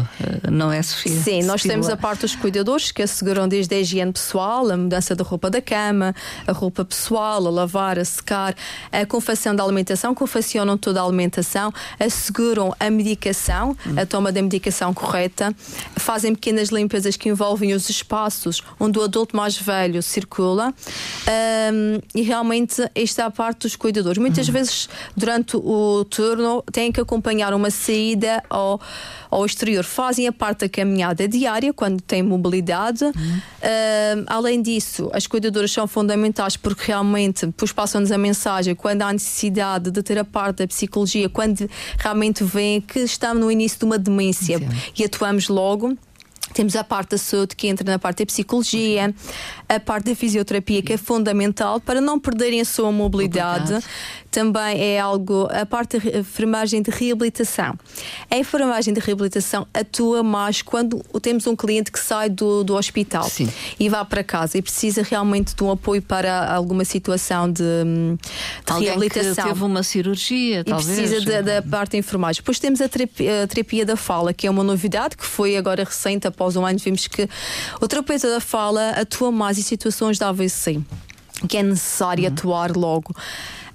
não 0.50 0.72
é, 0.72 0.82
Sofia? 0.82 1.20
Sim, 1.20 1.42
nós 1.42 1.62
temos 1.62 1.88
a 1.88 1.96
parte 1.96 2.20
dos 2.20 2.34
cuidadores 2.34 2.90
que 2.92 3.02
asseguram 3.02 3.48
desde 3.48 3.74
a 3.74 3.80
higiene 3.80 4.12
pessoal, 4.12 4.70
a 4.70 4.76
mudança 4.76 5.14
da 5.14 5.24
roupa 5.24 5.50
da 5.50 5.60
cama, 5.60 6.14
a 6.46 6.52
roupa 6.52 6.84
pessoal, 6.84 7.46
a 7.46 7.50
lavar, 7.50 7.98
a 7.98 8.04
secar, 8.04 8.54
a 8.92 9.04
confecção 9.06 9.54
da 9.54 9.62
alimentação, 9.62 10.14
confeccionam 10.14 10.76
toda 10.76 11.00
a 11.00 11.04
alimentação, 11.04 11.72
asseguram 11.98 12.74
a 12.78 12.90
medicação, 12.90 13.25
a 13.96 14.06
toma 14.06 14.32
da 14.32 14.42
medicação 14.42 14.92
correta, 14.92 15.54
fazem 15.96 16.34
pequenas 16.34 16.68
limpezas 16.68 17.16
que 17.16 17.28
envolvem 17.28 17.72
os 17.72 17.88
espaços 17.88 18.62
onde 18.78 18.98
o 18.98 19.02
adulto 19.02 19.36
mais 19.36 19.56
velho 19.56 20.02
circula 20.02 20.72
um, 21.72 22.00
e 22.14 22.22
realmente 22.22 22.82
esta 22.94 23.22
é 23.22 23.24
a 23.24 23.30
parte 23.30 23.62
dos 23.62 23.76
cuidadores. 23.76 24.18
Muitas 24.18 24.46
uhum. 24.48 24.54
vezes 24.54 24.88
durante 25.16 25.56
o 25.56 26.04
turno 26.04 26.62
têm 26.72 26.92
que 26.92 27.00
acompanhar 27.00 27.52
uma 27.54 27.70
saída 27.70 28.42
ao, 28.48 28.80
ao 29.30 29.44
exterior, 29.44 29.84
fazem 29.84 30.26
a 30.26 30.32
parte 30.32 30.60
da 30.60 30.68
caminhada 30.68 31.26
diária 31.26 31.72
quando 31.72 32.00
têm 32.00 32.22
mobilidade. 32.22 33.04
Uhum. 33.04 33.12
Uh, 33.12 34.24
além 34.26 34.62
disso, 34.62 35.10
as 35.12 35.26
cuidadoras 35.26 35.70
são 35.70 35.86
fundamentais 35.86 36.56
porque 36.56 36.84
realmente 36.86 37.46
depois 37.46 37.72
passam-nos 37.72 38.12
a 38.12 38.18
mensagem 38.18 38.74
quando 38.74 39.02
há 39.02 39.12
necessidade 39.12 39.90
de 39.90 40.02
ter 40.02 40.18
a 40.18 40.24
parte 40.24 40.58
da 40.58 40.66
psicologia, 40.66 41.28
quando 41.28 41.68
realmente 41.98 42.44
vem 42.44 42.80
que 42.80 43.00
estamos 43.16 43.42
no 43.42 43.50
início 43.50 43.78
de 43.78 43.84
uma 43.84 43.98
demência 43.98 44.58
Sim. 44.58 44.68
e 44.96 45.04
atuamos 45.04 45.48
logo. 45.48 45.96
Temos 46.54 46.76
a 46.76 46.84
parte 46.84 47.10
da 47.10 47.18
saúde 47.18 47.56
que 47.56 47.66
entra 47.66 47.84
na 47.84 47.98
parte 47.98 48.18
da 48.20 48.26
psicologia, 48.26 49.14
a 49.68 49.80
parte 49.80 50.06
da 50.06 50.14
fisioterapia 50.14 50.82
que 50.82 50.92
é 50.92 50.96
fundamental 50.96 51.80
para 51.80 52.00
não 52.00 52.18
perderem 52.18 52.60
a 52.60 52.64
sua 52.64 52.92
mobilidade. 52.92 53.78
Também 54.30 54.78
é 54.78 55.00
algo, 55.00 55.48
a 55.50 55.64
parte 55.64 55.98
da 55.98 56.18
enfermagem 56.18 56.82
de 56.82 56.90
reabilitação. 56.90 57.74
A 58.30 58.36
enfermagem 58.36 58.92
de 58.92 59.00
reabilitação 59.00 59.66
atua 59.72 60.22
mais 60.22 60.60
quando 60.60 61.02
temos 61.22 61.46
um 61.46 61.56
cliente 61.56 61.90
que 61.90 61.98
sai 61.98 62.28
do, 62.28 62.62
do 62.62 62.74
hospital 62.74 63.24
Sim. 63.24 63.48
e 63.80 63.88
vai 63.88 64.04
para 64.04 64.22
casa 64.22 64.58
e 64.58 64.62
precisa 64.62 65.02
realmente 65.02 65.54
de 65.54 65.64
um 65.64 65.70
apoio 65.70 66.02
para 66.02 66.52
alguma 66.52 66.84
situação 66.84 67.50
de, 67.50 67.62
de 67.62 68.84
reabilitação. 68.84 69.44
Que 69.44 69.50
teve 69.54 69.64
uma 69.64 69.82
cirurgia, 69.82 70.60
e 70.60 70.64
talvez. 70.64 70.98
precisa 70.98 71.24
da, 71.24 71.40
da 71.40 71.62
parte 71.62 71.92
da 71.92 71.98
enfermagem. 71.98 72.42
Depois 72.42 72.58
temos 72.58 72.82
a 72.82 72.88
terapia, 72.88 73.44
a 73.44 73.46
terapia 73.46 73.86
da 73.86 73.96
fala, 73.96 74.34
que 74.34 74.46
é 74.46 74.50
uma 74.50 74.64
novidade 74.64 75.16
que 75.16 75.24
foi 75.24 75.56
agora 75.56 75.82
recente, 75.82 76.26
após 76.26 76.56
um 76.56 76.66
ano, 76.66 76.78
vimos 76.78 77.06
que 77.06 77.26
o 77.80 77.88
terapeuta 77.88 78.28
da 78.28 78.40
fala 78.40 78.90
atua 78.90 79.32
mais 79.32 79.55
em 79.58 79.62
situações 79.62 80.18
de 80.18 80.24
AVC 80.24 80.80
que 81.48 81.56
é 81.56 81.62
necessário 81.62 82.24
uhum. 82.24 82.32
atuar 82.32 82.76
logo. 82.76 83.14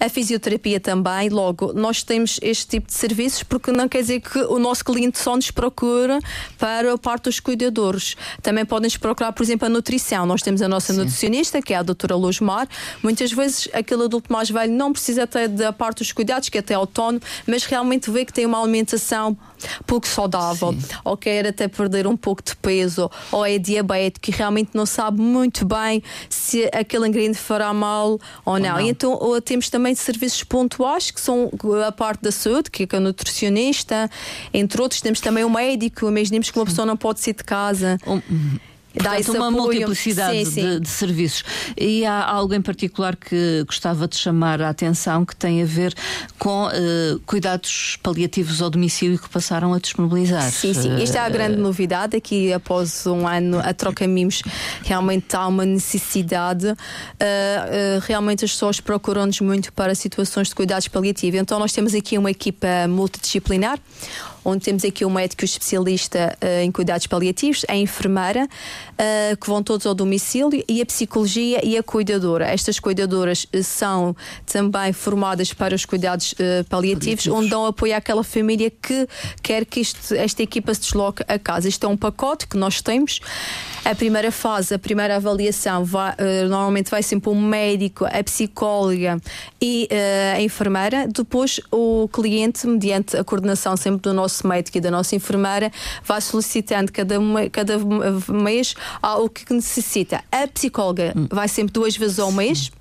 A 0.01 0.09
fisioterapia 0.09 0.79
também, 0.79 1.29
logo, 1.29 1.73
nós 1.73 2.01
temos 2.01 2.39
este 2.41 2.65
tipo 2.65 2.87
de 2.87 2.93
serviços 2.95 3.43
porque 3.43 3.71
não 3.71 3.87
quer 3.87 4.01
dizer 4.01 4.19
que 4.19 4.39
o 4.39 4.57
nosso 4.57 4.83
cliente 4.83 5.19
só 5.19 5.35
nos 5.35 5.51
procura 5.51 6.17
para 6.57 6.91
a 6.91 6.97
parte 6.97 7.25
dos 7.25 7.39
cuidadores. 7.39 8.15
Também 8.41 8.65
podem 8.65 8.87
nos 8.87 8.97
procurar, 8.97 9.31
por 9.31 9.43
exemplo, 9.43 9.67
a 9.67 9.69
nutrição. 9.69 10.25
Nós 10.25 10.41
temos 10.41 10.59
a 10.63 10.67
nossa 10.67 10.91
Sim. 10.91 11.01
nutricionista, 11.01 11.61
que 11.61 11.71
é 11.71 11.77
a 11.77 11.83
doutora 11.83 12.15
Luz 12.15 12.39
Mar. 12.39 12.67
Muitas 13.03 13.31
vezes 13.31 13.69
aquele 13.73 14.05
adulto 14.05 14.33
mais 14.33 14.49
velho 14.49 14.73
não 14.73 14.91
precisa 14.91 15.21
até 15.21 15.47
da 15.47 15.71
parte 15.71 15.99
dos 15.99 16.11
cuidados, 16.11 16.49
que 16.49 16.57
é 16.57 16.61
até 16.61 16.73
autónomo, 16.73 17.21
mas 17.45 17.63
realmente 17.65 18.09
vê 18.09 18.25
que 18.25 18.33
tem 18.33 18.47
uma 18.47 18.59
alimentação 18.59 19.37
pouco 19.85 20.07
saudável, 20.07 20.73
Sim. 20.73 20.95
ou 21.03 21.15
quer 21.15 21.45
até 21.45 21.67
perder 21.67 22.07
um 22.07 22.17
pouco 22.17 22.41
de 22.41 22.55
peso, 22.55 23.11
ou 23.31 23.45
é 23.45 23.59
diabético 23.59 24.31
e 24.31 24.33
realmente 24.33 24.71
não 24.73 24.87
sabe 24.87 25.21
muito 25.21 25.63
bem 25.63 26.01
se 26.27 26.67
aquele 26.73 27.07
ingrediente 27.07 27.37
fará 27.37 27.71
mal 27.71 28.13
ou, 28.13 28.21
ou 28.45 28.59
não. 28.59 28.77
não. 28.77 28.79
Então 28.79 29.11
ou 29.13 29.39
temos 29.39 29.69
também 29.69 29.90
também 29.93 30.01
serviços 30.01 30.43
pontuais, 30.43 31.11
que 31.11 31.19
são 31.19 31.51
a 31.85 31.91
parte 31.91 32.21
da 32.21 32.31
saúde, 32.31 32.69
que 32.69 32.87
é, 32.89 32.97
o 32.97 33.01
nutricionista, 33.01 34.09
entre 34.53 34.81
outros. 34.81 35.01
Temos 35.01 35.19
também 35.19 35.43
o 35.43 35.49
médico. 35.49 36.07
Imaginemos 36.07 36.49
que 36.49 36.57
uma 36.57 36.65
pessoa 36.65 36.85
não 36.85 36.97
pode 36.97 37.19
sair 37.19 37.33
de 37.33 37.43
casa. 37.43 37.97
Um, 38.05 38.21
Portanto, 38.93 39.31
uma 39.31 39.47
apoio. 39.47 39.63
multiplicidade 39.63 40.45
sim, 40.45 40.51
sim. 40.51 40.61
De, 40.61 40.79
de, 40.81 40.89
serviços. 40.89 41.43
E 41.77 42.05
há 42.05 42.23
algo 42.25 42.53
em 42.53 42.61
particular 42.61 43.15
que 43.15 43.63
gostava 43.65 44.07
de 44.07 44.17
chamar 44.17 44.61
a 44.61 44.69
atenção 44.69 45.25
que 45.25 45.35
tem 45.35 45.61
a 45.61 45.65
ver 45.65 45.93
com 46.37 46.67
uh, 46.67 47.19
cuidados 47.25 47.97
paliativos 48.03 48.61
ao 48.61 48.69
domicílio 48.69 49.17
que 49.17 49.29
passaram 49.29 49.73
a 49.73 49.79
disponibilizar. 49.79 50.49
Sim, 50.51 50.73
sim. 50.73 51.01
Esta 51.01 51.19
é 51.19 51.21
a 51.21 51.27
eh, 51.27 51.29
grande 51.29 51.57
novidade. 51.57 52.17
Aqui, 52.17 52.51
após 52.51 53.05
um 53.07 53.27
ano, 53.27 53.59
a 53.59 53.73
troca 53.73 54.05
mimos 54.07 54.41
realmente 54.83 55.35
há 55.35 55.47
uma 55.47 55.65
necessidade. 55.65 56.67
Uh, 56.67 57.99
realmente 58.01 58.43
as 58.43 58.51
pessoas 58.51 58.79
procuram-nos 58.79 59.39
muito 59.39 59.71
para 59.73 59.95
situações 59.95 60.49
de 60.49 60.55
cuidados 60.55 60.87
paliativos. 60.87 61.39
Então, 61.39 61.57
nós 61.59 61.71
temos 61.71 61.93
aqui 61.93 62.17
uma 62.17 62.31
equipa 62.31 62.67
multidisciplinar 62.89 63.79
onde 64.43 64.63
temos 64.63 64.83
aqui 64.83 65.05
o 65.05 65.07
um 65.07 65.11
médico 65.11 65.45
especialista 65.45 66.37
uh, 66.41 66.61
em 66.61 66.71
cuidados 66.71 67.07
paliativos, 67.07 67.63
a 67.67 67.75
enfermeira, 67.75 68.45
uh, 68.45 69.37
que 69.37 69.47
vão 69.47 69.61
todos 69.61 69.85
ao 69.85 69.93
domicílio, 69.93 70.63
e 70.67 70.81
a 70.81 70.85
psicologia 70.85 71.59
e 71.63 71.77
a 71.77 71.83
cuidadora. 71.83 72.47
Estas 72.47 72.79
cuidadoras 72.79 73.45
uh, 73.45 73.63
são 73.63 74.15
também 74.45 74.91
formadas 74.93 75.53
para 75.53 75.75
os 75.75 75.85
cuidados 75.85 76.33
paliativos, 76.69 77.27
onde 77.27 77.49
dão 77.49 77.65
apoio 77.65 77.95
àquela 77.95 78.23
família 78.23 78.69
que 78.69 79.07
quer 79.41 79.65
que 79.65 79.79
isto, 79.79 80.13
esta 80.13 80.41
equipa 80.41 80.73
se 80.73 80.81
desloque 80.81 81.23
a 81.27 81.37
casa. 81.37 81.67
Isto 81.67 81.85
é 81.85 81.89
um 81.89 81.97
pacote 81.97 82.47
que 82.47 82.57
nós 82.57 82.81
temos. 82.81 83.19
A 83.83 83.95
primeira 83.95 84.31
fase, 84.31 84.73
a 84.73 84.79
primeira 84.79 85.15
avaliação, 85.15 85.83
vai, 85.83 86.15
normalmente 86.47 86.89
vai 86.89 87.01
sempre 87.01 87.29
um 87.29 87.41
médico, 87.41 88.05
a 88.05 88.23
psicóloga 88.23 89.19
e 89.61 89.87
a 90.35 90.41
enfermeira. 90.41 91.07
Depois, 91.07 91.59
o 91.71 92.07
cliente, 92.11 92.65
mediante 92.67 93.17
a 93.17 93.23
coordenação 93.23 93.75
sempre 93.75 94.01
do 94.01 94.13
nosso 94.13 94.30
nosso 94.31 94.47
médico 94.47 94.77
e 94.77 94.81
da 94.81 94.89
nossa 94.89 95.15
enfermeira 95.15 95.71
vai 96.03 96.21
solicitando 96.21 96.91
cada, 96.91 97.15
cada 97.51 97.77
mês 98.29 98.73
o 99.17 99.29
que 99.29 99.53
necessita. 99.53 100.23
A 100.31 100.47
psicóloga 100.47 101.13
hum. 101.15 101.27
vai 101.29 101.47
sempre 101.47 101.73
duas 101.73 101.95
vezes 101.97 102.17
ao 102.17 102.31
mês 102.31 102.71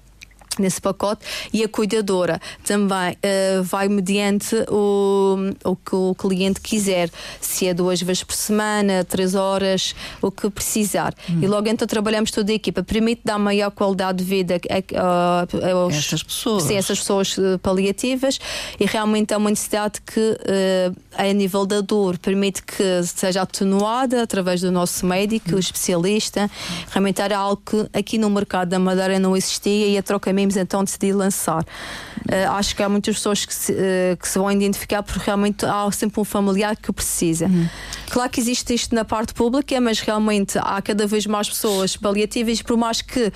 nesse 0.60 0.80
pacote 0.80 1.24
e 1.52 1.62
a 1.62 1.68
cuidadora 1.68 2.40
também 2.64 3.12
uh, 3.12 3.62
vai 3.62 3.88
mediante 3.88 4.54
o, 4.68 5.36
o 5.64 5.76
que 5.76 5.94
o 5.94 6.14
cliente 6.14 6.60
quiser, 6.60 7.10
se 7.40 7.66
é 7.66 7.74
duas 7.74 8.00
vezes 8.00 8.22
por 8.22 8.34
semana, 8.34 9.04
três 9.04 9.34
horas, 9.34 9.94
o 10.20 10.30
que 10.30 10.48
precisar. 10.50 11.14
Hum. 11.28 11.40
E 11.42 11.46
logo 11.46 11.68
então 11.68 11.86
trabalhamos 11.86 12.30
toda 12.30 12.52
a 12.52 12.54
equipa, 12.54 12.82
permite 12.82 13.22
dar 13.24 13.38
maior 13.38 13.70
qualidade 13.70 14.18
de 14.18 14.24
vida 14.24 14.60
a, 14.68 15.00
a, 15.00 15.88
a 15.90 15.96
essas 15.96 16.22
pessoas. 16.22 16.62
Sim, 16.64 16.76
essas 16.76 16.98
pessoas 16.98 17.36
eh, 17.38 17.58
paliativas 17.58 18.38
e 18.78 18.84
realmente 18.84 19.32
é 19.32 19.36
uma 19.36 19.50
necessidade 19.50 20.00
que 20.00 20.20
uh, 20.20 20.96
a 21.16 21.32
nível 21.32 21.66
da 21.66 21.80
dor 21.80 22.18
permite 22.18 22.62
que 22.62 23.02
seja 23.04 23.42
atenuada 23.42 24.22
através 24.22 24.60
do 24.60 24.70
nosso 24.70 25.06
médico, 25.06 25.56
hum. 25.56 25.58
especialista. 25.58 26.50
Realmente 26.90 27.20
era 27.20 27.38
algo 27.38 27.62
que 27.64 27.88
aqui 27.92 28.18
no 28.18 28.30
mercado 28.30 28.68
da 28.68 28.78
Madeira 28.78 29.18
não 29.18 29.36
existia 29.36 29.88
e 29.88 29.98
a 29.98 30.02
Troca 30.02 30.32
Mimos 30.50 30.56
então 30.56 30.84
decidi 30.84 31.12
lançar. 31.12 31.62
Uh, 31.62 32.50
acho 32.52 32.76
que 32.76 32.82
há 32.82 32.88
muitas 32.88 33.16
pessoas 33.16 33.44
que 33.44 33.54
se, 33.54 33.72
uh, 33.72 34.16
que 34.18 34.28
se 34.28 34.38
vão 34.38 34.50
identificar 34.50 35.02
porque 35.02 35.20
realmente 35.24 35.64
há 35.64 35.90
sempre 35.92 36.20
um 36.20 36.24
familiar 36.24 36.76
que 36.76 36.92
precisa. 36.92 37.46
Uhum. 37.46 37.68
Claro 38.10 38.28
que 38.28 38.40
existe 38.40 38.74
isto 38.74 38.94
na 38.94 39.04
parte 39.04 39.32
pública, 39.32 39.80
mas 39.80 40.00
realmente 40.00 40.58
há 40.58 40.82
cada 40.82 41.06
vez 41.06 41.26
mais 41.26 41.48
pessoas 41.48 41.96
paliativas, 41.96 42.60
por 42.60 42.76
mais 42.76 43.00
que 43.00 43.32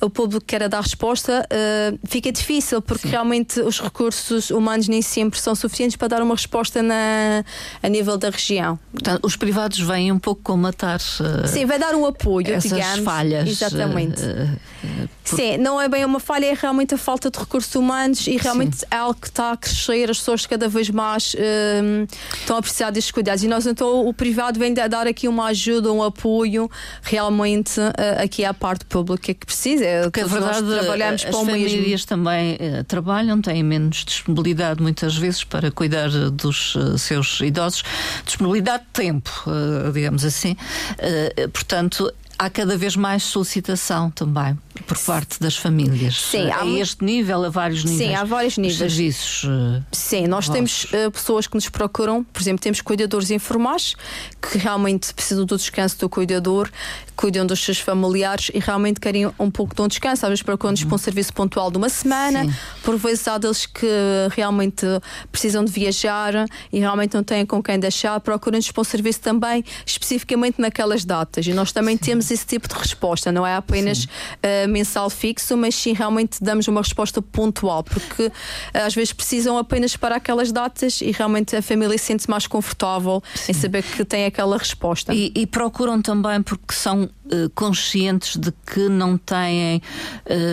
o 0.00 0.10
público 0.10 0.44
queira 0.44 0.68
dar 0.68 0.82
resposta, 0.82 1.46
uh, 1.50 1.98
fica 2.06 2.30
difícil, 2.30 2.80
porque 2.80 3.08
Sim. 3.08 3.12
realmente 3.12 3.60
os 3.60 3.80
recursos 3.80 4.50
humanos 4.50 4.86
nem 4.86 5.02
sempre 5.02 5.40
são 5.40 5.54
suficientes 5.54 5.96
para 5.96 6.08
dar 6.08 6.22
uma 6.22 6.34
resposta 6.34 6.82
na, 6.82 7.44
a 7.82 7.88
nível 7.88 8.16
da 8.16 8.30
região. 8.30 8.78
Portanto, 8.92 9.24
os 9.24 9.36
privados 9.36 9.80
vêm 9.80 10.12
um 10.12 10.18
pouco 10.18 10.42
comatar. 10.42 11.00
Sim, 11.00 11.66
vai 11.66 11.78
dar 11.78 11.94
um 11.94 12.06
apoio, 12.06 12.52
essas 12.52 12.70
digamos. 12.70 13.00
falhas. 13.00 13.48
Exatamente. 13.48 14.20
Por... 14.22 15.36
Sim, 15.36 15.58
não 15.58 15.80
é 15.80 15.88
bem 15.88 16.04
uma 16.04 16.20
falha, 16.20 16.46
é 16.46 16.54
realmente 16.60 16.94
a 16.94 16.98
falta 16.98 17.30
de 17.30 17.38
recursos 17.38 17.74
humanos 17.74 18.26
e 18.26 18.36
realmente 18.36 18.78
Sim. 18.78 18.86
é 18.90 18.96
algo 18.96 19.20
que 19.20 19.28
está 19.28 19.52
a 19.52 19.56
crescer, 19.56 20.10
as 20.10 20.18
pessoas 20.18 20.46
cada 20.46 20.68
vez 20.68 20.90
mais 20.90 21.36
estão 22.40 22.56
a 22.56 22.62
precisar 22.62 22.90
destes 22.90 23.10
cuidados. 23.10 23.42
E 23.42 23.48
nós 23.48 23.66
então 23.66 24.06
o 24.06 24.12
privado 24.12 24.58
vem 24.58 24.74
dar 24.74 25.06
aqui 25.06 25.26
uma 25.28 25.46
ajuda, 25.46 25.92
um 25.92 26.02
apoio 26.02 26.70
realmente 27.02 27.80
uh, 27.80 28.22
aqui 28.22 28.44
à 28.44 28.54
parte 28.54 28.84
pública 28.84 29.34
que 29.34 29.46
precisa. 29.46 29.84
Porque 30.02 30.20
a 30.20 30.26
verdade, 30.26 30.66
trabalhamos 30.66 31.24
as 31.24 31.30
para 31.30 31.40
o 31.40 31.46
famílias 31.46 31.72
mesmo. 31.72 32.06
também 32.06 32.54
uh, 32.54 32.84
trabalham, 32.84 33.40
têm 33.40 33.62
menos 33.62 34.04
disponibilidade 34.04 34.82
muitas 34.82 35.16
vezes 35.16 35.44
para 35.44 35.70
cuidar 35.70 36.08
dos 36.30 36.74
uh, 36.74 36.98
seus 36.98 37.40
idosos, 37.40 37.82
disponibilidade 38.24 38.84
de 38.84 38.90
tempo, 38.92 39.30
digamos 39.92 40.24
assim. 40.24 40.56
portanto, 41.52 42.12
há 42.38 42.48
cada 42.48 42.76
vez 42.76 42.96
mais 42.96 43.22
solicitação 43.22 44.10
também 44.10 44.56
por 44.86 44.98
parte 44.98 45.40
das 45.40 45.56
famílias. 45.56 46.20
Sim, 46.20 46.50
há 46.50 46.62
a 46.62 46.66
este 46.66 47.04
nível, 47.04 47.44
a 47.44 47.48
vários 47.48 47.84
níveis. 47.84 48.10
Sim, 48.10 48.14
há 48.14 48.24
vários 48.24 48.58
níveis. 48.58 48.78
Serviços. 48.78 49.44
Eh, 49.44 49.82
Sim, 49.92 50.26
nós 50.26 50.48
temos 50.48 50.84
uh, 50.84 51.10
pessoas 51.10 51.46
que 51.46 51.54
nos 51.54 51.68
procuram, 51.68 52.24
por 52.24 52.40
exemplo, 52.40 52.62
temos 52.62 52.80
cuidadores 52.80 53.30
informais 53.30 53.94
que 54.40 54.58
realmente 54.58 55.12
precisam 55.14 55.44
do 55.44 55.56
descanso 55.56 55.98
do 55.98 56.08
cuidador, 56.08 56.70
cuidam 57.16 57.44
dos 57.44 57.60
seus 57.64 57.80
familiares 57.80 58.50
e 58.54 58.60
realmente 58.60 59.00
querem 59.00 59.26
um 59.38 59.50
pouco 59.50 59.74
de 59.74 59.82
um 59.82 59.88
descanso. 59.88 60.24
Às 60.24 60.30
vezes 60.30 60.42
procuram-nos 60.42 60.82
uhum. 60.82 60.88
para 60.88 60.94
um 60.94 60.98
serviço 60.98 61.32
pontual 61.32 61.70
de 61.70 61.76
uma 61.76 61.88
semana, 61.88 62.44
Sim. 62.44 62.54
por 62.82 62.96
vezes 62.96 63.26
há 63.26 63.38
deles 63.38 63.66
que 63.66 63.86
realmente 64.30 64.86
precisam 65.32 65.64
de 65.64 65.72
viajar 65.72 66.46
e 66.72 66.78
realmente 66.78 67.14
não 67.14 67.24
têm 67.24 67.44
com 67.44 67.62
quem 67.62 67.78
deixar, 67.78 68.20
procuram-nos 68.20 68.70
para 68.70 68.80
um 68.80 68.84
serviço 68.84 69.20
também 69.20 69.64
especificamente 69.84 70.60
naquelas 70.60 71.04
datas. 71.04 71.46
E 71.46 71.52
nós 71.52 71.72
também 71.72 71.96
Sim. 71.96 72.02
temos 72.04 72.30
esse 72.30 72.46
tipo 72.46 72.68
de 72.68 72.74
resposta, 72.74 73.32
não 73.32 73.46
é 73.46 73.56
apenas 73.56 74.04
uh, 74.04 74.67
mensal 74.68 75.10
fixo, 75.10 75.56
mas 75.56 75.74
sim 75.74 75.92
realmente 75.92 76.42
damos 76.42 76.68
uma 76.68 76.80
resposta 76.80 77.20
pontual, 77.20 77.82
porque 77.82 78.26
uh, 78.26 78.32
às 78.74 78.94
vezes 78.94 79.12
precisam 79.12 79.58
apenas 79.58 79.96
para 79.96 80.16
aquelas 80.16 80.52
datas 80.52 81.00
e 81.00 81.10
realmente 81.10 81.56
a 81.56 81.62
família 81.62 81.96
sente-se 81.98 82.28
mais 82.30 82.46
confortável 82.46 83.22
sim. 83.34 83.52
em 83.52 83.54
saber 83.54 83.82
que 83.82 84.04
tem 84.04 84.26
aquela 84.26 84.56
resposta. 84.56 85.14
E, 85.14 85.32
e 85.34 85.46
procuram 85.46 86.00
também 86.00 86.42
porque 86.42 86.74
são 86.74 87.04
uh, 87.04 87.50
conscientes 87.54 88.36
de 88.36 88.52
que 88.66 88.88
não 88.88 89.16
têm. 89.16 89.82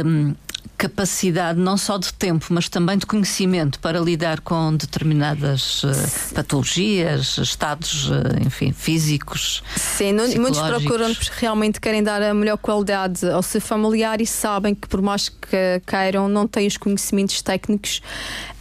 Um, 0.06 0.34
capacidade 0.78 1.60
não 1.60 1.78
só 1.78 1.98
de 1.98 2.14
tempo, 2.14 2.48
mas 2.50 2.68
também 2.70 2.98
de 2.98 3.06
conhecimento 3.06 3.80
para 3.80 4.00
lidar 4.00 4.42
com 4.42 4.76
determinadas 4.76 5.84
uh, 5.84 6.34
patologias, 6.34 7.38
estados, 7.38 8.10
uh, 8.10 8.14
enfim, 8.46 8.72
físicos. 8.74 9.64
Sim, 9.76 10.14
muitos 10.38 10.60
procuram 10.62 11.16
realmente 11.38 11.80
querem 11.80 12.04
dar 12.04 12.22
a 12.22 12.34
melhor 12.34 12.58
qualidade 12.58 13.26
ao 13.28 13.42
seu 13.42 13.62
familiar 13.62 14.22
e 14.22 14.26
sabem 14.26 14.76
que 14.76 14.88
por 14.88 15.02
mais 15.02 15.30
que 15.30 15.82
queiram 15.86 16.28
não 16.28 16.48
têm 16.48 16.68
os 16.68 16.78
conhecimentos 16.78 17.42
técnicos 17.42 18.02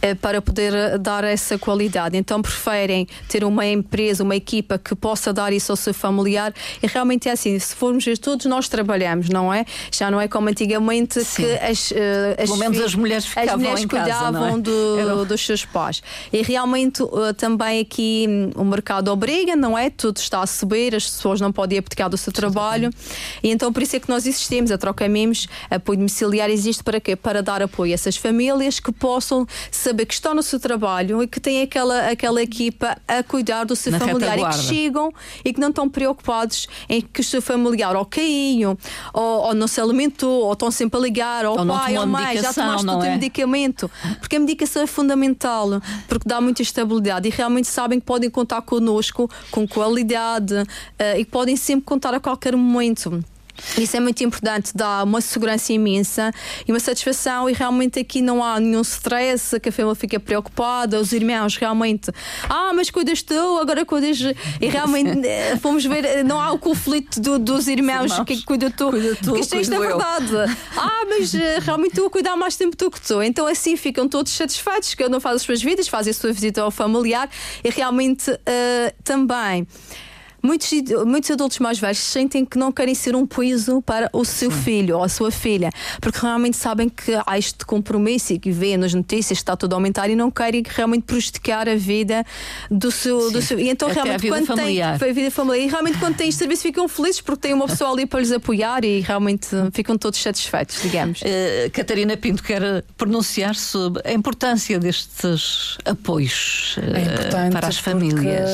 uh, 0.01 0.15
para 0.15 0.41
poder 0.41 0.97
dar 0.99 1.23
essa 1.23 1.57
qualidade. 1.57 2.17
Então 2.17 2.41
preferem 2.41 3.07
ter 3.27 3.43
uma 3.43 3.65
empresa, 3.65 4.23
uma 4.23 4.35
equipa 4.35 4.77
que 4.77 4.95
possa 4.95 5.33
dar 5.33 5.51
isso 5.51 5.71
ao 5.71 5.75
seu 5.75 5.93
familiar 5.93 6.53
e 6.81 6.87
realmente 6.87 7.27
é 7.27 7.33
assim, 7.33 7.57
se 7.59 7.75
formos 7.75 8.05
ver 8.05 8.17
todos 8.17 8.45
nós 8.45 8.69
trabalhamos, 8.69 9.29
não 9.29 9.53
é? 9.53 9.65
Já 9.91 10.09
não 10.09 10.21
é 10.21 10.27
como 10.27 10.49
antigamente 10.49 11.23
Sim. 11.23 11.43
que 11.43 11.51
as 11.59 11.91
uh, 12.33 12.35
Pelo 12.37 12.57
menos 12.57 12.79
as 12.79 12.95
mulheres 12.95 13.25
ficavam 13.25 13.53
as 13.53 13.59
mulheres 13.59 13.83
em 13.83 13.87
cuidavam 13.87 14.41
casa, 14.41 14.57
é? 14.57 14.61
do, 14.61 14.99
Era... 14.99 15.25
dos 15.25 15.45
seus 15.45 15.65
pais. 15.65 16.01
E 16.31 16.41
realmente 16.41 17.03
uh, 17.03 17.33
também 17.37 17.81
aqui 17.81 18.25
um, 18.27 18.61
o 18.61 18.65
mercado 18.65 19.09
obriga, 19.09 19.55
não 19.55 19.77
é? 19.77 19.89
Tudo 19.89 20.17
está 20.17 20.41
a 20.41 20.47
subir, 20.47 20.95
as 20.95 21.05
pessoas 21.05 21.41
não 21.41 21.51
podem 21.51 21.79
abdicar 21.79 22.09
do 22.09 22.17
seu 22.17 22.31
trabalho. 22.31 22.89
E 23.43 23.49
então 23.49 23.71
por 23.71 23.83
isso 23.83 23.95
é 23.95 23.99
que 23.99 24.09
nós 24.09 24.25
existimos. 24.25 24.71
A 24.71 24.77
Troca 24.77 25.07
Mimos, 25.07 25.47
apoio 25.69 25.97
domiciliar, 25.97 26.49
existe 26.49 26.83
para 26.83 26.99
quê? 26.99 27.15
Para 27.15 27.41
dar 27.41 27.61
apoio 27.61 27.91
a 27.91 27.95
essas 27.95 28.17
famílias 28.17 28.79
que 28.79 28.91
possam 28.91 29.47
saber 29.71 30.05
que 30.05 30.13
estão 30.13 30.33
no 30.33 30.43
seu 30.43 30.59
trabalho 30.59 31.21
e 31.23 31.27
que 31.27 31.39
têm 31.39 31.61
aquela, 31.61 32.09
aquela 32.09 32.41
equipa 32.41 32.97
a 33.07 33.23
cuidar 33.23 33.63
do 33.63 33.75
seu 33.75 33.91
Na 33.91 33.99
familiar 33.99 34.37
e 34.39 34.45
que 34.45 34.57
chegam 34.57 35.11
e 35.43 35.53
que 35.53 35.59
não 35.59 35.69
estão 35.69 35.89
preocupados 35.89 36.67
em 36.89 37.01
que 37.01 37.21
o 37.21 37.23
seu 37.23 37.41
familiar 37.41 37.95
ou 37.95 38.05
caiu, 38.05 38.77
ou, 39.13 39.23
ou 39.23 39.53
não 39.53 39.67
se 39.67 39.79
alimentou, 39.79 40.45
ou 40.45 40.53
estão 40.53 40.71
sempre 40.71 40.99
a 40.99 41.01
ligar, 41.01 41.45
ou, 41.45 41.57
ou 41.59 41.65
pai, 41.65 41.94
ou 41.99 42.07
mãe, 42.07 42.37
já 42.37 42.53
tomaste 42.53 42.87
o 42.87 42.99
teu 42.99 43.09
é? 43.09 43.15
medicamento. 43.15 43.91
Porque 44.19 44.35
a 44.35 44.39
medicação 44.39 44.81
é 44.81 44.87
fundamental, 44.87 45.81
porque 46.07 46.27
dá 46.27 46.39
muita 46.39 46.61
estabilidade 46.61 47.27
e 47.27 47.31
realmente 47.31 47.67
sabem 47.67 47.99
que 47.99 48.05
podem 48.05 48.29
contar 48.29 48.61
connosco 48.61 49.29
com 49.51 49.67
qualidade 49.67 50.53
uh, 50.55 51.17
e 51.17 51.25
que 51.25 51.31
podem 51.31 51.55
sempre 51.55 51.85
contar 51.85 52.13
a 52.13 52.19
qualquer 52.19 52.55
momento. 52.55 53.23
Isso 53.77 53.95
é 53.97 53.99
muito 53.99 54.23
importante, 54.23 54.71
dá 54.75 55.03
uma 55.03 55.21
segurança 55.21 55.73
imensa 55.73 56.31
e 56.67 56.71
uma 56.71 56.79
satisfação, 56.79 57.49
e 57.49 57.53
realmente 57.53 57.99
aqui 57.99 58.21
não 58.21 58.43
há 58.43 58.59
nenhum 58.59 58.81
stress, 58.81 59.59
que 59.59 59.69
a 59.69 59.71
família 59.71 59.95
fica 59.95 60.19
preocupada, 60.19 60.99
os 60.99 61.11
irmãos 61.11 61.57
realmente, 61.57 62.11
ah, 62.49 62.71
mas 62.73 62.89
cuidas 62.89 63.21
tu, 63.21 63.57
agora 63.59 63.85
cuidas. 63.85 64.19
E 64.61 64.67
realmente 64.67 65.25
eh, 65.27 65.57
fomos 65.57 65.85
ver, 65.85 66.05
eh, 66.05 66.23
não 66.23 66.39
há 66.39 66.51
o 66.51 66.59
conflito 66.59 67.19
do, 67.19 67.37
dos 67.39 67.67
irmãos, 67.67 68.11
irmãos, 68.11 68.25
que 68.25 68.43
cuida 68.43 68.69
tu. 68.69 68.89
Cuida 68.89 69.15
tu 69.15 69.37
isto, 69.37 69.55
isto 69.55 69.73
é 69.73 69.79
verdade. 69.79 70.35
ah, 70.77 71.05
mas 71.07 71.33
eh, 71.33 71.59
realmente 71.59 71.95
tu 71.95 72.05
a 72.05 72.09
cuidar 72.09 72.35
mais 72.35 72.55
tempo 72.55 72.75
do 72.75 72.89
que 72.91 73.01
tu. 73.01 73.21
Então 73.21 73.47
assim 73.47 73.75
ficam 73.75 74.07
todos 74.07 74.31
satisfeitos, 74.31 74.93
cada 74.95 75.15
um 75.15 75.19
faz 75.19 75.37
as 75.37 75.41
suas 75.41 75.61
vidas, 75.61 75.87
faz 75.87 76.07
a 76.07 76.13
sua 76.13 76.31
visita 76.31 76.61
ao 76.61 76.71
familiar 76.71 77.29
e 77.63 77.69
realmente 77.69 78.31
uh, 78.31 78.37
também 79.03 79.67
muitos, 80.45 80.71
muitos 81.05 81.31
adultos 81.31 81.59
mais 81.59 81.79
velhos 81.79 81.97
sentem 81.97 82.45
que 82.45 82.57
não 82.57 82.71
querem 82.71 82.93
ser 82.93 83.15
um 83.15 83.25
peso 83.25 83.81
para 83.81 84.09
o 84.13 84.23
seu 84.23 84.51
Sim. 84.51 84.61
filho 84.61 84.97
ou 84.97 85.03
a 85.03 85.09
sua 85.09 85.31
filha, 85.31 85.69
porque 85.99 86.19
realmente 86.19 86.55
sabem 86.55 86.87
que 86.87 87.11
há 87.25 87.37
este 87.37 87.65
compromisso 87.65 88.33
e 88.33 88.39
que 88.39 88.51
vê 88.51 88.77
nas 88.77 88.93
notícias 88.93 89.37
que 89.37 89.43
está 89.43 89.55
tudo 89.55 89.73
a 89.73 89.75
aumentar 89.77 90.09
e 90.09 90.15
não 90.15 90.29
querem 90.29 90.63
realmente 90.65 91.03
prejudicar 91.03 91.67
a 91.67 91.75
vida 91.75 92.23
do 92.69 92.91
seu. 92.91 93.31
Do 93.31 93.41
seu... 93.41 93.59
E 93.59 93.69
então, 93.69 93.89
Até 93.89 94.01
realmente, 94.01 94.27
quando 94.27 94.45
familiar. 94.45 94.99
tem 94.99 95.09
a 95.09 95.13
vida 95.13 95.31
familiar, 95.31 95.65
e 95.65 95.69
realmente 95.69 95.97
quando 95.97 96.15
têm 96.15 96.29
este 96.29 96.39
serviço 96.39 96.61
ficam 96.61 96.87
felizes 96.87 97.21
porque 97.21 97.41
têm 97.41 97.53
uma 97.53 97.65
pessoa 97.67 97.91
ali 97.91 98.05
para 98.05 98.19
lhes 98.19 98.31
apoiar 98.31 98.83
e 98.85 98.99
realmente 99.01 99.47
ficam 99.71 99.97
todos 99.97 100.21
satisfeitos, 100.21 100.81
digamos. 100.81 101.21
Uh, 101.21 101.71
Catarina 101.71 102.15
Pinto 102.15 102.43
quer 102.43 102.83
pronunciar 102.97 103.55
sobre 103.55 104.01
a 104.05 104.13
importância 104.13 104.79
destes 104.79 105.77
apoios 105.85 106.77
uh, 106.77 107.45
é 107.47 107.49
para 107.49 107.67
as 107.67 107.77
famílias. 107.77 108.49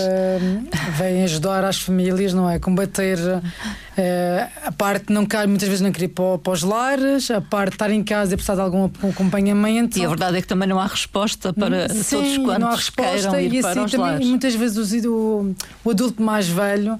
Vêm 0.98 1.24
ajudar 1.24 1.64
as 1.66 1.81
famílias, 1.82 2.34
não 2.34 2.50
é? 2.50 2.60
Combater 2.60 3.18
uh, 3.18 4.52
a 4.66 4.72
parte 4.72 5.08
de 5.08 5.14
não 5.14 5.26
cair 5.26 5.48
muitas 5.48 5.68
vezes 5.68 5.82
não 5.82 5.92
querer 5.92 6.10
para, 6.10 6.38
para 6.38 6.54
os 6.54 6.64
lares, 6.64 7.30
a 7.32 7.42
parte 7.42 7.70
de 7.70 7.76
estar 7.76 7.92
em 7.92 8.04
casa 8.04 8.34
e 8.34 8.38
precisar 8.38 8.56
de 8.56 8.62
algum 8.62 8.86
acompanhamento. 8.86 10.00
E 10.00 10.06
a 10.06 10.08
verdade 10.10 10.38
é 10.38 10.42
que 10.42 10.48
também 10.48 10.68
não 10.68 10.80
há 10.80 10.88
resposta 10.88 11.54
para 11.54 11.90
Sim, 11.90 12.16
todos 12.16 12.38
quantos 12.38 12.60
não 12.60 12.68
há 12.68 12.76
resposta, 12.76 13.42
ir 13.42 13.54
e 13.54 13.60
assim, 13.60 13.86
também, 13.86 14.28
muitas 14.28 14.56
vezes 14.56 15.06
o, 15.06 15.54
o 15.84 15.90
adulto 15.90 16.22
mais 16.22 16.48
velho 16.48 17.00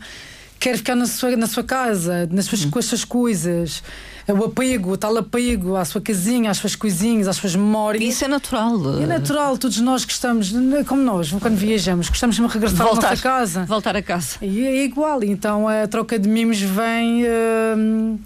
quer 0.60 0.78
ficar 0.78 0.96
na 0.96 1.08
sua, 1.08 1.36
na 1.36 1.48
sua 1.48 1.64
casa, 1.64 2.30
nas 2.32 2.46
suas, 2.46 2.66
com 2.66 2.80
as 2.80 2.86
suas 2.86 3.04
coisas. 3.04 3.84
O 4.28 4.46
apego, 4.46 4.92
o 4.92 4.98
tal 4.98 5.18
apego 5.18 5.76
à 5.76 5.86
sua 5.86 6.02
casinha, 6.02 6.52
às 6.52 6.58
suas 6.58 6.76
coisinhas, 6.76 7.28
às 7.28 7.36
suas 7.36 7.56
memórias. 7.56 8.04
Isso 8.04 8.26
é 8.26 8.28
natural. 8.28 9.02
É 9.02 9.06
natural, 9.06 9.58
todos 9.58 9.80
nós 9.80 10.06
gostamos, 10.06 10.54
como 10.88 11.02
nós, 11.02 11.32
quando 11.32 11.56
viajamos, 11.56 12.10
gostamos 12.10 12.36
de 12.36 12.42
regressar 12.42 12.86
voltar, 12.86 13.08
à 13.08 13.10
nossa 13.12 13.22
casa. 13.22 13.66
Voltar 13.66 13.96
a 13.96 14.02
casa. 14.02 14.38
E 14.42 14.66
é 14.66 14.84
igual, 14.84 15.24
então 15.24 15.68
a 15.68 15.88
troca 15.88 16.18
de 16.18 16.28
mimos 16.28 16.60
vem. 16.62 17.24
Uh, 17.24 18.20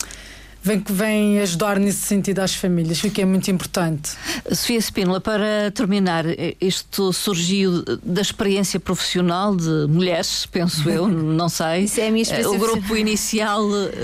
vem, 0.66 0.84
vem 0.90 1.40
ajudar 1.42 1.80
nesse 1.80 2.00
sentido 2.00 2.40
às 2.40 2.56
famílias, 2.56 3.04
o 3.04 3.12
que 3.12 3.22
é 3.22 3.26
muito 3.26 3.50
importante. 3.52 4.12
Sofia 4.52 4.80
Spínola, 4.80 5.22
para 5.22 5.70
terminar, 5.72 6.26
isto 6.60 7.14
surgiu 7.14 7.84
da 8.04 8.22
experiência 8.22 8.80
profissional 8.80 9.56
de 9.56 9.86
mulheres, 9.88 10.48
penso 10.48 10.90
eu, 10.90 11.06
não 11.08 11.48
sei. 11.50 11.84
Isso 11.84 12.02
é 12.02 12.08
a 12.08 12.12
minha 12.12 12.24
experiência. 12.24 12.52
O 12.52 12.58
grupo 12.58 12.98
inicial 12.98 13.62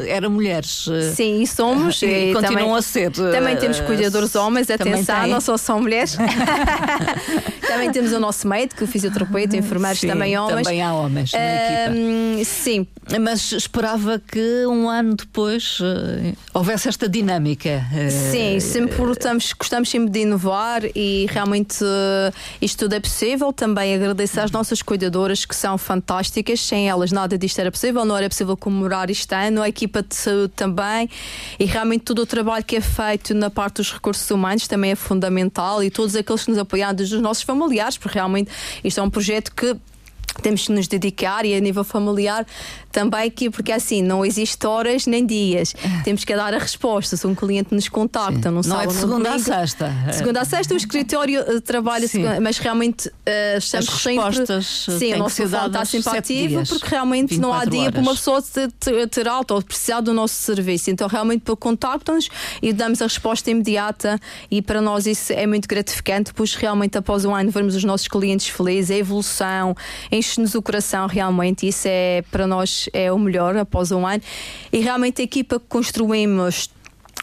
era 0.08 0.30
mulheres. 0.30 0.86
Sim, 1.16 1.42
e 1.42 1.48
somos. 1.48 2.02
E, 2.04 2.06
e 2.06 2.34
continuam 2.34 2.60
também, 2.60 2.76
a 2.76 2.82
ser. 2.82 3.12
Também 3.12 3.58
temos 3.58 3.80
cuidadores 3.80 4.36
homens, 4.36 4.70
atenção, 4.70 5.28
não 5.28 5.42
só 5.42 5.58
são 5.58 5.82
mulheres. 5.82 6.16
também 7.68 7.92
temos 7.92 8.12
o 8.14 8.20
nosso 8.20 8.48
médico, 8.48 8.84
o 8.84 8.88
fisioterapeuta, 8.88 9.58
enfermeiros 9.58 10.00
sim, 10.00 10.08
também 10.08 10.38
homens. 10.38 10.68
Também 10.68 10.82
há 10.84 10.94
homens 10.94 11.32
na 11.32 11.40
equipa. 11.40 12.46
Sim. 12.46 12.88
Mas 13.20 13.52
esperava 13.52 14.20
que 14.20 14.66
um 14.66 14.90
ano 14.90 15.16
depois 15.16 15.80
uh, 15.80 16.36
houvesse 16.54 16.88
esta 16.88 17.10
dinâmica. 17.10 17.86
Uh, 17.92 18.32
sim, 18.32 18.60
sempre 18.60 18.96
gostamos, 18.96 19.52
gostamos 19.54 19.90
sempre 19.90 20.10
de 20.10 20.20
inovar 20.20 20.84
e 20.96 21.28
realmente 21.30 21.84
uh, 21.84 22.34
isto 22.62 22.80
tudo 22.80 22.94
é 22.94 23.00
possível. 23.00 23.52
Também 23.52 23.94
agradecer 23.94 24.40
às 24.40 24.52
nossas 24.52 24.82
cuidadoras 24.82 25.44
que 25.44 25.56
são 25.56 25.78
fantásticas. 25.78 26.62
Sem 26.62 26.90
elas 26.90 27.12
nada 27.12 27.38
disto 27.38 27.60
era 27.60 27.70
possível, 27.70 28.06
não 28.06 28.16
era 28.16 28.30
possível 28.30 28.56
comemorar 28.56 29.10
este 29.10 29.36
ano, 29.36 29.62
a 29.62 29.68
equipa 29.68 30.02
de 30.02 30.16
saúde 30.16 30.54
também. 30.56 31.10
E 31.60 31.66
realmente 31.66 32.04
todo 32.04 32.20
o 32.20 32.26
trabalho 32.26 32.64
que 32.64 32.78
é 32.78 32.82
feito 32.82 33.34
na 33.34 33.50
parte 33.50 33.78
dos 33.78 33.92
recursos 33.92 34.30
humanos 34.32 34.68
também 34.68 34.92
é 34.92 34.96
fundamental 34.96 35.84
e 35.84 35.92
todos 35.92 36.16
aqueles 36.16 36.46
que 36.46 36.52
nos 36.52 36.60
apoiam, 36.60 36.94
dos 36.94 37.12
nossos 37.12 37.44
familiares, 37.44 37.98
porque 37.98 38.18
realmente 38.18 38.52
isto 38.84 39.00
é 39.00 39.04
um 39.04 39.10
projeto 39.10 39.54
que 39.54 39.76
temos 40.42 40.66
que 40.68 40.72
nos 40.72 40.88
dedicar 40.88 41.46
e 41.46 41.56
a 41.56 41.60
nível 41.60 41.84
familiar 41.84 42.46
também 42.92 43.28
aqui, 43.28 43.50
porque 43.50 43.72
assim, 43.72 44.02
não 44.02 44.26
existe 44.26 44.66
horas 44.68 45.08
nem 45.08 45.26
dias. 45.26 45.74
Temos 46.04 46.24
que 46.24 46.36
dar 46.36 46.54
a 46.54 46.58
resposta. 46.58 47.16
Se 47.16 47.26
um 47.26 47.34
cliente 47.34 47.74
nos 47.74 47.88
contacta, 47.88 48.52
não, 48.52 48.62
não 48.62 48.82
é 48.82 48.88
de 48.88 48.94
segunda 48.94 49.30
domingo, 49.30 49.52
a 49.52 49.58
sexta. 49.58 49.92
Segunda 50.12 50.42
a 50.42 50.46
sexta, 50.46 50.74
o 50.74 50.78
escritório 50.78 51.42
uh, 51.42 51.62
trabalha, 51.62 52.08
segunda, 52.08 52.40
mas 52.42 52.58
realmente 52.58 53.08
uh, 53.08 53.58
estamos 53.58 53.88
As 53.88 54.06
respostas 54.06 54.66
sempre. 54.66 55.00
Sim, 55.00 55.14
o 55.14 55.18
nosso 55.20 55.36
telefone 55.38 55.68
está 55.68 55.86
sempre 55.86 56.18
ativo, 56.18 56.68
porque 56.68 56.88
realmente 56.88 57.38
não 57.40 57.54
há 57.54 57.66
dia 57.66 57.82
horas. 57.82 57.94
para 57.94 58.02
uma 58.02 58.14
pessoa 58.14 58.42
ter, 58.42 59.08
ter 59.08 59.28
alta 59.28 59.54
ou 59.54 59.62
precisar 59.62 60.02
do 60.02 60.14
nosso 60.14 60.36
serviço. 60.36 60.92
Então, 60.92 61.08
realmente, 61.08 61.44
contactam-nos 61.56 62.30
e 62.62 62.74
damos 62.74 63.02
a 63.02 63.06
resposta 63.06 63.50
imediata. 63.50 64.20
E 64.50 64.62
para 64.62 64.82
nós 64.82 65.06
isso 65.06 65.32
é 65.34 65.48
muito 65.48 65.68
gratificante, 65.68 66.34
pois 66.34 66.56
realmente 66.56 66.98
após 66.98 67.26
um 67.26 67.34
ano 67.34 67.52
vermos 67.52 67.76
os 67.76 67.84
nossos 67.84 68.08
clientes 68.08 68.48
felizes, 68.48 68.92
a 68.92 68.98
evolução, 68.98 69.76
enche-nos 70.32 70.56
o 70.56 70.62
coração 70.62 71.08
realmente. 71.08 71.68
Isso 71.68 71.88
é 71.88 72.24
para 72.32 72.48
nós 72.48 72.88
é 72.94 73.12
o 73.12 73.20
melhor 73.20 73.58
após 73.58 73.92
um 73.92 74.06
ano. 74.08 74.22
E 74.72 74.80
realmente 74.80 75.22
a 75.22 75.26
equipa 75.26 75.60
que 75.60 75.66
construímos 75.68 76.70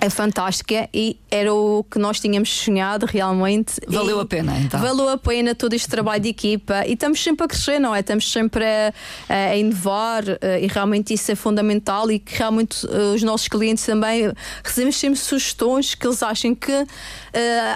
é 0.00 0.08
fantástica 0.08 0.88
e 0.94 1.18
era 1.30 1.52
o 1.52 1.84
que 1.84 1.98
nós 1.98 2.20
tínhamos 2.20 2.48
sonhado 2.50 3.04
realmente. 3.04 3.80
Valeu 3.86 4.20
a 4.20 4.26
pena, 4.26 4.56
então. 4.58 4.80
Valeu 4.80 5.08
a 5.08 5.18
pena 5.18 5.54
todo 5.54 5.74
este 5.74 5.88
trabalho 5.88 6.22
de 6.22 6.28
equipa 6.28 6.86
e 6.86 6.92
estamos 6.92 7.22
sempre 7.22 7.44
a 7.44 7.48
crescer, 7.48 7.78
não 7.80 7.94
é? 7.94 8.00
Estamos 8.00 8.30
sempre 8.30 8.64
a, 8.64 8.92
a 9.28 9.56
inovar 9.56 10.24
eh, 10.40 10.60
e 10.62 10.66
realmente 10.68 11.12
isso 11.12 11.30
é 11.32 11.34
fundamental 11.34 12.10
e 12.10 12.18
que 12.20 12.36
realmente 12.38 12.86
eh, 12.86 13.14
os 13.14 13.22
nossos 13.22 13.48
clientes 13.48 13.84
também 13.84 14.32
recebemos 14.62 14.96
sempre 14.96 15.18
sugestões 15.18 15.94
que 15.94 16.06
eles 16.06 16.22
acham 16.22 16.54
que 16.54 16.72
uh, 16.72 16.86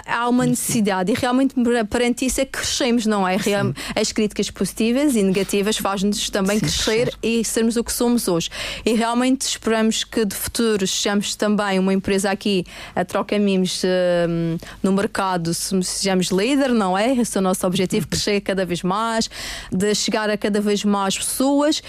há 0.06 0.28
uma 0.28 0.46
necessidade 0.46 1.10
e 1.10 1.14
realmente 1.14 1.54
perante 1.90 2.26
isso 2.26 2.40
é 2.40 2.44
que 2.44 2.52
crescemos, 2.52 3.04
não 3.04 3.26
é? 3.26 3.38
Sim. 3.38 3.74
As 3.96 4.12
críticas 4.12 4.50
positivas 4.50 5.16
e 5.16 5.22
negativas 5.22 5.76
fazem-nos 5.76 6.30
também 6.30 6.58
Sim, 6.58 6.66
crescer 6.66 7.14
e 7.22 7.44
sermos 7.44 7.76
o 7.76 7.82
que 7.82 7.92
somos 7.92 8.28
hoje. 8.28 8.48
E 8.84 8.92
realmente 8.94 9.42
esperamos 9.42 10.04
que 10.04 10.24
de 10.24 10.34
futuro 10.34 10.86
sejamos 10.86 11.34
também 11.34 11.78
uma 11.78 11.92
empresa 11.92 12.11
aqui 12.24 12.64
a 12.94 13.04
troca 13.04 13.38
mimos 13.38 13.82
uh, 13.84 14.58
no 14.82 14.92
mercado, 14.92 15.52
sejamos 15.54 16.28
líder, 16.28 16.70
não 16.70 16.96
é? 16.96 17.14
Esse 17.14 17.36
é 17.36 17.40
o 17.40 17.42
nosso 17.42 17.66
objetivo, 17.66 18.06
crescer 18.08 18.40
cada 18.40 18.64
vez 18.64 18.82
mais, 18.82 19.30
de 19.70 19.94
chegar 19.94 20.30
a 20.30 20.36
cada 20.36 20.60
vez 20.60 20.84
mais 20.84 21.16
pessoas. 21.16 21.82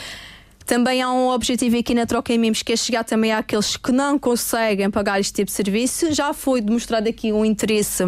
Também 0.65 1.01
há 1.01 1.11
um 1.11 1.29
objetivo 1.29 1.77
aqui 1.77 1.93
na 1.93 2.05
Troca 2.05 2.33
em 2.33 2.37
Mimos 2.37 2.61
que 2.63 2.71
é 2.71 2.77
chegar 2.77 3.03
também 3.03 3.33
àqueles 3.33 3.75
que 3.75 3.91
não 3.91 4.17
conseguem 4.17 4.89
pagar 4.89 5.19
este 5.19 5.33
tipo 5.33 5.47
de 5.47 5.51
serviço. 5.51 6.13
Já 6.13 6.33
foi 6.33 6.61
demonstrado 6.61 7.09
aqui 7.09 7.33
um 7.33 7.43
interesse 7.43 8.03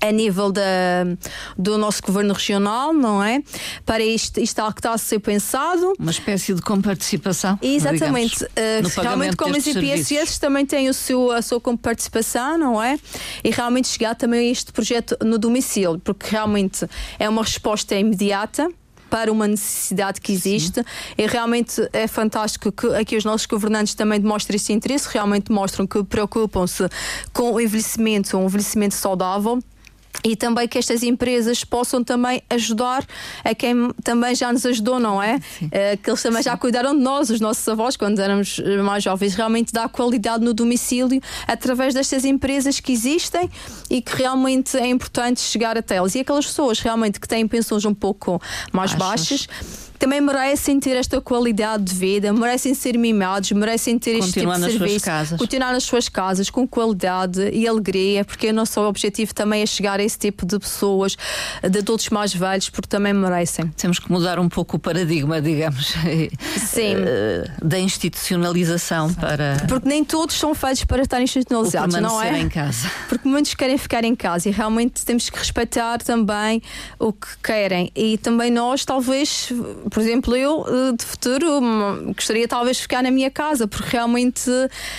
a 0.00 0.10
nível 0.10 0.52
da, 0.52 0.62
do 1.56 1.78
nosso 1.78 2.02
governo 2.02 2.34
regional, 2.34 2.92
não 2.92 3.22
é? 3.22 3.42
Para 3.84 4.04
isto, 4.04 4.40
isto 4.40 4.58
é 4.58 4.62
algo 4.62 4.74
que 4.74 4.80
está 4.80 4.92
a 4.92 4.98
ser 4.98 5.18
pensado. 5.18 5.92
Uma 5.98 6.10
espécie 6.10 6.54
de 6.54 6.62
comparticipação. 6.62 7.58
Exatamente. 7.62 8.46
Digamos, 8.54 8.96
uh, 8.96 9.00
realmente, 9.00 9.36
como 9.36 9.56
as 9.56 9.66
IPSS 9.66 10.40
também 10.40 10.66
têm 10.66 10.88
o 10.88 10.94
seu, 10.94 11.30
a 11.30 11.42
sua 11.42 11.60
comparticipação, 11.60 12.58
não 12.58 12.82
é? 12.82 12.98
E 13.42 13.50
realmente 13.50 13.88
chegar 13.88 14.14
também 14.14 14.48
a 14.48 14.50
este 14.50 14.72
projeto 14.72 15.16
no 15.22 15.38
domicílio, 15.38 15.98
porque 15.98 16.26
realmente 16.30 16.86
é 17.18 17.28
uma 17.28 17.42
resposta 17.42 17.94
imediata 17.94 18.68
para 19.08 19.30
uma 19.30 19.46
necessidade 19.46 20.20
que 20.20 20.32
existe. 20.32 20.80
Sim. 20.80 21.14
E 21.16 21.26
realmente 21.26 21.88
é 21.92 22.06
fantástico 22.06 22.72
que 22.72 22.86
aqui 22.94 23.16
os 23.16 23.24
nossos 23.24 23.46
governantes 23.46 23.94
também 23.94 24.20
demonstrem 24.20 24.56
esse 24.56 24.72
interesse, 24.72 25.08
realmente 25.10 25.50
mostram 25.50 25.86
que 25.86 26.02
preocupam-se 26.04 26.88
com 27.32 27.52
o 27.52 27.60
envelhecimento, 27.60 28.36
um 28.36 28.46
envelhecimento 28.46 28.94
saudável 28.94 29.58
e 30.24 30.36
também 30.36 30.66
que 30.68 30.78
estas 30.78 31.02
empresas 31.02 31.64
possam 31.64 32.02
também 32.02 32.42
ajudar 32.50 33.04
a 33.44 33.54
quem 33.54 33.90
também 34.02 34.34
já 34.34 34.52
nos 34.52 34.64
ajudou, 34.66 34.98
não 34.98 35.22
é? 35.22 35.36
Uh, 35.36 35.96
que 36.02 36.10
eles 36.10 36.22
também 36.22 36.42
Sim. 36.42 36.50
já 36.50 36.56
cuidaram 36.56 36.94
de 36.94 37.02
nós, 37.02 37.30
os 37.30 37.40
nossos 37.40 37.66
avós, 37.68 37.96
quando 37.96 38.18
éramos 38.18 38.60
mais 38.84 39.04
jovens, 39.04 39.34
realmente 39.34 39.72
dá 39.72 39.88
qualidade 39.88 40.44
no 40.44 40.52
domicílio 40.52 41.20
através 41.46 41.94
destas 41.94 42.24
empresas 42.24 42.80
que 42.80 42.92
existem 42.92 43.50
e 43.90 44.00
que 44.00 44.16
realmente 44.16 44.76
é 44.76 44.86
importante 44.86 45.40
chegar 45.40 45.76
até 45.76 45.96
elas. 45.96 46.14
E 46.14 46.20
aquelas 46.20 46.46
pessoas 46.46 46.80
realmente 46.80 47.20
que 47.20 47.28
têm 47.28 47.46
pensões 47.46 47.84
um 47.84 47.94
pouco 47.94 48.40
mais 48.72 48.94
baixas 48.94 49.46
também 49.98 50.20
merecem 50.20 50.78
ter 50.78 50.96
esta 50.96 51.20
qualidade 51.20 51.84
de 51.84 51.94
vida, 51.94 52.32
merecem 52.32 52.74
ser 52.74 52.96
mimados, 52.98 53.52
merecem 53.52 53.98
ter 53.98 54.18
este 54.18 54.40
tipo 54.40 54.52
de 54.52 54.60
serviço, 54.60 55.36
continuar 55.38 55.72
nas 55.72 55.84
suas 55.84 56.08
casas 56.08 56.50
com 56.50 56.66
qualidade 56.66 57.50
e 57.52 57.66
alegria, 57.66 58.24
porque 58.24 58.48
o 58.50 58.52
nosso 58.52 58.80
objetivo 58.80 59.34
também 59.34 59.62
é 59.62 59.66
chegar 59.66 60.00
a 60.00 60.02
esse 60.02 60.18
tipo 60.18 60.46
de 60.46 60.58
pessoas, 60.58 61.16
de 61.68 61.78
adultos 61.78 62.08
mais 62.10 62.34
velhos, 62.34 62.70
porque 62.70 62.88
também 62.88 63.12
merecem. 63.12 63.68
Temos 63.76 63.98
que 63.98 64.10
mudar 64.10 64.38
um 64.38 64.48
pouco 64.48 64.76
o 64.76 64.78
paradigma, 64.78 65.40
digamos, 65.40 65.94
Sim. 66.58 66.94
Eh, 66.96 67.50
da 67.62 67.78
institucionalização 67.78 69.12
para. 69.14 69.64
Porque 69.68 69.88
nem 69.88 70.04
todos 70.04 70.36
são 70.36 70.54
feitos 70.54 70.84
para 70.84 71.02
estar 71.02 71.20
institucionalizados, 71.20 71.96
não 72.00 72.22
é? 72.22 72.40
em 72.40 72.48
casa. 72.48 72.90
Porque 73.08 73.28
muitos 73.28 73.54
querem 73.54 73.78
ficar 73.78 74.04
em 74.04 74.14
casa 74.14 74.48
e 74.48 74.52
realmente 74.52 75.04
temos 75.04 75.30
que 75.30 75.38
respeitar 75.38 75.98
também 76.02 76.62
o 76.98 77.12
que 77.12 77.28
querem. 77.42 77.90
E 77.94 78.18
também 78.18 78.50
nós, 78.50 78.84
talvez, 78.84 79.52
por 79.90 80.00
exemplo, 80.00 80.36
eu 80.36 80.64
eh, 80.66 80.96
de 80.96 81.04
futuro 81.04 81.60
hum, 81.60 82.12
gostaria 82.14 82.48
talvez 82.48 82.76
de 82.76 82.82
ficar 82.82 83.02
na 83.02 83.10
minha 83.10 83.30
casa, 83.30 83.66
porque 83.66 83.88
realmente 83.90 84.50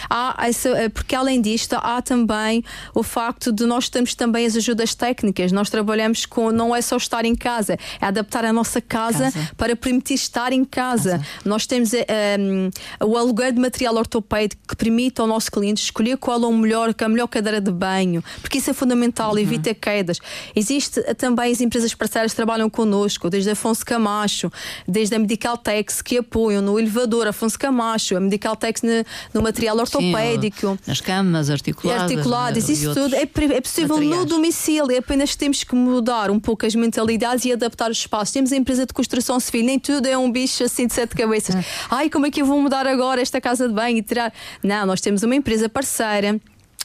há 0.09 0.35
essa, 0.47 0.69
eh, 0.69 0.89
porque 0.89 1.15
além 1.15 1.41
disto 1.41 1.73
há 1.73 2.01
também 2.01 2.63
o 2.93 3.03
facto 3.03 3.51
de 3.51 3.65
nós 3.65 3.89
termos 3.89 4.15
também 4.15 4.45
as 4.45 4.55
ajudas 4.55 4.95
técnicas. 4.95 5.51
Nós 5.51 5.69
trabalhamos 5.69 6.25
com 6.25 6.51
não 6.51 6.75
é 6.75 6.81
só 6.81 6.97
estar 6.97 7.25
em 7.25 7.35
casa, 7.35 7.77
é 7.99 8.05
adaptar 8.05 8.45
a 8.45 8.53
nossa 8.53 8.81
casa, 8.81 9.31
casa. 9.31 9.51
para 9.57 9.75
permitir 9.75 10.15
estar 10.15 10.53
em 10.53 10.63
casa. 10.63 11.17
casa. 11.17 11.25
Nós 11.43 11.65
temos 11.65 11.91
um, 11.93 12.69
o 13.05 13.17
aluguer 13.17 13.51
de 13.51 13.59
material 13.59 13.95
ortopédico 13.95 14.61
que 14.67 14.75
permite 14.75 15.19
ao 15.19 15.27
nosso 15.27 15.51
cliente 15.51 15.83
escolher 15.83 16.17
qual 16.17 16.41
é 16.41 16.47
o 16.47 16.53
melhor, 16.53 16.93
a 16.97 17.09
melhor 17.09 17.27
cadeira 17.27 17.59
de 17.59 17.71
banho, 17.71 18.23
porque 18.41 18.57
isso 18.57 18.69
é 18.69 18.73
fundamental, 18.73 19.33
uhum. 19.33 19.39
evita 19.39 19.73
quedas. 19.73 20.19
Existe 20.55 21.01
também 21.15 21.51
as 21.51 21.61
empresas 21.61 21.93
parceiras 21.93 22.31
que 22.31 22.35
trabalham 22.35 22.69
connosco, 22.69 23.29
desde 23.29 23.51
Afonso 23.51 23.85
Camacho, 23.85 24.51
desde 24.87 25.15
a 25.15 25.19
Medical 25.19 25.57
Tex 25.57 26.01
que 26.01 26.17
apoiam 26.17 26.61
no 26.61 26.79
elevador 26.79 27.27
Afonso 27.27 27.57
Camacho, 27.57 28.15
a 28.15 28.19
Medical 28.19 28.55
Tex 28.55 28.81
no, 28.81 28.91
no 29.33 29.41
material 29.41 29.77
ortopédico. 29.77 30.71
Sim, 30.71 30.79
nas 30.87 31.01
camas 31.01 31.49
articuladas. 31.49 32.03
Articuladas, 32.03 32.69
isso 32.69 32.93
tudo 32.93 33.15
é, 33.15 33.21
é 33.21 33.61
possível 33.61 33.95
materiais. 33.95 34.19
no 34.19 34.25
domicílio, 34.25 34.91
é 34.91 34.97
apenas 34.97 35.35
temos 35.35 35.63
que 35.63 35.75
mudar 35.75 36.29
um 36.29 36.39
pouco 36.39 36.65
as 36.65 36.75
mentalidades 36.75 37.45
e 37.45 37.53
adaptar 37.53 37.89
os 37.89 37.97
espaços. 37.97 38.33
Temos 38.33 38.51
a 38.51 38.55
empresa 38.55 38.85
de 38.85 38.93
construção 38.93 39.39
civil, 39.39 39.63
nem 39.63 39.79
tudo 39.79 40.07
é 40.07 40.17
um 40.17 40.31
bicho 40.31 40.63
assim 40.63 40.87
de 40.87 40.93
sete 40.93 41.15
cabeças. 41.15 41.55
É. 41.55 41.63
Ai, 41.89 42.09
como 42.09 42.25
é 42.25 42.31
que 42.31 42.41
eu 42.41 42.45
vou 42.45 42.61
mudar 42.61 42.85
agora 42.87 43.21
esta 43.21 43.39
casa 43.39 43.67
de 43.67 43.73
banho 43.73 43.97
e 43.97 44.01
tirar. 44.01 44.33
Não, 44.63 44.85
nós 44.85 45.01
temos 45.01 45.23
uma 45.23 45.35
empresa 45.35 45.69
parceira 45.69 46.39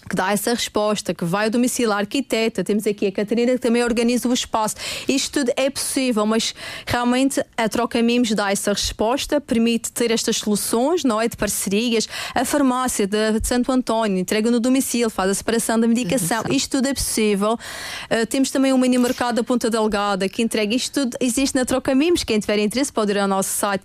que 0.08 0.16
dá 0.16 0.32
essa 0.32 0.50
resposta, 0.50 1.14
que 1.14 1.24
vai 1.24 1.46
ao 1.46 1.50
domicílio, 1.50 1.92
a 1.92 1.96
arquiteta, 1.96 2.64
temos 2.64 2.86
aqui 2.86 3.06
a 3.06 3.12
Catarina 3.12 3.52
que 3.52 3.58
também 3.58 3.82
organiza 3.82 4.28
o 4.28 4.32
espaço. 4.32 4.76
Isto 5.08 5.40
tudo 5.40 5.52
é 5.56 5.70
possível, 5.70 6.26
mas 6.26 6.54
realmente 6.86 7.42
a 7.56 7.68
Troca 7.68 8.02
Mimos 8.02 8.32
dá 8.32 8.50
essa 8.50 8.72
resposta, 8.72 9.40
permite 9.40 9.92
ter 9.92 10.10
estas 10.10 10.36
soluções, 10.38 11.04
não 11.04 11.20
é? 11.20 11.28
De 11.28 11.36
parcerias, 11.36 12.08
a 12.34 12.44
farmácia 12.44 13.06
de, 13.06 13.40
de 13.40 13.46
Santo 13.46 13.70
António 13.72 14.18
entrega 14.18 14.50
no 14.50 14.60
domicílio, 14.60 15.10
faz 15.10 15.30
a 15.30 15.34
separação 15.34 15.78
da 15.78 15.86
medicação, 15.86 16.44
isto 16.50 16.78
tudo 16.78 16.88
é 16.88 16.94
possível. 16.94 17.54
Uh, 17.54 18.26
temos 18.26 18.50
também 18.50 18.72
um 18.72 18.78
mini 18.78 18.98
mercado 18.98 19.36
da 19.36 19.44
Ponta 19.44 19.70
Delgada 19.70 20.28
que 20.28 20.42
entrega 20.42 20.74
isto 20.74 21.00
tudo, 21.00 21.16
existe 21.20 21.54
na 21.54 21.64
Troca 21.64 21.94
Mimos. 21.94 22.24
Quem 22.24 22.38
tiver 22.38 22.58
interesse 22.58 22.92
pode 22.92 23.12
ir 23.12 23.18
ao 23.18 23.28
nosso 23.28 23.50
site. 23.50 23.84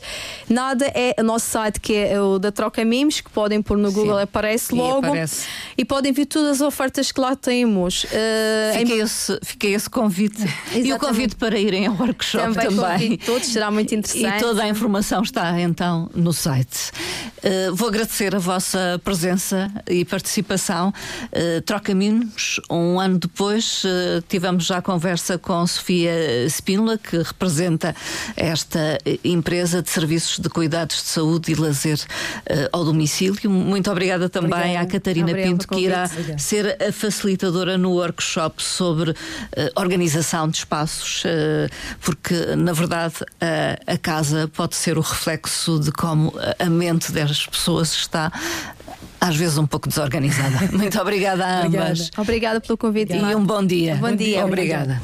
Nada 0.49 0.85
é 0.87 1.15
o 1.19 1.23
nosso 1.23 1.45
site 1.47 1.79
que 1.79 1.93
é 1.93 2.19
o 2.21 2.39
da 2.39 2.51
Troca 2.51 2.83
Mimos, 2.83 3.21
que 3.21 3.29
podem 3.29 3.61
pôr 3.61 3.77
no 3.77 3.91
Google, 3.91 4.17
Sim. 4.17 4.23
aparece 4.23 4.75
logo. 4.75 5.05
E, 5.05 5.09
aparece. 5.09 5.45
e 5.77 5.85
podem 5.85 6.06
ver 6.11 6.25
todas 6.25 6.61
as 6.61 6.61
ofertas 6.61 7.11
que 7.11 7.19
lá 7.19 7.35
temos. 7.35 8.03
Uh, 8.05 8.07
fica, 8.77 8.93
em... 8.93 8.99
esse, 8.99 9.39
fica 9.43 9.67
esse 9.67 9.89
convite. 9.89 10.43
e 10.73 10.91
o 10.93 10.99
convite 10.99 11.35
para 11.35 11.57
irem 11.57 11.87
ao 11.87 11.95
workshop 11.95 12.53
também. 12.53 12.75
também. 12.75 13.17
Todos 13.17 13.47
será 13.47 13.71
muito 13.71 13.93
interessante. 13.93 14.37
E 14.37 14.39
toda 14.39 14.63
a 14.63 14.69
informação 14.69 15.21
está 15.21 15.59
então 15.59 16.09
no 16.15 16.33
site. 16.33 16.91
Uh, 17.37 17.75
vou 17.75 17.87
agradecer 17.89 18.35
a 18.35 18.39
vossa 18.39 18.99
presença 19.03 19.71
e 19.89 20.03
participação. 20.03 20.93
Uh, 21.31 21.61
Troca 21.61 21.93
Mimos, 21.93 22.59
um 22.69 22.99
ano 22.99 23.19
depois, 23.19 23.83
uh, 23.83 24.21
tivemos 24.27 24.65
já 24.65 24.81
conversa 24.81 25.37
com 25.37 25.65
Sofia 25.67 26.11
Spínola, 26.47 26.97
que 26.97 27.17
representa 27.17 27.95
esta 28.35 28.97
empresa 29.23 29.81
de 29.81 29.89
serviços 29.89 30.39
de 30.39 30.49
cuidados 30.49 30.97
de 30.97 31.09
saúde 31.09 31.51
e 31.51 31.55
lazer 31.55 31.99
ao 32.71 32.83
domicílio. 32.83 33.49
Muito 33.49 33.89
obrigada 33.91 34.29
também 34.29 34.51
obrigada. 34.51 34.79
à 34.79 34.85
Catarina 34.85 35.29
obrigada 35.29 35.51
Pinto, 35.51 35.67
que 35.67 35.79
irá 35.79 35.96
obrigada. 36.05 36.39
ser 36.39 36.77
a 36.81 36.91
facilitadora 36.91 37.77
no 37.77 37.91
workshop 37.91 38.61
sobre 38.63 39.13
organização 39.75 40.47
de 40.47 40.57
espaços, 40.57 41.23
porque 42.01 42.55
na 42.55 42.73
verdade 42.73 43.15
a 43.85 43.97
casa 43.97 44.49
pode 44.53 44.75
ser 44.75 44.97
o 44.97 45.01
reflexo 45.01 45.79
de 45.79 45.91
como 45.91 46.33
a 46.59 46.69
mente 46.69 47.11
das 47.11 47.45
pessoas 47.45 47.93
está 47.93 48.31
às 49.19 49.35
vezes 49.35 49.57
um 49.57 49.65
pouco 49.65 49.89
desorganizada. 49.89 50.59
Muito 50.71 50.99
obrigada 50.99 51.45
a 51.45 51.65
ambas. 51.65 52.11
Obrigada 52.17 52.61
pelo 52.61 52.77
convite. 52.77 53.13
E 53.13 53.35
um 53.35 53.43
bom 53.43 53.65
dia. 53.65 53.95
Bom 53.95 54.15
dia. 54.15 54.45
Obrigada. 54.45 54.95